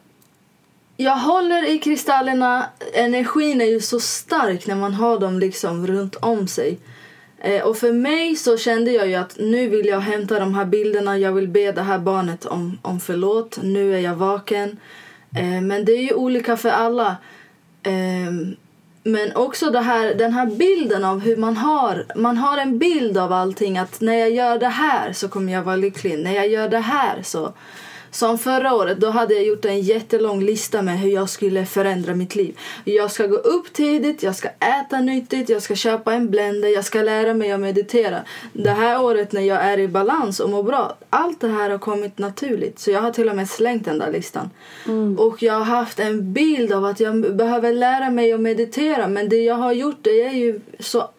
Jag 1.00 1.16
håller 1.16 1.70
i 1.70 1.80
kristallerna. 1.80 2.66
Energin 2.94 3.62
är 3.62 3.66
ju 3.66 3.82
så 3.82 4.00
stark 4.00 4.68
när 4.68 4.76
man 4.76 4.94
har 4.94 5.20
dem 5.20 5.40
liksom 5.40 5.88
runt 5.88 6.16
om 6.16 6.48
sig. 6.48 6.80
Eh, 7.40 7.62
och 7.62 7.78
för 7.78 7.92
mig 7.92 8.36
så 8.36 8.58
kände 8.58 8.92
jag 8.92 9.08
ju 9.08 9.16
att 9.16 9.38
nu 9.40 9.68
vill 9.68 9.86
jag 9.86 10.00
hämta 10.00 10.40
de 10.40 10.56
här 10.56 10.66
bilderna. 10.66 11.18
Jag 11.18 11.32
vill 11.32 11.48
be 11.48 11.72
det 11.72 11.82
här 11.82 12.00
barnet 12.00 12.46
om, 12.46 12.80
om 12.82 13.00
förlåt. 13.00 13.60
Nu 13.64 13.96
är 13.96 14.00
jag 14.00 14.16
vaken. 14.16 14.78
Eh, 15.36 15.62
men 15.62 15.86
det 15.86 15.92
är 15.92 16.02
ju 16.02 16.14
olika 16.14 16.58
för 16.58 16.70
alla. 16.70 17.18
Eh, 17.84 18.32
men 19.04 19.36
också 19.36 19.70
det 19.70 19.82
här, 19.82 20.14
den 20.14 20.34
här 20.34 20.46
bilden 20.46 21.06
av 21.06 21.20
hur 21.20 21.38
man 21.38 21.58
har, 21.58 22.06
man 22.16 22.38
har 22.38 22.58
en 22.58 22.78
bild 22.78 23.18
av 23.18 23.34
allting. 23.34 23.78
Att 23.78 24.02
när 24.02 24.16
jag 24.16 24.32
gör 24.32 24.60
det 24.60 24.68
här 24.68 25.14
så 25.14 25.28
kommer 25.28 25.54
jag 25.54 25.64
vara 25.64 25.76
lycklig. 25.76 26.20
När 26.20 26.34
jag 26.34 26.48
gör 26.48 26.70
det 26.70 26.80
här 26.80 27.22
så... 27.24 27.54
Som 28.12 28.38
förra 28.38 28.76
året, 28.76 29.00
då 29.00 29.10
hade 29.10 29.34
jag 29.34 29.44
gjort 29.44 29.66
en 29.66 29.82
jättelång 29.82 30.42
lista 30.42 30.82
med 30.82 31.00
hur 31.00 31.10
jag 31.10 31.30
skulle 31.30 31.66
förändra 31.66 32.16
mitt 32.16 32.36
liv. 32.36 32.60
Jag 32.84 33.12
ska 33.12 33.28
gå 33.28 33.36
upp 33.36 33.74
tidigt, 33.74 34.24
jag 34.24 34.36
ska 34.36 34.50
äta 34.50 35.00
nyttigt, 35.00 35.50
jag 35.50 35.62
ska 35.62 35.76
köpa 35.76 36.14
en 36.14 36.30
blender, 36.30 36.70
jag 36.70 36.86
ska 36.86 37.02
lära 37.02 37.34
mig 37.34 37.52
att 37.52 37.60
meditera. 37.60 38.20
Det 38.54 38.72
här 38.72 39.04
året 39.04 39.32
när 39.32 39.42
jag 39.42 39.62
är 39.62 39.80
i 39.80 39.88
balans 39.88 40.40
och 40.40 40.50
mår 40.50 40.64
bra, 40.64 40.98
allt 41.10 41.42
det 41.42 41.48
här 41.48 41.70
har 41.70 41.78
kommit 41.78 42.18
naturligt. 42.18 42.80
Så 42.80 42.92
jag 42.92 43.02
har 43.02 43.12
till 43.12 43.30
och 43.30 43.36
med 43.36 43.50
slängt 43.50 43.86
den 43.86 44.00
där 44.00 44.12
listan. 44.12 44.50
Och 45.18 45.44
jag 45.44 45.54
har 45.54 45.66
haft 45.66 46.00
en 46.00 46.34
bild 46.34 46.72
av 46.72 46.86
att 46.86 47.00
jag 47.00 47.36
behöver 47.36 47.74
lära 47.74 48.10
mig 48.10 48.34
att 48.34 48.40
meditera. 48.40 49.08
Men 49.08 49.30
det 49.30 49.44
jag 49.44 49.56
har 49.56 49.74
gjort 49.74 49.98
det 50.02 50.24
är 50.24 50.34
ju 50.34 50.60
så 50.80 51.10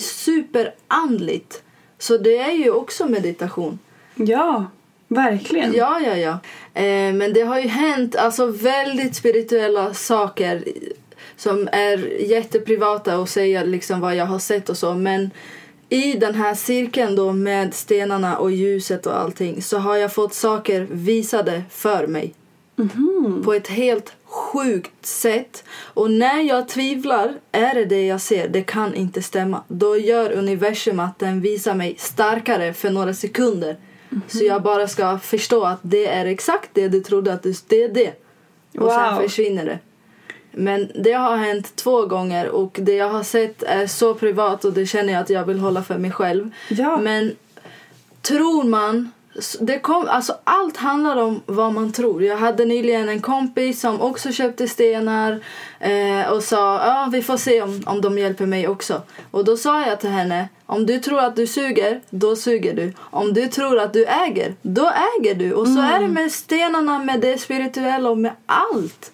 superandligt. 0.00 1.62
Så 1.98 2.16
det 2.16 2.36
är 2.36 2.52
ju 2.52 2.70
också 2.70 3.06
meditation. 3.06 3.78
Ja, 4.14 4.64
verkligen. 5.08 5.74
Ja, 5.74 6.00
ja, 6.00 6.16
ja. 6.16 6.38
Eh, 6.82 7.12
men 7.12 7.32
det 7.32 7.42
har 7.42 7.60
ju 7.60 7.68
hänt 7.68 8.16
alltså 8.16 8.46
väldigt 8.46 9.16
spirituella 9.16 9.94
saker. 9.94 10.64
som 11.36 11.68
är 11.72 12.22
jätteprivata 12.22 13.18
och 13.18 13.28
säga 13.28 13.64
liksom 13.64 14.00
vad 14.00 14.16
jag 14.16 14.26
har 14.26 14.38
sett 14.38 14.68
och 14.68 14.76
så. 14.76 14.94
Men 14.94 15.30
i 15.88 16.12
den 16.12 16.34
här 16.34 16.54
cirkeln 16.54 17.16
då 17.16 17.32
med 17.32 17.74
stenarna 17.74 18.38
och 18.38 18.50
ljuset 18.50 19.06
och 19.06 19.20
allting 19.20 19.62
så 19.62 19.78
har 19.78 19.96
jag 19.96 20.12
fått 20.12 20.34
saker 20.34 20.86
visade 20.90 21.62
för 21.70 22.06
mig. 22.06 22.34
På 23.44 23.54
ett 23.54 23.68
helt 23.68 24.12
sjukt 24.24 25.06
sätt. 25.06 25.64
Och 25.78 26.10
när 26.10 26.42
jag 26.42 26.68
tvivlar, 26.68 27.34
är 27.52 27.74
det 27.74 27.84
det 27.84 28.06
jag 28.06 28.20
ser? 28.20 28.48
Det 28.48 28.62
kan 28.62 28.94
inte 28.94 29.22
stämma. 29.22 29.62
Då 29.68 29.96
gör 29.96 30.32
universum 30.32 31.00
att 31.00 31.18
den 31.18 31.40
visar 31.40 31.74
mig 31.74 31.94
starkare 31.98 32.72
för 32.72 32.90
några 32.90 33.14
sekunder. 33.14 33.76
Så 34.28 34.44
jag 34.44 34.62
bara 34.62 34.88
ska 34.88 35.18
förstå 35.18 35.64
att 35.64 35.78
det 35.82 36.06
är 36.06 36.26
exakt 36.26 36.70
det 36.72 36.88
du 36.88 37.00
trodde 37.00 37.32
att 37.32 37.42
du, 37.42 37.54
det 37.68 37.82
är 37.82 37.88
det. 37.88 38.12
Och 38.78 38.90
sen 38.92 39.14
Wow. 39.14 39.22
försvinner 39.22 39.64
det. 39.64 39.78
Men 40.52 40.90
det 40.94 41.12
har 41.12 41.36
hänt 41.36 41.76
två 41.76 42.06
gånger 42.06 42.48
och 42.48 42.78
det 42.82 42.94
jag 42.94 43.08
har 43.08 43.22
sett 43.22 43.62
är 43.62 43.86
så 43.86 44.14
privat 44.14 44.64
och 44.64 44.72
det 44.72 44.86
känner 44.86 45.12
jag 45.12 45.22
att 45.22 45.30
jag 45.30 45.44
vill 45.44 45.58
hålla 45.58 45.82
för 45.82 45.98
mig 45.98 46.10
själv. 46.10 46.50
Ja. 46.68 46.96
Men 46.96 47.36
tror 48.22 48.64
man 48.64 49.10
det 49.60 49.78
kom, 49.78 50.08
alltså 50.08 50.36
allt 50.44 50.76
handlar 50.76 51.16
om 51.16 51.42
vad 51.46 51.72
man 51.72 51.92
tror. 51.92 52.22
Jag 52.22 52.36
hade 52.36 52.64
nyligen 52.64 53.08
en 53.08 53.20
kompis 53.20 53.80
som 53.80 54.00
också 54.00 54.32
köpte 54.32 54.68
stenar 54.68 55.40
eh, 55.80 56.30
och 56.32 56.42
sa 56.42 56.86
ja 56.86 57.08
vi 57.12 57.22
får 57.22 57.36
se 57.36 57.62
om, 57.62 57.82
om 57.86 58.00
de 58.00 58.18
hjälper 58.18 58.46
mig 58.46 58.68
också. 58.68 59.02
Och 59.30 59.44
då 59.44 59.56
sa 59.56 59.86
jag 59.86 60.00
till 60.00 60.10
henne 60.10 60.48
om 60.66 60.86
du 60.86 60.98
tror 60.98 61.20
att 61.20 61.36
du 61.36 61.46
suger, 61.46 62.00
då 62.10 62.36
suger 62.36 62.74
du. 62.74 62.92
Om 62.98 63.34
du 63.34 63.48
tror 63.48 63.78
att 63.78 63.92
du 63.92 64.06
äger, 64.06 64.54
då 64.62 64.92
äger 65.20 65.34
du. 65.34 65.52
Och 65.52 65.68
så 65.68 65.80
är 65.80 66.00
det 66.00 66.08
med 66.08 66.32
stenarna, 66.32 66.98
med 66.98 67.20
det 67.20 67.38
spirituella 67.38 68.10
och 68.10 68.18
med 68.18 68.32
allt. 68.46 69.12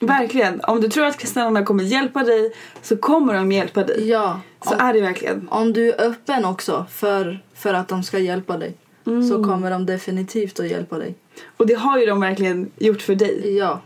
Verkligen. 0.00 0.60
Om 0.60 0.80
du 0.80 0.88
tror 0.88 1.06
att 1.06 1.18
kristianerna 1.18 1.64
kommer 1.66 1.84
hjälpa 1.84 2.22
dig 2.22 2.52
så 2.82 2.96
kommer 2.96 3.34
de 3.34 3.52
hjälpa 3.52 3.84
dig. 3.84 4.08
Ja, 4.08 4.40
Så 4.64 4.74
är 4.74 4.92
det 4.92 5.00
verkligen. 5.00 5.48
om 5.50 5.72
du 5.72 5.92
är 5.92 6.00
öppen 6.06 6.44
också 6.44 6.86
för, 6.90 7.42
för 7.54 7.74
att 7.74 7.88
de 7.88 8.02
ska 8.02 8.18
hjälpa 8.18 8.56
dig 8.56 8.76
så 9.04 9.44
kommer 9.44 9.70
de 9.70 9.86
definitivt 9.86 10.60
att 10.60 10.68
hjälpa 10.70 10.98
dig. 10.98 11.14
Och 11.56 11.66
det 11.66 11.74
har 11.74 11.98
ju 11.98 12.06
de 12.06 12.20
verkligen 12.20 12.70
gjort 12.78 13.02
för 13.02 13.14
dig. 13.14 13.56
Ja. 13.56 13.80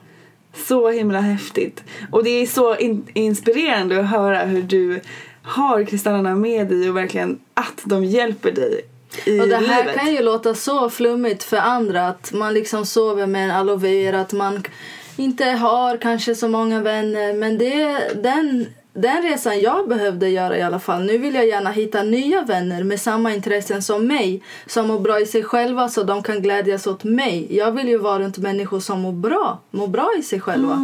Så 0.55 0.89
himla 0.91 1.21
häftigt. 1.21 1.85
Och 2.13 2.25
det 2.25 2.31
är 2.31 2.47
så 2.47 2.77
in- 2.77 3.07
inspirerande 3.15 4.01
att 4.01 4.07
höra 4.11 4.39
hur 4.45 4.63
du 4.63 5.01
har 5.43 5.85
kristallerna 5.85 6.35
med 6.35 6.69
dig 6.69 6.91
och 6.91 6.97
verkligen 6.97 7.39
att 7.55 7.81
de 7.85 8.05
hjälper 8.05 8.53
dig 8.53 8.81
i 9.27 9.41
Och 9.41 9.49
det 9.49 9.57
här 9.57 9.81
livet. 9.85 9.97
kan 9.97 10.13
ju 10.13 10.23
låta 10.23 10.55
så 10.55 10.91
flummigt 10.91 11.43
för 11.45 11.57
andra 11.57 12.09
att 12.09 12.33
man 12.33 12.55
liksom 12.55 12.87
sover 12.87 13.27
med 13.27 13.45
en 13.45 13.51
aloe 13.51 13.77
vera, 13.77 14.21
att 14.21 14.33
man 14.33 14.63
inte 15.17 15.45
har 15.45 15.97
kanske 15.97 16.35
så 16.35 16.49
många 16.49 16.81
vänner 16.83 17.35
men 17.35 17.59
det 17.59 17.83
är 17.83 18.15
den, 18.15 18.67
den 19.03 19.23
resan 19.23 19.61
jag 19.61 19.89
behövde 19.89 20.29
göra 20.29 20.59
i 20.59 20.63
alla 20.63 20.79
fall. 20.79 21.05
Nu 21.05 21.19
vill 21.19 21.35
jag 21.35 21.47
gärna 21.47 21.71
hitta 21.71 22.03
nya 22.03 22.43
vänner 22.43 22.85
med 22.85 23.01
samma 23.01 23.35
intressen 23.35 23.83
som 23.83 24.07
mig 24.07 24.43
som 24.67 24.89
mår 24.89 24.99
bra 24.99 25.21
i 25.21 25.27
sig 25.27 25.43
själva 25.43 25.89
så 25.89 26.03
de 26.03 26.23
kan 26.23 26.43
glädjas 26.43 26.87
åt 26.87 27.05
mig. 27.05 27.57
Jag 27.57 27.73
vill 27.73 27.89
ju 27.89 27.99
vara 27.99 28.19
runt 28.19 28.39
människor 28.39 28.81
som 28.81 29.01
mår 29.01 29.13
bra, 29.13 29.59
mår 29.71 29.89
bra 29.89 30.11
i 30.19 30.23
sig 30.23 30.41
själva. 30.41 30.81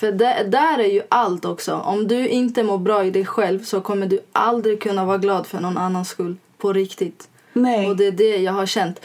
För 0.00 0.12
det, 0.12 0.44
där 0.46 0.78
är 0.78 0.92
ju 0.92 1.02
allt 1.08 1.44
också. 1.44 1.74
Om 1.74 2.08
du 2.08 2.28
inte 2.28 2.62
mår 2.62 2.78
bra 2.78 3.04
i 3.04 3.10
dig 3.10 3.24
själv 3.24 3.64
så 3.64 3.80
kommer 3.80 4.06
du 4.06 4.20
aldrig 4.32 4.82
kunna 4.82 5.04
vara 5.04 5.18
glad 5.18 5.46
för 5.46 5.60
någon 5.60 5.78
annans 5.78 6.08
skull 6.08 6.36
på 6.58 6.72
riktigt. 6.72 7.28
Nej. 7.52 7.90
Och 7.90 7.96
det 7.96 8.06
är 8.06 8.12
det 8.12 8.36
jag 8.36 8.52
har 8.52 8.66
känt. 8.66 9.00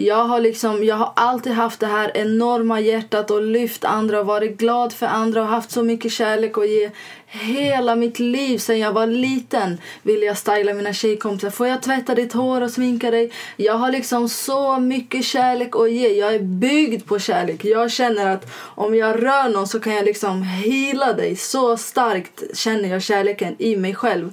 Jag 0.00 0.24
har, 0.24 0.40
liksom, 0.40 0.84
jag 0.84 0.96
har 0.96 1.12
alltid 1.16 1.52
haft 1.52 1.80
det 1.80 1.86
här 1.86 2.16
enorma 2.16 2.80
hjärtat 2.80 3.30
och 3.30 3.42
lyft 3.42 3.84
andra 3.84 4.20
och 4.20 4.26
varit 4.26 4.58
glad 4.58 4.92
för 4.92 5.06
andra 5.06 5.42
och 5.42 5.48
haft 5.48 5.70
så 5.70 5.82
mycket 5.82 6.12
kärlek 6.12 6.58
att 6.58 6.68
ge. 6.68 6.90
Hela 7.30 7.96
mitt 7.96 8.18
liv 8.18 8.58
sedan 8.58 8.78
jag 8.78 8.92
var 8.92 9.06
liten 9.06 9.80
vill 10.02 10.22
jag 10.22 10.38
styla 10.38 10.74
mina 10.74 10.92
tjejkompisar. 10.92 11.50
Får 11.50 11.66
jag 11.66 11.82
tvätta 11.82 12.14
ditt 12.14 12.32
hår 12.32 12.60
och 12.60 12.70
sminka 12.70 13.10
dig? 13.10 13.32
Jag 13.56 13.74
har 13.74 13.92
liksom 13.92 14.28
så 14.28 14.78
mycket 14.78 15.24
kärlek 15.24 15.76
att 15.76 15.92
ge. 15.92 16.08
Jag 16.08 16.34
är 16.34 16.38
byggd 16.38 17.06
på 17.06 17.18
kärlek. 17.18 17.64
Jag 17.64 17.90
känner 17.90 18.26
att 18.26 18.50
om 18.56 18.94
jag 18.94 19.22
rör 19.22 19.48
någon 19.48 19.68
så 19.68 19.80
kan 19.80 19.94
jag 19.94 20.04
liksom 20.04 20.42
hila 20.42 21.12
dig. 21.12 21.36
Så 21.36 21.76
starkt 21.76 22.42
känner 22.56 22.88
jag 22.88 23.02
kärleken 23.02 23.56
i 23.58 23.76
mig 23.76 23.94
själv. 23.94 24.32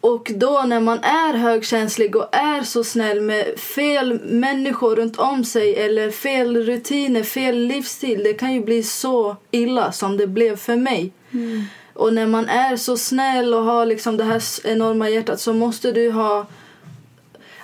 Och 0.00 0.30
då 0.34 0.64
när 0.66 0.80
man 0.80 0.98
är 0.98 1.34
högkänslig 1.34 2.16
och 2.16 2.28
är 2.32 2.62
så 2.62 2.84
snäll 2.84 3.20
med 3.20 3.58
fel 3.58 4.20
människor 4.24 4.96
runt 4.96 5.18
om 5.18 5.44
sig 5.44 5.74
eller 5.74 6.10
fel 6.10 6.56
rutiner, 6.56 7.22
fel 7.22 7.56
livsstil, 7.56 8.22
det 8.24 8.34
kan 8.34 8.54
ju 8.54 8.60
bli 8.60 8.82
så 8.82 9.36
illa 9.50 9.92
som 9.92 10.16
det 10.16 10.26
blev 10.26 10.56
för 10.56 10.76
mig. 10.76 11.12
Mm. 11.32 11.64
Och 11.98 12.12
när 12.12 12.26
man 12.26 12.48
är 12.48 12.76
så 12.76 12.96
snäll 12.96 13.54
och 13.54 13.64
har 13.64 13.86
liksom 13.86 14.16
det 14.16 14.24
här 14.24 14.42
enorma 14.64 15.08
hjärtat 15.08 15.40
så 15.40 15.52
måste 15.52 15.92
du 15.92 16.10
ha... 16.10 16.46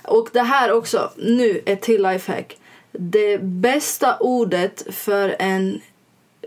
Och 0.03 0.29
det 0.33 0.43
här 0.43 0.73
också, 0.73 1.11
nu 1.17 1.63
ett 1.67 1.83
till 1.83 2.03
lifehack. 2.03 2.59
Det 2.93 3.39
bästa 3.43 4.17
ordet 4.17 4.87
för 4.91 5.37
en 5.39 5.81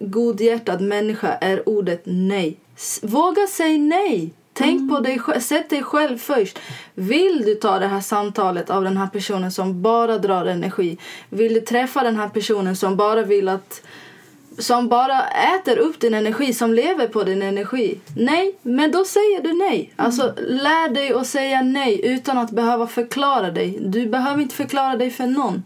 godhjärtad 0.02 0.82
människa 0.82 1.34
är 1.34 1.70
ordet 1.70 2.02
nej. 2.04 2.58
Våga 3.02 3.48
säga 3.48 3.78
nej. 3.78 4.34
Tänk 4.54 4.92
på 4.92 5.00
dig 5.00 5.20
själv. 5.20 5.40
Sätt 5.40 5.70
dig 5.70 5.84
själv 5.84 6.18
först. 6.18 6.60
Vill 6.94 7.44
du 7.46 7.56
ta 7.56 7.80
det 7.80 7.88
här 7.88 8.02
samtalet 8.02 8.70
av 8.70 8.84
den 8.84 8.98
här 8.98 9.08
personen 9.08 9.52
som 9.52 9.82
bara 9.82 10.18
drar 10.18 10.46
energi? 10.46 10.98
Vill 11.30 11.54
du 11.54 11.62
träffa 11.62 12.04
den 12.04 12.16
här 12.16 12.30
personen 12.30 12.76
som 12.76 12.96
bara 12.96 13.24
vill 13.24 13.50
att 13.50 13.82
som 14.58 14.88
bara 14.88 15.24
äter 15.28 15.78
upp 15.78 16.00
din 16.00 16.14
energi, 16.14 16.54
som 16.54 16.74
lever 16.74 17.08
på 17.08 17.24
din 17.24 17.42
energi. 17.42 18.00
Nej, 18.16 18.56
men 18.62 18.92
då 18.92 19.06
säger 19.06 19.42
du 19.42 19.54
nej. 19.54 19.94
Alltså, 19.96 20.34
lär 20.38 20.90
dig 20.90 21.14
att 21.14 21.28
säga 21.28 21.62
nej 21.62 22.02
utan 22.04 22.38
att 22.38 22.52
behöva 22.52 22.88
förklara 22.88 23.52
dig. 23.52 23.78
Du 23.82 24.06
behöver 24.08 24.42
inte 24.42 24.56
förklara 24.56 24.96
dig 24.96 25.12
för 25.12 25.28
någon. 25.28 25.64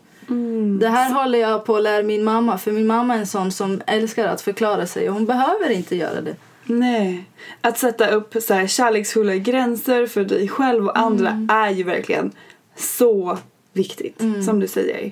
Det 0.80 0.88
här 0.88 1.12
håller 1.12 1.40
jag 1.40 1.66
på 1.66 1.76
att 1.76 1.84
lära 1.84 2.04
min 2.04 2.24
mamma, 2.24 2.58
för 2.58 2.72
min 2.72 2.88
mamma 2.88 3.16
är 3.16 3.20
en 3.20 3.28
sån 3.28 3.52
som 3.52 3.82
älskar 3.88 4.28
att 4.28 4.42
förklara 4.42 4.88
sig 4.88 5.08
och 5.10 5.14
hon 5.14 5.26
behöver 5.26 5.70
inte 5.70 5.96
göra 5.96 6.22
det. 6.22 6.36
Nej. 6.66 7.24
Att 7.62 7.78
sätta 7.78 8.08
upp 8.10 8.36
så 8.42 8.54
här 8.54 8.68
kärleksfulla 8.68 9.36
gränser 9.36 10.08
för 10.08 10.24
dig 10.24 10.48
själv 10.48 10.86
och 10.88 11.00
andra 11.00 11.30
Mm. 11.30 11.50
är 11.52 11.70
ju 11.70 11.84
verkligen 11.84 12.32
så 12.76 13.38
viktigt. 13.74 14.22
Som 14.46 14.60
du 14.60 14.68
säger. 14.68 15.12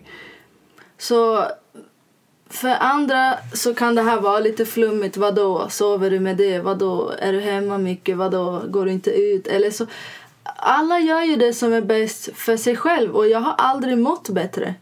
Så 0.98 1.46
för 2.50 2.76
andra 2.80 3.38
så 3.54 3.74
kan 3.74 3.96
det 3.96 4.02
här 4.02 4.22
vara 4.22 4.40
lite 4.40 4.66
flummigt. 4.66 5.18
Vadå, 5.18 5.70
sover 5.70 6.10
du 6.10 6.20
med 6.20 6.38
det? 6.38 6.60
Vadå, 6.60 7.14
är 7.20 7.34
du 7.34 7.40
hemma 7.40 7.78
mycket? 7.78 8.18
Vadå, 8.18 8.62
går 8.68 8.86
du 8.86 8.92
inte 8.92 9.12
ut? 9.12 9.48
Eller 9.48 9.72
så. 9.72 9.86
Alla 10.56 11.00
gör 11.00 11.22
ju 11.22 11.36
det 11.36 11.54
som 11.54 11.74
är 11.74 11.82
bäst 11.82 12.30
för 12.36 12.58
sig 12.58 12.76
själv 12.76 13.16
och 13.16 13.28
jag 13.28 13.40
har 13.40 13.56
aldrig 13.58 13.98
mått 13.98 14.30
bättre. 14.30 14.76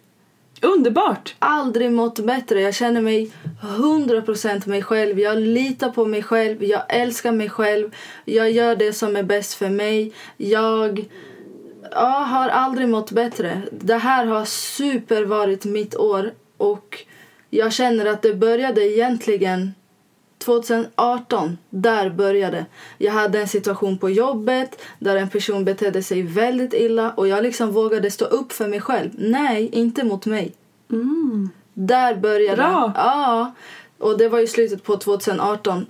Underbart! 0.61 1.35
Aldrig 1.39 1.91
mått 1.91 2.19
bättre. 2.19 2.61
Jag 2.61 2.75
känner 2.75 3.01
mig 3.01 3.31
100% 3.61 4.69
mig 4.69 4.83
själv. 4.83 5.19
Jag 5.19 5.37
litar 5.37 5.89
på 5.89 6.05
mig 6.05 6.23
själv. 6.23 6.63
Jag 6.63 6.81
älskar 6.89 7.31
mig 7.31 7.49
själv. 7.49 7.95
Jag 8.25 8.51
gör 8.51 8.75
det 8.75 8.93
som 8.93 9.15
är 9.15 9.23
bäst 9.23 9.53
för 9.53 9.69
mig. 9.69 10.13
Jag 10.37 11.05
ja, 11.91 12.09
har 12.09 12.49
aldrig 12.49 12.89
mått 12.89 13.11
bättre. 13.11 13.61
Det 13.71 13.97
här 13.97 14.25
har 14.25 14.45
super 14.45 15.23
varit 15.23 15.65
mitt 15.65 15.95
år 15.95 16.33
och 16.57 17.05
jag 17.49 17.73
känner 17.73 18.05
att 18.05 18.21
det 18.21 18.33
började 18.33 18.81
egentligen 18.81 19.73
2018, 20.37 21.57
där 21.69 22.09
började. 22.09 22.65
Jag 22.97 23.11
hade 23.11 23.39
en 23.39 23.47
situation 23.47 23.97
på 23.97 24.09
jobbet 24.09 24.81
där 24.99 25.15
en 25.15 25.29
person 25.29 25.65
betedde 25.65 26.03
sig 26.03 26.21
väldigt 26.21 26.73
illa 26.73 27.11
och 27.11 27.27
jag 27.27 27.43
liksom 27.43 27.71
vågade 27.71 28.11
stå 28.11 28.25
upp 28.25 28.51
för 28.51 28.67
mig 28.67 28.81
själv. 28.81 29.09
Nej, 29.13 29.69
inte 29.71 30.03
mot 30.03 30.25
mig. 30.25 30.53
Där 31.73 32.15
började 32.15 32.57
Bra. 32.57 32.91
Ja. 32.95 33.53
Och 33.99 34.17
det 34.17 34.29
var 34.29 34.39
i 34.39 34.47
slutet 34.47 34.83
på 34.83 34.97
2018. 34.97 35.85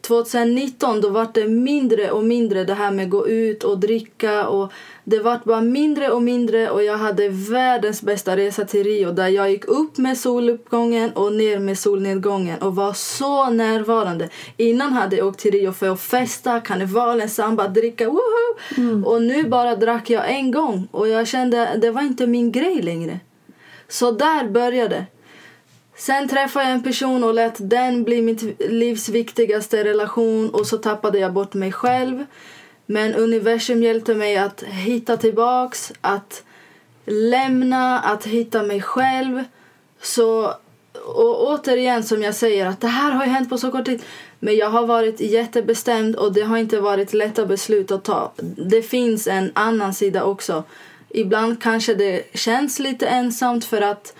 2019 0.00 1.00
då 1.00 1.08
var 1.08 1.28
det 1.34 1.48
mindre 1.48 2.10
och 2.10 2.24
mindre 2.24 2.64
det 2.64 2.74
här 2.74 2.90
med 2.90 3.10
gå 3.10 3.28
ut 3.28 3.64
och 3.64 3.78
dricka 3.78 4.48
och 4.48 4.72
det 5.04 5.18
var 5.18 5.40
bara 5.44 5.60
mindre 5.60 6.10
och 6.10 6.22
mindre 6.22 6.70
och 6.70 6.82
jag 6.82 6.98
hade 6.98 7.28
världens 7.28 8.02
bästa 8.02 8.36
resa 8.36 8.64
till 8.64 8.84
Rio 8.84 9.12
där 9.12 9.28
jag 9.28 9.50
gick 9.50 9.64
upp 9.64 9.98
med 9.98 10.18
soluppgången 10.18 11.10
och 11.10 11.32
ner 11.32 11.58
med 11.58 11.78
solnedgången 11.78 12.58
och 12.58 12.76
var 12.76 12.92
så 12.92 13.50
närvarande. 13.50 14.28
Innan 14.56 14.92
hade 14.92 15.16
jag 15.16 15.26
åkt 15.26 15.40
till 15.40 15.52
Rio 15.52 15.72
för 15.72 15.88
att 15.88 16.00
festa, 16.00 16.60
karnevalen, 16.60 17.28
samba, 17.28 17.68
dricka, 17.68 18.08
woho! 18.08 19.04
Och 19.04 19.22
nu 19.22 19.44
bara 19.44 19.76
drack 19.76 20.10
jag 20.10 20.30
en 20.30 20.50
gång 20.50 20.88
och 20.90 21.08
jag 21.08 21.28
kände 21.28 21.78
det 21.80 21.90
var 21.90 22.02
inte 22.02 22.26
min 22.26 22.52
grej 22.52 22.82
längre. 22.82 23.20
Så 23.88 24.10
där 24.10 24.48
började 24.48 25.06
Sen 25.98 26.28
träffade 26.28 26.64
jag 26.64 26.74
en 26.74 26.82
person 26.82 27.24
och 27.24 27.34
lät 27.34 27.54
den 27.58 28.04
bli 28.04 28.22
mitt 28.22 28.42
livs 28.70 29.08
viktigaste 29.08 29.84
relation 29.84 30.50
och 30.50 30.66
så 30.66 30.78
tappade 30.78 31.18
jag 31.18 31.32
bort 31.32 31.54
mig 31.54 31.72
själv. 31.72 32.24
Men 32.86 33.14
universum 33.14 33.82
hjälpte 33.82 34.14
mig 34.14 34.36
att 34.36 34.62
hitta 34.62 35.16
tillbaks, 35.16 35.92
att 36.00 36.42
lämna, 37.06 38.00
att 38.00 38.24
hitta 38.24 38.62
mig 38.62 38.82
själv. 38.82 39.44
Så, 40.02 40.54
och 41.06 41.48
återigen 41.48 42.02
som 42.02 42.22
jag 42.22 42.34
säger 42.34 42.66
att 42.66 42.80
det 42.80 42.88
här 42.88 43.10
har 43.10 43.24
ju 43.24 43.30
hänt 43.30 43.48
på 43.48 43.58
så 43.58 43.70
kort 43.70 43.84
tid. 43.84 44.02
Men 44.38 44.56
jag 44.56 44.70
har 44.70 44.86
varit 44.86 45.20
jättebestämd 45.20 46.16
och 46.16 46.32
det 46.32 46.42
har 46.42 46.58
inte 46.58 46.80
varit 46.80 47.12
lätta 47.12 47.46
beslut 47.46 47.90
att 47.90 48.04
ta. 48.04 48.32
Det 48.56 48.82
finns 48.82 49.26
en 49.26 49.50
annan 49.54 49.94
sida 49.94 50.24
också. 50.24 50.64
Ibland 51.08 51.62
kanske 51.62 51.94
det 51.94 52.22
känns 52.34 52.78
lite 52.78 53.06
ensamt 53.06 53.64
för 53.64 53.82
att 53.82 54.14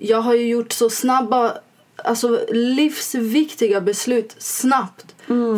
jag 0.00 0.20
har 0.20 0.34
ju 0.34 0.46
gjort 0.48 0.72
så 0.72 0.90
snabba, 0.90 1.52
alltså 1.96 2.40
livsviktiga 2.50 3.80
beslut 3.80 4.34
snabbt. 4.38 5.14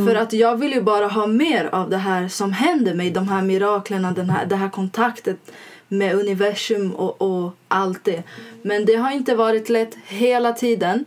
För 0.07 0.15
att 0.15 0.33
jag 0.33 0.57
vill 0.57 0.73
ju 0.73 0.81
bara 0.83 1.07
ha 1.07 1.27
mer 1.27 1.65
av 1.73 1.91
det 1.91 1.97
här 1.97 2.29
som 2.29 2.53
händer 2.53 2.95
mig, 2.95 3.11
de 3.11 3.29
här 3.29 3.43
miraklerna, 3.43 4.13
den 4.13 4.31
här, 4.31 4.47
det 4.47 4.57
här 4.57 4.69
kontaktet 4.71 5.37
med 5.89 6.15
universum 6.15 6.91
och, 6.95 7.23
och 7.23 7.53
allt 7.69 8.05
det. 8.05 8.23
Men 8.63 8.85
det 8.85 8.95
har 8.95 9.11
inte 9.11 9.35
varit 9.35 9.69
lätt 9.69 9.95
hela 10.07 10.53
tiden. 10.53 11.05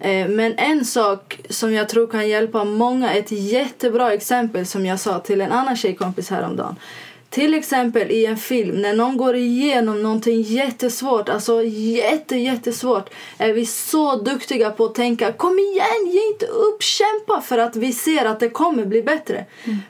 Eh, 0.00 0.28
Men 0.28 0.54
en 0.58 0.84
sak 0.84 1.40
som 1.50 1.72
jag 1.72 1.88
tror 1.88 2.06
kan 2.06 2.28
hjälpa 2.28 2.64
många, 2.64 3.12
ett 3.14 3.30
jättebra 3.32 4.12
exempel 4.12 4.66
som 4.66 4.86
jag 4.86 5.00
sa 5.00 5.18
till 5.18 5.40
en 5.40 5.52
annan 5.52 5.76
tjejkompis 5.76 6.30
häromdagen. 6.30 6.76
Till 7.34 7.54
exempel 7.54 8.10
i 8.10 8.26
en 8.26 8.36
film, 8.36 8.82
när 8.82 8.96
någon 8.96 9.16
går 9.16 9.36
igenom 9.36 10.02
någonting 10.02 10.42
jättesvårt, 10.42 11.28
alltså 11.28 11.62
jätte, 11.64 12.36
jättesvårt, 12.36 13.10
är 13.38 13.52
vi 13.52 13.66
så 13.66 14.16
duktiga 14.16 14.70
på 14.70 14.84
att 14.84 14.94
tänka 14.94 15.32
kom 15.32 15.58
igen, 15.58 16.12
ge 16.12 16.26
inte 16.32 16.46
upp, 16.46 16.82
kämpa 16.82 17.40
för 17.40 17.58
att 17.58 17.76
vi 17.76 17.92
ser 17.92 18.24
att 18.24 18.40
det 18.40 18.48
kommer 18.48 18.84
bli 18.84 19.02
bättre. 19.02 19.44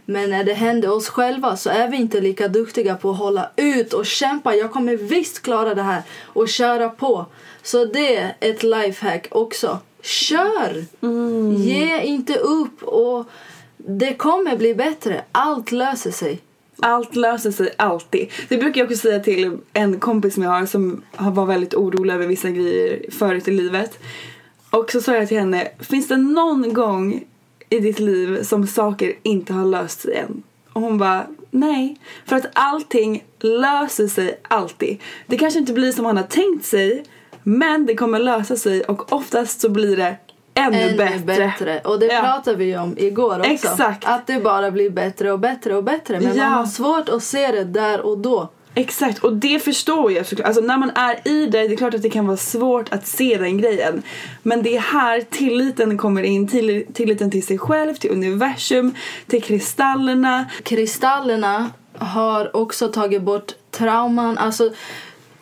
Men 0.04 0.30
när 0.30 0.44
det 0.44 0.52
händer 0.52 0.90
oss 0.90 1.08
själva 1.08 1.56
så 1.56 1.70
är 1.70 1.88
vi 1.88 1.96
inte 1.96 2.20
lika 2.20 2.48
duktiga 2.48 2.94
på 2.94 3.10
att 3.10 3.18
hålla 3.18 3.50
ut 3.56 3.92
och 3.92 4.06
kämpa. 4.06 4.54
Jag 4.54 4.72
kommer 4.72 4.96
visst 4.96 5.42
klara 5.42 5.74
det 5.74 5.82
här 5.82 6.02
och 6.22 6.48
köra 6.48 6.88
på. 6.88 7.26
Så 7.62 7.84
det 7.84 8.16
är 8.16 8.36
ett 8.40 8.62
lifehack 8.62 9.26
också. 9.30 9.78
Kör! 10.02 10.84
Ge 11.58 12.02
inte 12.02 12.36
upp 12.36 12.82
och 12.82 13.26
det 13.76 14.14
kommer 14.14 14.56
bli 14.56 14.74
bättre. 14.74 15.24
Allt 15.32 15.72
löser 15.72 16.10
sig. 16.10 16.40
Allt 16.86 17.16
löser 17.16 17.50
sig 17.50 17.74
alltid. 17.76 18.30
Det 18.48 18.56
brukar 18.56 18.80
jag 18.80 18.90
också 18.90 18.98
säga 18.98 19.20
till 19.20 19.58
en 19.72 20.00
kompis 20.00 20.34
som 20.34 20.42
jag 20.42 20.50
har 20.50 20.66
som 20.66 21.02
var 21.18 21.46
väldigt 21.46 21.74
orolig 21.74 22.14
över 22.14 22.26
vissa 22.26 22.50
grejer 22.50 23.10
förut 23.10 23.48
i 23.48 23.50
livet. 23.50 23.98
Och 24.70 24.90
så 24.90 25.00
sa 25.00 25.14
jag 25.14 25.28
till 25.28 25.38
henne, 25.38 25.68
finns 25.80 26.08
det 26.08 26.16
någon 26.16 26.72
gång 26.72 27.24
i 27.70 27.78
ditt 27.78 27.98
liv 27.98 28.42
som 28.42 28.66
saker 28.66 29.12
inte 29.22 29.52
har 29.52 29.64
löst 29.64 30.00
sig 30.00 30.16
än? 30.16 30.42
Och 30.72 30.80
hon 30.80 30.98
bara, 30.98 31.26
nej. 31.50 31.96
För 32.26 32.36
att 32.36 32.46
allting 32.52 33.24
löser 33.40 34.06
sig 34.06 34.40
alltid. 34.42 35.00
Det 35.26 35.38
kanske 35.38 35.58
inte 35.60 35.72
blir 35.72 35.92
som 35.92 36.04
man 36.04 36.16
har 36.16 36.24
tänkt 36.24 36.64
sig, 36.64 37.04
men 37.42 37.86
det 37.86 37.94
kommer 37.94 38.18
lösa 38.18 38.56
sig 38.56 38.82
och 38.82 39.12
oftast 39.12 39.60
så 39.60 39.68
blir 39.68 39.96
det 39.96 40.16
ännu, 40.54 40.78
Ännu 40.82 40.96
bättre. 40.96 41.18
bättre. 41.18 41.80
Och 41.80 41.98
det 42.00 42.06
Ja. 42.06 42.20
pratade 42.20 42.56
vi 42.56 42.76
om 42.76 42.94
igår 42.98 43.38
också. 43.38 43.50
Exakt. 43.50 44.04
Att 44.04 44.26
det 44.26 44.40
bara 44.40 44.70
blir 44.70 44.90
bättre 44.90 45.32
och 45.32 45.38
bättre 45.38 45.74
och 45.76 45.84
bättre. 45.84 46.20
Men 46.20 46.36
Ja. 46.36 46.44
man 46.44 46.52
har 46.52 46.66
svårt 46.66 47.08
att 47.08 47.22
se 47.22 47.52
det 47.52 47.64
där 47.64 48.00
och 48.00 48.18
då. 48.18 48.48
Exakt, 48.76 49.18
och 49.24 49.32
det 49.32 49.58
förstår 49.64 50.12
jag 50.12 50.26
såklart. 50.26 50.46
Alltså 50.46 50.62
när 50.62 50.78
man 50.78 50.90
är 50.94 51.28
i 51.28 51.46
det, 51.46 51.68
det 51.68 51.74
är 51.74 51.76
klart 51.76 51.94
att 51.94 52.02
det 52.02 52.10
kan 52.10 52.26
vara 52.26 52.36
svårt 52.36 52.92
att 52.92 53.06
se 53.06 53.36
den 53.38 53.58
grejen. 53.58 54.02
Men 54.42 54.62
det 54.62 54.76
är 54.76 54.80
här 54.80 55.20
tilliten 55.30 55.98
kommer 55.98 56.22
in, 56.22 56.48
till, 56.48 56.86
tilliten 56.94 57.30
till 57.30 57.46
sig 57.46 57.58
själv, 57.58 57.94
till 57.94 58.10
universum, 58.10 58.94
till 59.26 59.42
kristallerna. 59.42 60.44
Kristallerna 60.62 61.70
har 61.98 62.56
också 62.56 62.88
tagit 62.88 63.22
bort 63.22 63.52
trauman. 63.70 64.38
Alltså, 64.38 64.70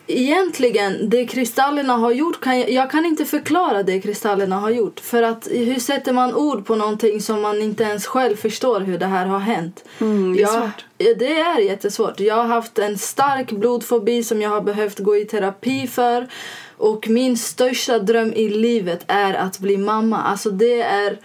egentligen, 0.07 1.09
det 1.09 1.25
kristallerna 1.25 1.93
har 1.93 2.11
gjort, 2.11 2.41
kan 2.41 2.59
jag, 2.59 2.69
jag 2.69 2.91
kan 2.91 3.05
inte 3.05 3.25
förklara 3.25 3.83
det 3.83 4.01
kristallerna 4.01 4.59
har 4.59 4.69
gjort. 4.69 4.99
För 4.99 5.23
att 5.23 5.47
hur 5.51 5.79
sätter 5.79 6.13
man 6.13 6.35
ord 6.35 6.65
på 6.65 6.75
någonting 6.75 7.21
som 7.21 7.41
man 7.41 7.61
inte 7.61 7.83
ens 7.83 8.05
själv 8.05 8.35
förstår 8.35 8.79
hur 8.79 8.97
det 8.97 9.05
här 9.05 9.25
har 9.25 9.39
hänt? 9.39 9.85
Mm, 10.01 10.33
det 10.33 10.39
är 10.39 10.41
jag, 10.41 10.51
svårt. 10.53 10.85
Det 10.97 11.39
är 11.39 11.59
jättesvårt. 11.59 12.19
Jag 12.19 12.35
har 12.35 12.43
haft 12.43 12.79
en 12.79 12.97
stark 12.97 13.51
blodfobi 13.51 14.23
som 14.23 14.41
jag 14.41 14.49
har 14.49 14.61
behövt 14.61 14.99
gå 14.99 15.17
i 15.17 15.25
terapi 15.25 15.87
för. 15.87 16.27
Och 16.77 17.09
min 17.09 17.37
största 17.37 17.99
dröm 17.99 18.33
i 18.33 18.49
livet 18.49 19.03
är 19.07 19.33
att 19.33 19.59
bli 19.59 19.77
mamma. 19.77 20.21
Alltså 20.21 20.49
det 20.49 20.81
är 20.81 21.17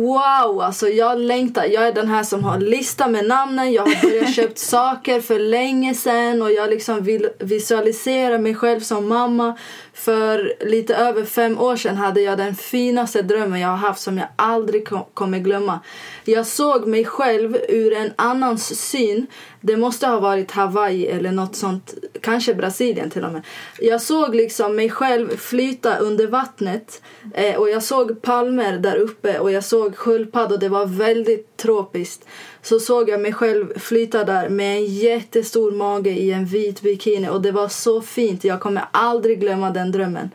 wow, 0.00 0.60
alltså 0.62 0.88
jag 0.88 1.18
längtar. 1.18 1.64
Jag 1.64 1.86
är 1.88 1.92
den 1.92 2.08
här 2.08 2.22
som 2.22 2.44
har 2.44 2.58
lista 2.58 3.08
med 3.08 3.24
namnen. 3.26 3.72
Jag 3.72 3.82
har 3.82 4.02
börjat 4.02 4.34
köpt 4.34 4.58
saker 4.58 5.20
för 5.20 5.38
länge 5.38 5.94
sedan 5.94 6.42
och 6.42 6.52
jag 6.52 6.70
liksom 6.70 7.04
vill 7.04 7.28
visualisera 7.38 8.38
mig 8.38 8.54
själv 8.54 8.80
som 8.80 9.08
mamma. 9.08 9.56
För 9.94 10.52
lite 10.60 10.94
över 10.94 11.24
fem 11.24 11.58
år 11.58 11.76
sedan 11.76 11.96
hade 11.96 12.20
jag 12.20 12.38
den 12.38 12.54
finaste 12.54 13.22
drömmen 13.22 13.60
jag 13.60 13.68
har 13.68 13.76
haft 13.76 14.00
som 14.00 14.18
jag 14.18 14.28
aldrig 14.36 14.88
kom- 14.88 15.04
kommer 15.14 15.38
glömma. 15.38 15.80
Jag 16.24 16.46
såg 16.46 16.86
mig 16.86 17.04
själv 17.04 17.56
ur 17.68 17.92
en 17.92 18.12
annans 18.16 18.80
syn. 18.80 19.26
Det 19.60 19.76
måste 19.76 20.06
ha 20.06 20.20
varit 20.20 20.50
Hawaii 20.50 21.06
eller 21.06 21.32
något 21.32 21.56
sånt, 21.56 21.94
kanske 22.22 22.54
Brasilien 22.54 23.10
till 23.10 23.24
och 23.24 23.32
med. 23.32 23.42
Jag 23.80 24.02
såg 24.02 24.34
liksom 24.34 24.76
mig 24.76 24.90
själv 24.90 25.36
flyta 25.36 25.96
under 25.96 26.26
vattnet 26.26 27.02
eh, 27.34 27.56
och 27.56 27.70
jag 27.70 27.82
såg 27.82 28.22
palmer 28.22 28.78
där 28.78 28.96
uppe 28.96 29.38
och 29.38 29.52
jag 29.52 29.64
såg 29.64 29.96
sköldpaddor. 29.96 30.58
Det 30.58 30.68
var 30.68 30.86
väldigt 30.86 31.56
tropiskt. 31.56 32.26
Så 32.62 32.80
såg 32.80 33.08
jag 33.08 33.20
mig 33.20 33.32
själv 33.32 33.78
flyta 33.78 34.24
där 34.24 34.48
med 34.48 34.76
en 34.76 34.84
jättestor 34.84 35.72
mage 35.72 36.10
i 36.10 36.32
en 36.32 36.46
vit 36.46 36.82
bikini 36.82 37.28
och 37.28 37.42
det 37.42 37.52
var 37.52 37.68
så 37.68 38.02
fint. 38.02 38.44
Jag 38.44 38.60
kommer 38.60 38.84
aldrig 38.90 39.40
glömma 39.40 39.70
den 39.70 39.92
drömmen. 39.92 40.30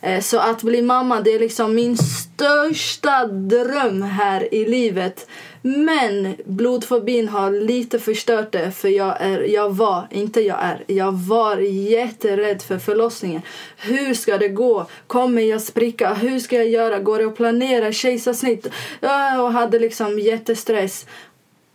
Eh, 0.00 0.20
så 0.20 0.38
att 0.38 0.62
bli 0.62 0.82
mamma 0.82 1.20
det 1.20 1.34
är 1.34 1.38
liksom 1.38 1.74
min 1.74 1.96
största 1.98 3.26
dröm 3.26 4.02
här 4.02 4.54
i 4.54 4.64
livet. 4.64 5.26
Men 5.62 6.34
blodfobin 6.44 7.28
har 7.28 7.50
lite 7.50 7.98
förstört 7.98 8.52
det 8.52 8.70
för 8.70 8.88
jag, 8.88 9.16
är, 9.20 9.40
jag 9.40 9.70
var, 9.70 10.06
inte 10.10 10.40
jag 10.40 10.58
är, 10.60 10.84
jag 10.86 11.12
var 11.12 11.56
jätterädd 11.58 12.62
för 12.62 12.78
förlossningen. 12.78 13.42
Hur 13.76 14.14
ska 14.14 14.38
det 14.38 14.48
gå? 14.48 14.86
Kommer 15.06 15.42
jag 15.42 15.62
spricka? 15.62 16.14
Hur 16.14 16.38
ska 16.38 16.56
jag 16.56 16.68
göra? 16.68 16.98
Går 16.98 17.18
det 17.18 17.24
att 17.24 17.36
planera 17.36 17.92
kejsarsnitt? 17.92 18.66
Jag 19.00 19.50
hade 19.50 19.78
liksom 19.78 20.18
jättestress. 20.18 21.06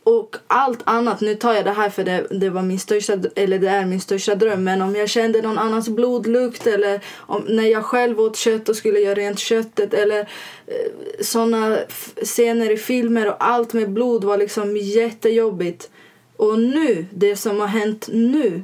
Och 0.06 0.36
allt 0.48 0.80
annat, 0.84 1.22
nu 1.22 1.36
tar 1.36 1.54
jag 1.54 1.66
det 1.66 1.72
här 1.72 1.90
för 1.90 2.04
det, 2.04 2.28
det 2.30 2.50
var 2.50 2.62
min 2.62 2.80
största, 2.80 3.18
eller 3.36 3.60
det 3.60 3.70
är 3.70 3.86
min 3.86 4.02
största 4.02 4.36
dröm. 4.36 4.64
Men 4.64 4.82
om 4.82 4.96
jag 4.96 5.10
kände 5.10 5.42
någon 5.42 5.58
annans 5.58 5.90
blodlukt 5.90 6.68
eller 6.68 7.02
om, 7.16 7.46
när 7.48 7.64
jag 7.64 7.86
själv 7.86 8.22
åt 8.22 8.36
kött 8.36 8.70
och 8.70 8.76
skulle 8.76 9.00
göra 9.00 9.16
rent 9.16 9.40
köttet 9.40 9.94
eller 9.94 10.20
eh, 10.20 10.92
såna 11.22 11.78
scener 12.24 12.72
i 12.72 12.78
filmer 12.78 13.28
och 13.28 13.36
allt 13.40 13.74
med 13.74 13.92
blod 13.92 14.24
var 14.24 14.38
liksom 14.38 14.78
jättejobbigt. 14.78 15.90
Och 16.38 16.60
nu, 16.60 17.06
det 17.14 17.36
som 17.36 17.60
har 17.60 17.68
hänt 17.68 18.10
nu 18.12 18.64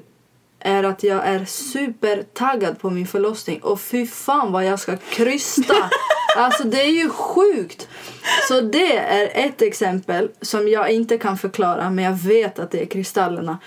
är 0.60 0.84
att 0.84 1.04
jag 1.04 1.28
är 1.28 1.46
supertaggad 1.46 2.80
på 2.80 2.90
min 2.90 3.08
förlossning 3.08 3.60
och 3.64 3.82
fy 3.82 4.08
fan 4.08 4.52
vad 4.52 4.66
jag 4.66 4.80
ska 4.80 4.98
krysta. 4.98 5.76
Alltså 6.36 6.64
det 6.64 6.82
är 6.82 6.92
ju 6.92 7.10
sjukt. 7.10 7.88
Så 8.48 8.62
det 8.62 8.98
är 8.98 9.32
ett 9.34 9.62
exempel 9.62 10.30
som 10.42 10.68
jag 10.68 10.92
inte 10.92 11.18
kan 11.18 11.38
förklara 11.38 11.90
men 11.90 12.06
jag 12.06 12.14
vet 12.14 12.60
att 12.60 12.72
det 12.72 12.82
är 12.82 12.86
kristallerna. 12.86 13.58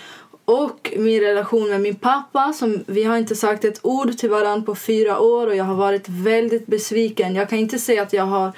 Och 0.45 0.93
min 0.97 1.21
relation 1.21 1.69
med 1.69 1.81
min 1.81 1.95
pappa, 1.95 2.53
som 2.53 2.83
vi 2.87 3.03
har 3.03 3.17
inte 3.17 3.35
sagt 3.35 3.65
ett 3.65 3.79
ord 3.81 4.17
till 4.17 4.29
varandra 4.29 4.65
på 4.65 4.75
fyra 4.75 5.19
år 5.19 5.47
och 5.47 5.55
jag 5.55 5.63
har 5.63 5.75
varit 5.75 6.09
väldigt 6.09 6.67
besviken. 6.67 7.35
Jag 7.35 7.49
kan 7.49 7.59
inte 7.59 7.79
säga 7.79 8.01
att 8.01 8.13
jag 8.13 8.25
har 8.25 8.51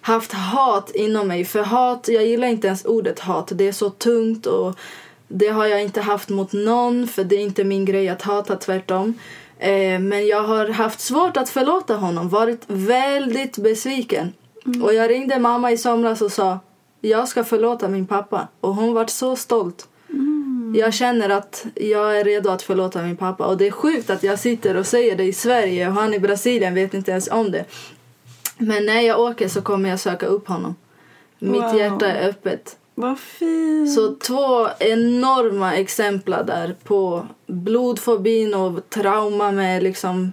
haft 0.00 0.32
hat 0.32 0.90
inom 0.94 1.28
mig. 1.28 1.44
För 1.44 1.62
hat, 1.62 2.08
jag 2.08 2.26
gillar 2.26 2.48
inte 2.48 2.66
ens 2.66 2.84
ordet 2.84 3.20
hat. 3.20 3.52
Det 3.54 3.68
är 3.68 3.72
så 3.72 3.90
tungt 3.90 4.46
och 4.46 4.78
det 5.28 5.48
har 5.48 5.66
jag 5.66 5.82
inte 5.82 6.00
haft 6.00 6.28
mot 6.28 6.52
någon 6.52 7.08
för 7.08 7.24
det 7.24 7.36
är 7.36 7.40
inte 7.40 7.64
min 7.64 7.84
grej 7.84 8.08
att 8.08 8.22
hata, 8.22 8.56
tvärtom. 8.56 9.14
Eh, 9.60 9.98
men 9.98 10.26
jag 10.26 10.42
har 10.42 10.68
haft 10.68 11.00
svårt 11.00 11.36
att 11.36 11.48
förlåta 11.48 11.96
honom, 11.96 12.28
varit 12.28 12.62
väldigt 12.66 13.58
besviken. 13.58 14.32
Och 14.82 14.94
jag 14.94 15.10
ringde 15.10 15.38
mamma 15.38 15.72
i 15.72 15.76
somras 15.78 16.22
och 16.22 16.32
sa 16.32 16.58
jag 17.00 17.28
ska 17.28 17.44
förlåta 17.44 17.88
min 17.88 18.06
pappa. 18.06 18.48
Och 18.60 18.74
hon 18.74 18.94
var 18.94 19.06
så 19.06 19.36
stolt. 19.36 19.88
Jag 20.74 20.94
känner 20.94 21.28
att 21.28 21.66
jag 21.74 22.20
är 22.20 22.24
redo 22.24 22.50
att 22.50 22.62
förlåta 22.62 23.02
min 23.02 23.16
pappa. 23.16 23.46
Och 23.46 23.56
det 23.56 23.66
är 23.66 23.70
sjukt 23.70 24.10
att 24.10 24.22
jag 24.22 24.38
sitter 24.38 24.76
och 24.76 24.86
säger 24.86 25.16
det 25.16 25.24
i 25.24 25.32
Sverige 25.32 25.88
och 25.88 25.94
han 25.94 26.14
i 26.14 26.18
Brasilien 26.18 26.74
vet 26.74 26.94
inte 26.94 27.10
ens 27.10 27.28
om 27.30 27.50
det. 27.50 27.64
Men 28.58 28.86
när 28.86 29.00
jag 29.00 29.20
åker 29.20 29.48
så 29.48 29.62
kommer 29.62 29.88
jag 29.88 30.00
söka 30.00 30.26
upp 30.26 30.48
honom. 30.48 30.74
Mitt 31.38 31.62
Wow. 31.62 31.76
hjärta 31.78 32.06
är 32.06 32.28
öppet. 32.28 32.76
Vad 32.94 33.18
fint. 33.18 33.92
Så 33.92 34.14
två 34.14 34.68
enorma 34.78 35.74
exempel 35.74 36.46
där 36.46 36.76
på 36.84 37.26
blodfobin 37.46 38.54
och 38.54 38.90
trauma 38.90 39.52
med 39.52 39.82
liksom... 39.82 40.32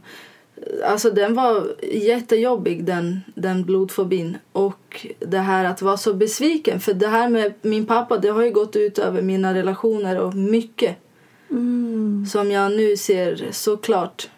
Alltså 0.86 1.10
den 1.10 1.34
var 1.34 1.76
jättejobbig 1.94 2.86
den, 2.86 3.20
den 3.36 3.64
blodfobin. 3.64 4.38
Och 4.52 5.08
det 5.20 5.38
här 5.38 5.66
att 5.66 5.82
vara 5.82 5.98
så 5.98 6.14
besviken. 6.14 6.80
För 6.80 6.94
det 6.94 7.08
här 7.08 7.30
med 7.30 7.54
min 7.62 7.86
pappa 7.86 8.18
det 8.18 8.30
har 8.30 8.44
ju 8.44 8.52
gått 8.52 8.76
ut 8.76 9.00
över 9.00 9.22
mina 9.22 9.54
relationer 9.54 10.20
och 10.20 10.36
mycket. 10.36 10.98
Som 12.32 12.52
jag 12.52 12.72
nu 12.72 12.98
ser 12.98 13.48
såklart. 13.52 14.30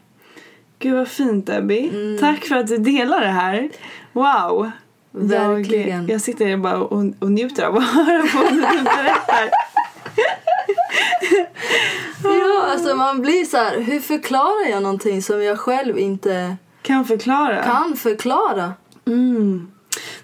Gud 0.79 0.93
vad 0.93 1.07
fint 1.07 1.47
Debbie. 1.47 1.89
Mm. 1.89 2.17
Tack 2.17 2.45
för 2.45 2.55
att 2.55 2.67
du 2.67 2.77
delar 2.77 3.21
det 3.21 3.27
här. 3.27 3.69
Wow. 4.13 4.71
Verkligen. 5.11 6.01
Jag, 6.01 6.09
jag 6.09 6.21
sitter 6.21 6.57
bara 6.57 6.77
och, 6.77 7.05
och 7.19 7.31
njuter 7.31 7.63
av 7.63 7.77
att 7.77 7.83
höra 7.83 8.21
på 8.21 8.49
du 8.49 8.61
berättar. 8.83 9.49
Ja, 12.23 12.65
alltså 12.71 12.95
man 12.95 13.21
blir 13.21 13.45
så 13.45 13.57
här, 13.57 13.79
hur 13.79 13.99
förklarar 13.99 14.69
jag 14.69 14.83
någonting 14.83 15.21
som 15.21 15.43
jag 15.43 15.59
själv 15.59 15.97
inte 15.97 16.55
Kan 16.81 17.05
förklara. 17.05 17.63
kan 17.63 17.95
förklara? 17.95 18.73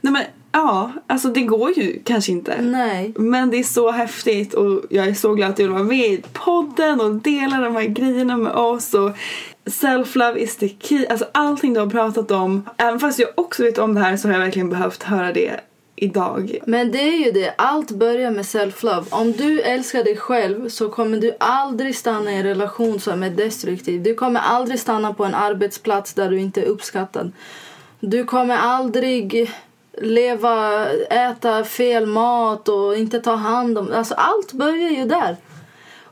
Nej 0.01 0.13
men 0.13 0.23
ja, 0.51 0.91
alltså 1.07 1.27
det 1.27 1.41
går 1.41 1.71
ju 1.77 2.01
kanske 2.03 2.31
inte. 2.31 2.61
Nej. 2.61 3.13
Men 3.17 3.49
det 3.49 3.57
är 3.59 3.63
så 3.63 3.91
häftigt 3.91 4.53
och 4.53 4.81
jag 4.89 5.07
är 5.07 5.13
så 5.13 5.33
glad 5.33 5.49
att 5.49 5.55
du 5.57 5.67
vara 5.67 5.83
med 5.83 6.07
i 6.07 6.23
podden 6.33 7.01
och 7.01 7.15
dela 7.15 7.59
de 7.59 7.75
här 7.75 7.83
grejerna 7.83 8.37
med 8.37 8.51
oss. 8.51 8.93
Och 8.93 9.11
self-love 9.65 10.37
is 10.37 10.57
the 10.57 10.69
key. 10.69 11.07
Alltså 11.07 11.25
allting 11.31 11.73
du 11.73 11.79
har 11.79 11.87
pratat 11.87 12.31
om. 12.31 12.69
Även 12.77 12.99
fast 12.99 13.19
jag 13.19 13.29
också 13.35 13.63
vet 13.63 13.77
om 13.77 13.93
det 13.93 14.01
här 14.01 14.17
så 14.17 14.27
har 14.27 14.33
jag 14.33 14.39
verkligen 14.39 14.69
behövt 14.69 15.03
höra 15.03 15.33
det 15.33 15.59
idag. 15.95 16.59
Men 16.65 16.91
det 16.91 17.01
är 17.01 17.25
ju 17.25 17.31
det, 17.31 17.53
allt 17.57 17.91
börjar 17.91 18.31
med 18.31 18.45
self-love. 18.45 19.05
Om 19.09 19.31
du 19.31 19.61
älskar 19.61 20.03
dig 20.03 20.17
själv 20.17 20.69
så 20.69 20.89
kommer 20.89 21.17
du 21.17 21.35
aldrig 21.39 21.95
stanna 21.95 22.31
i 22.31 22.35
en 22.35 22.43
relation 22.43 22.99
som 22.99 23.23
är 23.23 23.29
destruktiv. 23.29 24.03
Du 24.03 24.13
kommer 24.13 24.39
aldrig 24.39 24.79
stanna 24.79 25.13
på 25.13 25.25
en 25.25 25.35
arbetsplats 25.35 26.13
där 26.13 26.29
du 26.29 26.39
inte 26.39 26.61
är 26.61 26.65
uppskattad. 26.65 27.31
Du 27.99 28.23
kommer 28.23 28.57
aldrig 28.57 29.51
leva, 30.01 30.87
äta 31.09 31.63
fel 31.63 32.05
mat 32.05 32.69
och 32.69 32.97
inte 32.97 33.19
ta 33.19 33.35
hand 33.35 33.77
om... 33.77 33.91
Alltså 33.93 34.13
allt 34.13 34.51
börjar 34.51 34.89
ju 34.89 35.05
där. 35.05 35.37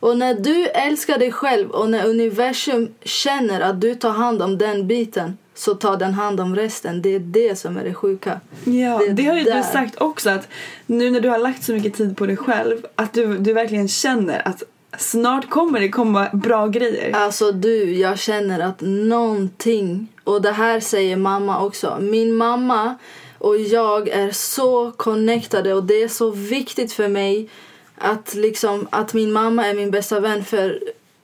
Och 0.03 0.17
när 0.17 0.33
du 0.33 0.67
älskar 0.67 1.17
dig 1.17 1.31
själv 1.31 1.69
och 1.69 1.89
när 1.89 2.05
universum 2.07 2.89
känner 3.03 3.61
att 3.61 3.81
du 3.81 3.95
tar 3.95 4.09
hand 4.11 4.41
om 4.41 4.57
den 4.57 4.87
biten 4.87 5.37
så 5.55 5.75
tar 5.75 5.97
den 5.97 6.13
hand 6.13 6.39
om 6.39 6.55
resten. 6.55 7.01
Det 7.01 7.15
är 7.15 7.19
det 7.19 7.59
som 7.59 7.77
är 7.77 7.83
det 7.83 7.93
sjuka. 7.93 8.39
Ja, 8.63 8.97
Det 9.07 9.13
det, 9.13 9.23
har 9.25 9.37
ju 9.37 9.43
där. 9.43 9.57
du 9.57 9.63
sagt 9.63 10.01
också 10.01 10.29
att 10.29 10.47
nu 10.85 11.11
när 11.11 11.19
du 11.19 11.29
har 11.29 11.37
lagt 11.37 11.63
så 11.63 11.71
mycket 11.71 11.93
tid 11.93 12.17
på 12.17 12.25
dig 12.25 12.37
själv 12.37 12.85
att 12.95 13.13
du, 13.13 13.37
du 13.37 13.53
verkligen 13.53 13.87
känner 13.87 14.47
att 14.47 14.63
snart 14.97 15.49
kommer 15.49 15.79
det 15.79 15.89
komma 15.89 16.29
bra 16.33 16.67
grejer. 16.67 17.11
Alltså 17.15 17.51
du, 17.51 17.97
jag 17.97 18.19
känner 18.19 18.59
att 18.59 18.81
någonting, 18.81 20.07
och 20.23 20.41
det 20.41 20.51
här 20.51 20.79
säger 20.79 21.15
mamma 21.17 21.65
också. 21.65 21.97
Min 22.01 22.35
mamma 22.35 22.95
och 23.37 23.57
jag 23.57 24.09
är 24.09 24.31
så 24.31 24.91
connectade 24.91 25.73
och 25.73 25.83
det 25.83 26.03
är 26.03 26.07
så 26.07 26.29
viktigt 26.29 26.93
för 26.93 27.07
mig 27.07 27.49
att, 28.03 28.33
liksom, 28.35 28.87
att 28.89 29.13
min 29.13 29.31
mamma 29.31 29.65
är 29.67 29.73
min 29.73 29.91
bästa 29.91 30.19
vän 30.19 30.45
för 30.45 30.79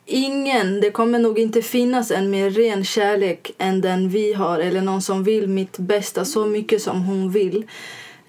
ingen, 0.05 0.81
det 0.81 0.91
kommer 0.91 1.19
nog 1.19 1.39
inte 1.39 1.61
finnas 1.61 2.11
en 2.11 2.29
mer 2.29 2.49
ren 2.49 2.83
kärlek 2.83 3.51
än 3.57 3.81
den 3.81 4.09
vi 4.09 4.33
har 4.33 4.59
eller 4.59 4.81
någon 4.81 5.01
som 5.01 5.23
vill 5.23 5.47
mitt 5.47 5.77
bästa 5.77 6.25
så 6.25 6.45
mycket 6.45 6.81
som 6.81 7.01
hon 7.01 7.31
vill. 7.31 7.67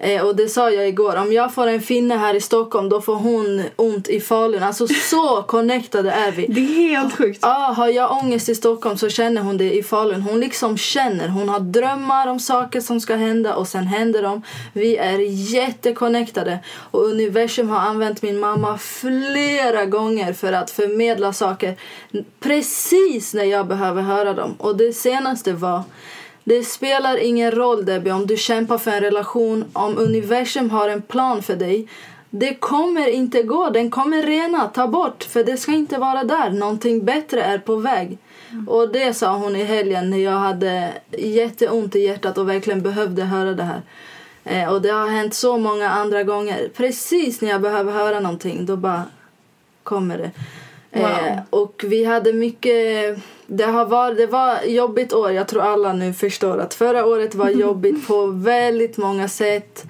Eh, 0.03 0.23
och 0.23 0.37
det 0.37 0.49
sa 0.49 0.71
jag 0.71 0.89
igår, 0.89 1.17
om 1.17 1.33
jag 1.33 1.55
får 1.55 1.67
en 1.67 1.81
finne 1.81 2.17
här 2.17 2.35
i 2.35 2.41
Stockholm 2.41 2.89
då 2.89 3.01
får 3.01 3.15
hon 3.15 3.63
ont 3.77 4.09
i 4.09 4.21
Falun. 4.21 4.63
Alltså 4.63 4.87
så 4.89 5.43
connectade 5.43 6.11
är 6.11 6.33
vi. 6.33 6.47
Det 6.47 6.61
är 6.61 6.89
helt 6.89 7.17
sjukt. 7.17 7.39
Ja, 7.43 7.75
har 7.77 7.89
jag 7.89 8.13
ångest 8.13 8.49
i 8.49 8.55
Stockholm 8.55 8.97
så 8.97 9.09
känner 9.09 9.43
hon 9.43 9.57
det 9.57 9.73
i 9.73 9.83
Falun. 9.83 10.23
Hon 10.23 10.41
liksom 10.41 10.77
känner, 10.77 11.29
hon 11.29 11.49
har 11.49 11.61
drömmar 11.61 12.27
om 12.27 12.41
saker 12.41 12.81
som 12.81 13.01
ska 13.01 13.17
hända 13.17 13.55
och 13.55 13.69
sen 13.69 13.87
händer 13.87 14.23
de. 14.23 14.43
Vi 14.73 14.97
är 14.97 15.19
jätteconnectade 15.55 16.59
och 16.91 17.05
universum 17.05 17.69
har 17.71 17.79
använt 17.79 18.23
min 18.23 18.41
mamma 18.41 18.79
flera 18.79 19.85
gånger 19.85 20.33
för 20.33 20.53
att 20.53 20.71
förmedla 20.71 21.33
saker 21.33 21.77
precis 22.41 23.35
när 23.35 23.45
jag 23.45 23.67
behöver 23.67 24.03
höra 24.03 24.35
dem. 24.35 24.55
Och 24.59 24.77
det 24.77 24.93
senaste 24.93 25.53
var 25.53 25.83
det 26.45 26.65
spelar 26.65 27.17
ingen 27.17 27.51
roll 27.51 27.85
Debbie 27.85 28.11
om 28.11 28.27
du 28.27 28.37
kämpar 28.37 28.79
för 28.79 28.91
en 28.91 29.01
relation, 29.01 29.65
om 29.73 29.99
universum 29.99 30.71
har 30.71 30.89
en 30.89 31.03
plan 31.03 31.43
för 31.43 31.57
dig. 31.57 31.89
Det 32.31 32.55
kommer 32.55 33.09
inte 33.09 33.43
gå, 33.43 33.71
den 33.71 33.91
kommer 33.91 34.23
rena, 34.23 34.69
ta 34.69 34.87
bort 34.87 35.25
för 35.25 35.45
det 35.45 35.57
ska 35.57 35.73
inte 35.73 35.99
vara 35.99 36.25
där. 36.25 36.51
Någonting 36.51 37.05
bättre 37.05 37.43
är 37.43 37.59
på 37.59 37.77
väg. 37.77 38.19
Och 38.67 38.93
det 38.93 39.15
sa 39.15 39.37
hon 39.37 39.57
i 39.57 39.65
helgen 39.65 40.11
när 40.11 40.19
jag 40.19 40.39
hade 40.39 40.93
jätteont 41.19 41.97
i 41.97 42.01
hjärtat 42.01 42.39
och 42.39 42.49
verkligen 42.49 42.83
behövde 42.83 43.23
höra 43.23 43.53
det 43.53 43.63
här. 43.63 43.83
Eh, 44.45 44.73
och 44.73 44.83
det 44.83 44.89
har 44.89 45.09
hänt 45.09 45.35
så 45.35 45.59
många 45.59 45.91
andra 45.91 46.23
gånger. 46.23 46.69
Precis 46.77 47.41
när 47.41 47.51
jag 47.51 47.61
behöver 47.61 47.93
höra 47.93 48.21
någonting 48.21 48.67
då 48.67 48.77
bara 48.77 49.03
kommer 49.83 50.19
det. 50.19 50.31
Eh, 51.01 51.39
och 51.51 51.85
vi 51.87 52.05
hade 52.05 52.33
mycket... 52.33 53.19
Det, 53.53 53.65
har 53.65 53.87
varit, 53.87 54.17
det 54.17 54.27
var 54.27 54.63
jobbigt 54.65 55.13
år. 55.13 55.31
Jag 55.33 55.49
tror 55.49 55.63
alla 55.63 55.93
nu 55.93 56.13
förstår 56.13 56.59
att 56.59 56.75
förra 56.75 57.07
året 57.07 57.35
var 57.35 57.51
jobbigt 57.67 58.07
på 58.07 58.27
väldigt 58.27 58.97
många 58.97 59.29
sätt. 59.29 59.85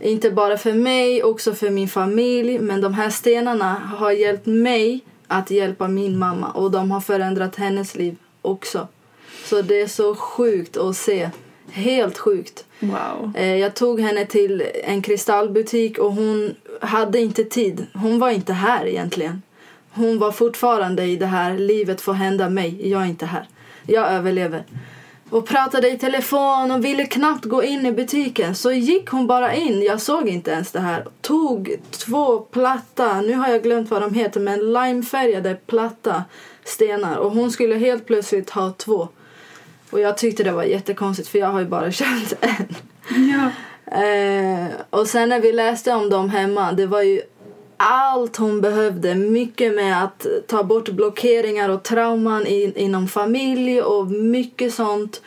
Inte 0.00 0.30
bara 0.30 0.56
för 0.58 0.72
mig, 0.72 1.22
också 1.22 1.54
för 1.54 1.70
min 1.70 1.88
familj. 1.88 2.58
Men 2.58 2.80
de 2.80 2.94
här 2.94 3.10
stenarna 3.10 3.74
har 3.74 4.10
hjälpt 4.10 4.46
mig 4.46 5.00
att 5.26 5.50
hjälpa 5.50 5.88
min 5.88 6.18
mamma. 6.18 6.50
Och 6.50 6.70
de 6.70 6.90
har 6.90 7.00
förändrat 7.00 7.56
hennes 7.56 7.94
liv 7.94 8.16
också. 8.42 8.88
Så 9.44 9.62
det 9.62 9.80
är 9.80 9.86
så 9.86 10.14
sjukt 10.14 10.76
att 10.76 10.96
se. 10.96 11.30
Helt 11.70 12.18
sjukt. 12.18 12.64
Wow. 12.80 13.32
Eh, 13.34 13.56
Jag 13.56 13.74
tog 13.74 14.00
henne 14.00 14.26
till 14.26 14.62
en 14.84 15.02
kristallbutik 15.02 15.98
och 15.98 16.12
hon 16.12 16.54
hade 16.80 17.18
inte 17.20 17.44
tid. 17.44 17.86
Hon 17.94 18.18
var 18.18 18.30
inte 18.30 18.52
här 18.52 18.86
egentligen. 18.86 19.42
Hon 19.94 20.18
var 20.18 20.32
fortfarande 20.32 21.04
i 21.04 21.16
det 21.16 21.26
här 21.26 21.58
livet 21.58 22.00
får 22.00 22.12
hända 22.12 22.48
mig. 22.48 22.90
Jag 22.90 23.02
är 23.02 23.06
inte 23.06 23.26
här. 23.26 23.48
Jag 23.86 24.10
överlever. 24.10 24.64
Och 25.30 25.46
pratade 25.46 25.90
i 25.90 25.98
telefon 25.98 26.70
och 26.70 26.84
ville 26.84 27.06
knappt 27.06 27.44
gå 27.44 27.62
in 27.62 27.86
i 27.86 27.92
butiken. 27.92 28.54
Så 28.54 28.72
gick 28.72 29.08
hon 29.08 29.26
bara 29.26 29.54
in. 29.54 29.82
Jag 29.82 30.00
såg 30.00 30.28
inte 30.28 30.50
ens 30.50 30.72
det 30.72 30.80
här. 30.80 31.06
Tog 31.20 31.76
två 31.90 32.40
platta, 32.40 33.20
nu 33.20 33.34
har 33.34 33.48
jag 33.48 33.62
glömt 33.62 33.90
vad 33.90 34.02
de 34.02 34.14
heter, 34.14 34.40
men 34.40 34.72
limefärgade 34.72 35.54
platta 35.54 36.24
stenar. 36.64 37.16
Och 37.16 37.30
hon 37.30 37.50
skulle 37.50 37.74
helt 37.74 38.06
plötsligt 38.06 38.50
ha 38.50 38.72
två. 38.72 39.08
Och 39.90 40.00
jag 40.00 40.18
tyckte 40.18 40.44
det 40.44 40.52
var 40.52 40.62
jättekonstigt 40.62 41.28
för 41.28 41.38
jag 41.38 41.46
har 41.46 41.60
ju 41.60 41.66
bara 41.66 41.92
köpt 41.92 42.34
en. 42.40 42.74
Ja. 43.08 43.50
Eh, 43.86 44.66
och 44.90 45.06
sen 45.06 45.28
när 45.28 45.40
vi 45.40 45.52
läste 45.52 45.92
om 45.92 46.10
dem 46.10 46.30
hemma, 46.30 46.72
det 46.72 46.86
var 46.86 47.02
ju 47.02 47.22
allt 47.76 48.36
hon 48.36 48.60
behövde. 48.60 49.14
Mycket 49.14 49.74
med 49.74 50.04
att 50.04 50.26
ta 50.46 50.62
bort 50.62 50.88
blockeringar 50.88 51.68
och 51.68 51.82
trauman 51.82 52.46
in, 52.46 52.76
inom 52.76 53.08
familj 53.08 53.82
och 53.82 54.06
mycket 54.10 54.74
sånt. 54.74 55.22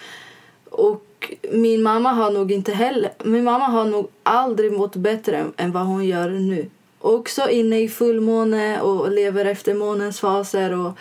Och 0.69 1.03
min 1.51 1.83
mamma 1.83 2.09
har 2.09 2.31
nog 2.31 2.51
inte 2.51 2.71
heller, 2.71 3.11
min 3.23 3.43
mamma 3.43 3.65
har 3.65 3.85
nog 3.85 4.07
aldrig 4.23 4.71
mått 4.71 4.95
bättre 4.95 5.37
än, 5.37 5.53
än 5.57 5.71
vad 5.71 5.85
hon 5.85 6.05
gör 6.05 6.29
nu. 6.29 6.69
Också 6.99 7.49
inne 7.49 7.79
i 7.79 7.89
fullmåne 7.89 8.81
och 8.81 9.11
lever 9.11 9.45
efter 9.45 9.73
månens 9.73 10.19
faser 10.19 10.73
och 10.73 10.91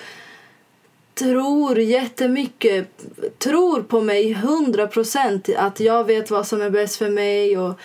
tror 1.14 1.78
jättemycket, 1.78 2.88
tror 3.38 3.82
på 3.82 4.00
mig 4.00 4.32
hundra 4.32 4.86
procent 4.86 5.48
att 5.56 5.80
jag 5.80 6.04
vet 6.04 6.30
vad 6.30 6.46
som 6.46 6.62
är 6.62 6.70
bäst 6.70 6.96
för 6.96 7.08
mig 7.08 7.58
och 7.58 7.78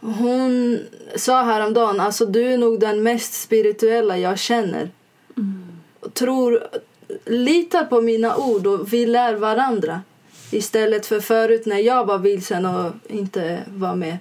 hon 0.00 0.80
sa 1.16 1.42
häromdagen, 1.42 2.00
alltså 2.00 2.26
du 2.26 2.52
är 2.52 2.58
nog 2.58 2.80
den 2.80 3.02
mest 3.02 3.42
spirituella 3.42 4.18
jag 4.18 4.38
känner. 4.38 4.90
Tror, 6.12 6.68
litar 7.24 7.84
på 7.84 8.00
mina 8.00 8.36
ord 8.36 8.66
och 8.66 8.92
vi 8.92 9.06
lär 9.06 9.34
varandra. 9.34 10.02
Istället 10.50 11.06
för 11.06 11.20
förut 11.20 11.66
när 11.66 11.78
jag 11.78 12.04
var 12.04 12.18
vilsen 12.18 12.66
och 12.66 12.92
inte 13.08 13.62
var 13.74 13.94
med. 13.94 14.18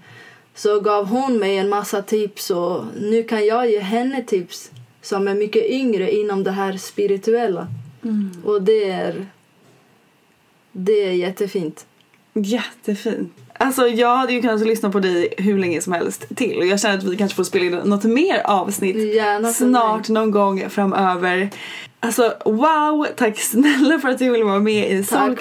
Så 0.56 0.80
gav 0.80 1.06
hon 1.06 1.38
mig 1.38 1.58
en 1.58 1.70
massa 1.70 2.02
tips 2.02 2.52
och 2.52 2.84
nu 3.02 3.24
kan 3.24 3.46
jag 3.46 3.72
ge 3.72 3.80
henne 3.80 4.24
tips 4.24 4.72
som 5.02 5.28
är 5.28 5.36
mycket 5.36 5.66
yngre 5.66 6.16
inom 6.16 6.44
det 6.44 6.52
här 6.52 6.78
spirituella. 6.78 7.68
Och 8.44 8.62
det 8.62 8.90
är, 8.92 9.26
det 10.72 11.04
är 11.04 11.12
jättefint. 11.12 11.86
Jättefint. 12.34 13.45
Alltså 13.58 13.88
jag 13.88 14.16
hade 14.16 14.34
ju 14.34 14.42
kunnat 14.42 14.62
lyssna 14.62 14.90
på 14.90 15.00
dig 15.00 15.34
hur 15.38 15.60
länge 15.60 15.82
som 15.82 15.94
helst 15.94 16.26
till 16.36 16.58
och 16.58 16.66
jag 16.66 16.80
känner 16.80 16.98
att 16.98 17.04
vi 17.04 17.18
kanske 17.18 17.36
får 17.36 17.44
spela 17.44 17.66
in 17.66 17.72
något 17.72 18.04
mer 18.04 18.42
avsnitt 18.46 19.16
Gärna 19.16 19.54
snart 19.54 20.10
någon 20.10 20.32
gång 20.32 20.70
framöver. 20.70 21.50
Alltså 22.00 22.34
wow, 22.46 23.08
tack 23.16 23.40
snälla 23.40 24.00
för 24.00 24.10
att 24.10 24.20
du 24.20 24.32
ville 24.32 24.44
vara 24.46 24.60
med 24.60 24.92
i 24.92 25.04
själv. 25.04 25.36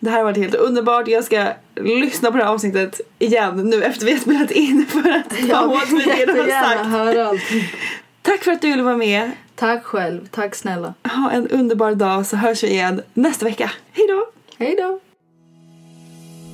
Det 0.00 0.10
här 0.10 0.16
har 0.16 0.24
varit 0.24 0.36
helt 0.36 0.54
underbart. 0.54 1.08
Jag 1.08 1.24
ska 1.24 1.46
lyssna 1.74 2.30
på 2.30 2.36
det 2.36 2.44
här 2.44 2.50
avsnittet 2.52 3.00
igen 3.18 3.70
nu 3.70 3.82
efter 3.82 4.06
vi 4.06 4.12
har 4.12 4.18
spelat 4.18 4.50
in 4.50 4.86
för 4.86 5.10
att 5.10 5.30
ta 5.40 5.46
Jag 5.46 5.70
åt 5.70 5.90
mig 5.90 6.04
det 6.06 6.32
du 6.32 6.40
har 6.40 6.48
sagt. 6.48 6.86
höra 6.86 7.28
allting. 7.28 7.64
Tack 8.22 8.42
för 8.42 8.52
att 8.52 8.60
du 8.62 8.70
ville 8.70 8.82
vara 8.82 8.96
med. 8.96 9.30
Tack 9.54 9.84
själv. 9.84 10.28
Tack 10.30 10.54
snälla. 10.54 10.94
Ha 11.02 11.30
en 11.30 11.48
underbar 11.48 11.94
dag 11.94 12.26
så 12.26 12.36
hörs 12.36 12.64
vi 12.64 12.68
igen 12.70 13.02
nästa 13.14 13.44
vecka. 13.44 13.70
Hej 13.92 14.06
då! 14.08 14.26
Hej 14.58 14.76
då. 14.78 15.00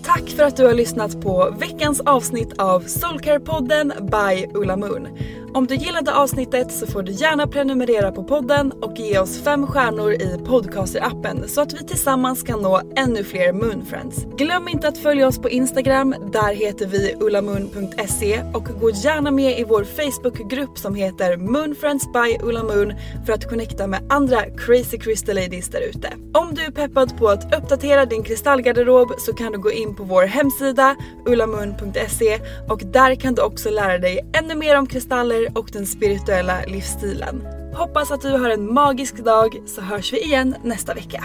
Tack 0.09 0.31
för 0.31 0.43
att 0.43 0.57
du 0.57 0.67
har 0.67 0.75
lyssnat 0.75 1.21
på 1.21 1.55
veckans 1.59 2.01
avsnitt 2.01 2.53
av 2.59 2.83
Soulcare-podden 2.83 3.93
by 4.11 4.59
Ulla 4.59 4.77
Moon. 4.77 5.09
Om 5.55 5.67
du 5.67 5.75
gillade 5.75 6.15
avsnittet 6.15 6.73
så 6.73 6.87
får 6.87 7.03
du 7.03 7.13
gärna 7.13 7.47
prenumerera 7.47 8.13
på 8.13 8.25
podden 8.25 8.73
och 8.73 8.99
ge 8.99 9.19
oss 9.19 9.43
fem 9.43 9.67
stjärnor 9.67 10.13
i 10.13 10.37
podcaster-appen 10.47 11.47
så 11.47 11.61
att 11.61 11.73
vi 11.73 11.87
tillsammans 11.87 12.43
kan 12.43 12.61
nå 12.61 12.81
ännu 12.97 13.25
fler 13.25 13.53
Moonfriends. 13.53 14.25
Glöm 14.37 14.69
inte 14.69 14.89
att 14.89 14.99
följa 14.99 15.27
oss 15.27 15.39
på 15.39 15.49
Instagram, 15.49 16.15
där 16.33 16.55
heter 16.55 16.87
vi 16.87 17.17
ullamoon.se 17.21 18.43
och 18.55 18.65
gå 18.81 18.91
gärna 18.91 19.31
med 19.31 19.59
i 19.59 19.65
vår 19.65 19.85
Facebookgrupp 19.85 20.79
som 20.79 20.95
heter 20.95 21.37
Moonfriends 21.37 22.13
by 22.13 22.39
Ulla 22.43 22.63
Moon 22.63 22.93
för 23.27 23.33
att 23.33 23.49
connecta 23.49 23.87
med 23.87 24.01
andra 24.09 24.43
crazy 24.43 24.99
crystal 24.99 25.35
ladies 25.35 25.69
där 25.69 25.81
ute. 25.81 26.13
Om 26.35 26.55
du 26.55 26.65
är 26.65 26.71
peppad 26.71 27.19
på 27.19 27.29
att 27.29 27.55
uppdatera 27.55 28.05
din 28.05 28.23
kristallgarderob 28.23 29.09
så 29.19 29.33
kan 29.33 29.53
du 29.53 29.59
gå 29.59 29.73
in 29.73 29.95
på 29.99 30.05
vår 30.05 30.23
hemsida 30.23 30.97
ullamun.se 31.27 32.41
och 32.69 32.83
där 32.93 33.15
kan 33.15 33.35
du 33.35 33.43
också 33.43 33.71
lära 33.71 33.99
dig 33.99 34.31
ännu 34.33 34.55
mer 34.55 34.79
om 34.79 34.87
kristaller 34.87 35.59
och 35.59 35.71
den 35.73 35.87
spirituella 35.87 36.61
livsstilen. 36.67 37.47
Hoppas 37.75 38.11
att 38.11 38.21
du 38.21 38.31
har 38.31 38.51
en 38.51 38.75
magisk 38.75 39.17
dag 39.25 39.63
så 39.67 39.81
hörs 39.81 40.13
vi 40.13 40.25
igen 40.25 40.55
nästa 40.63 40.95
vecka. 40.95 41.25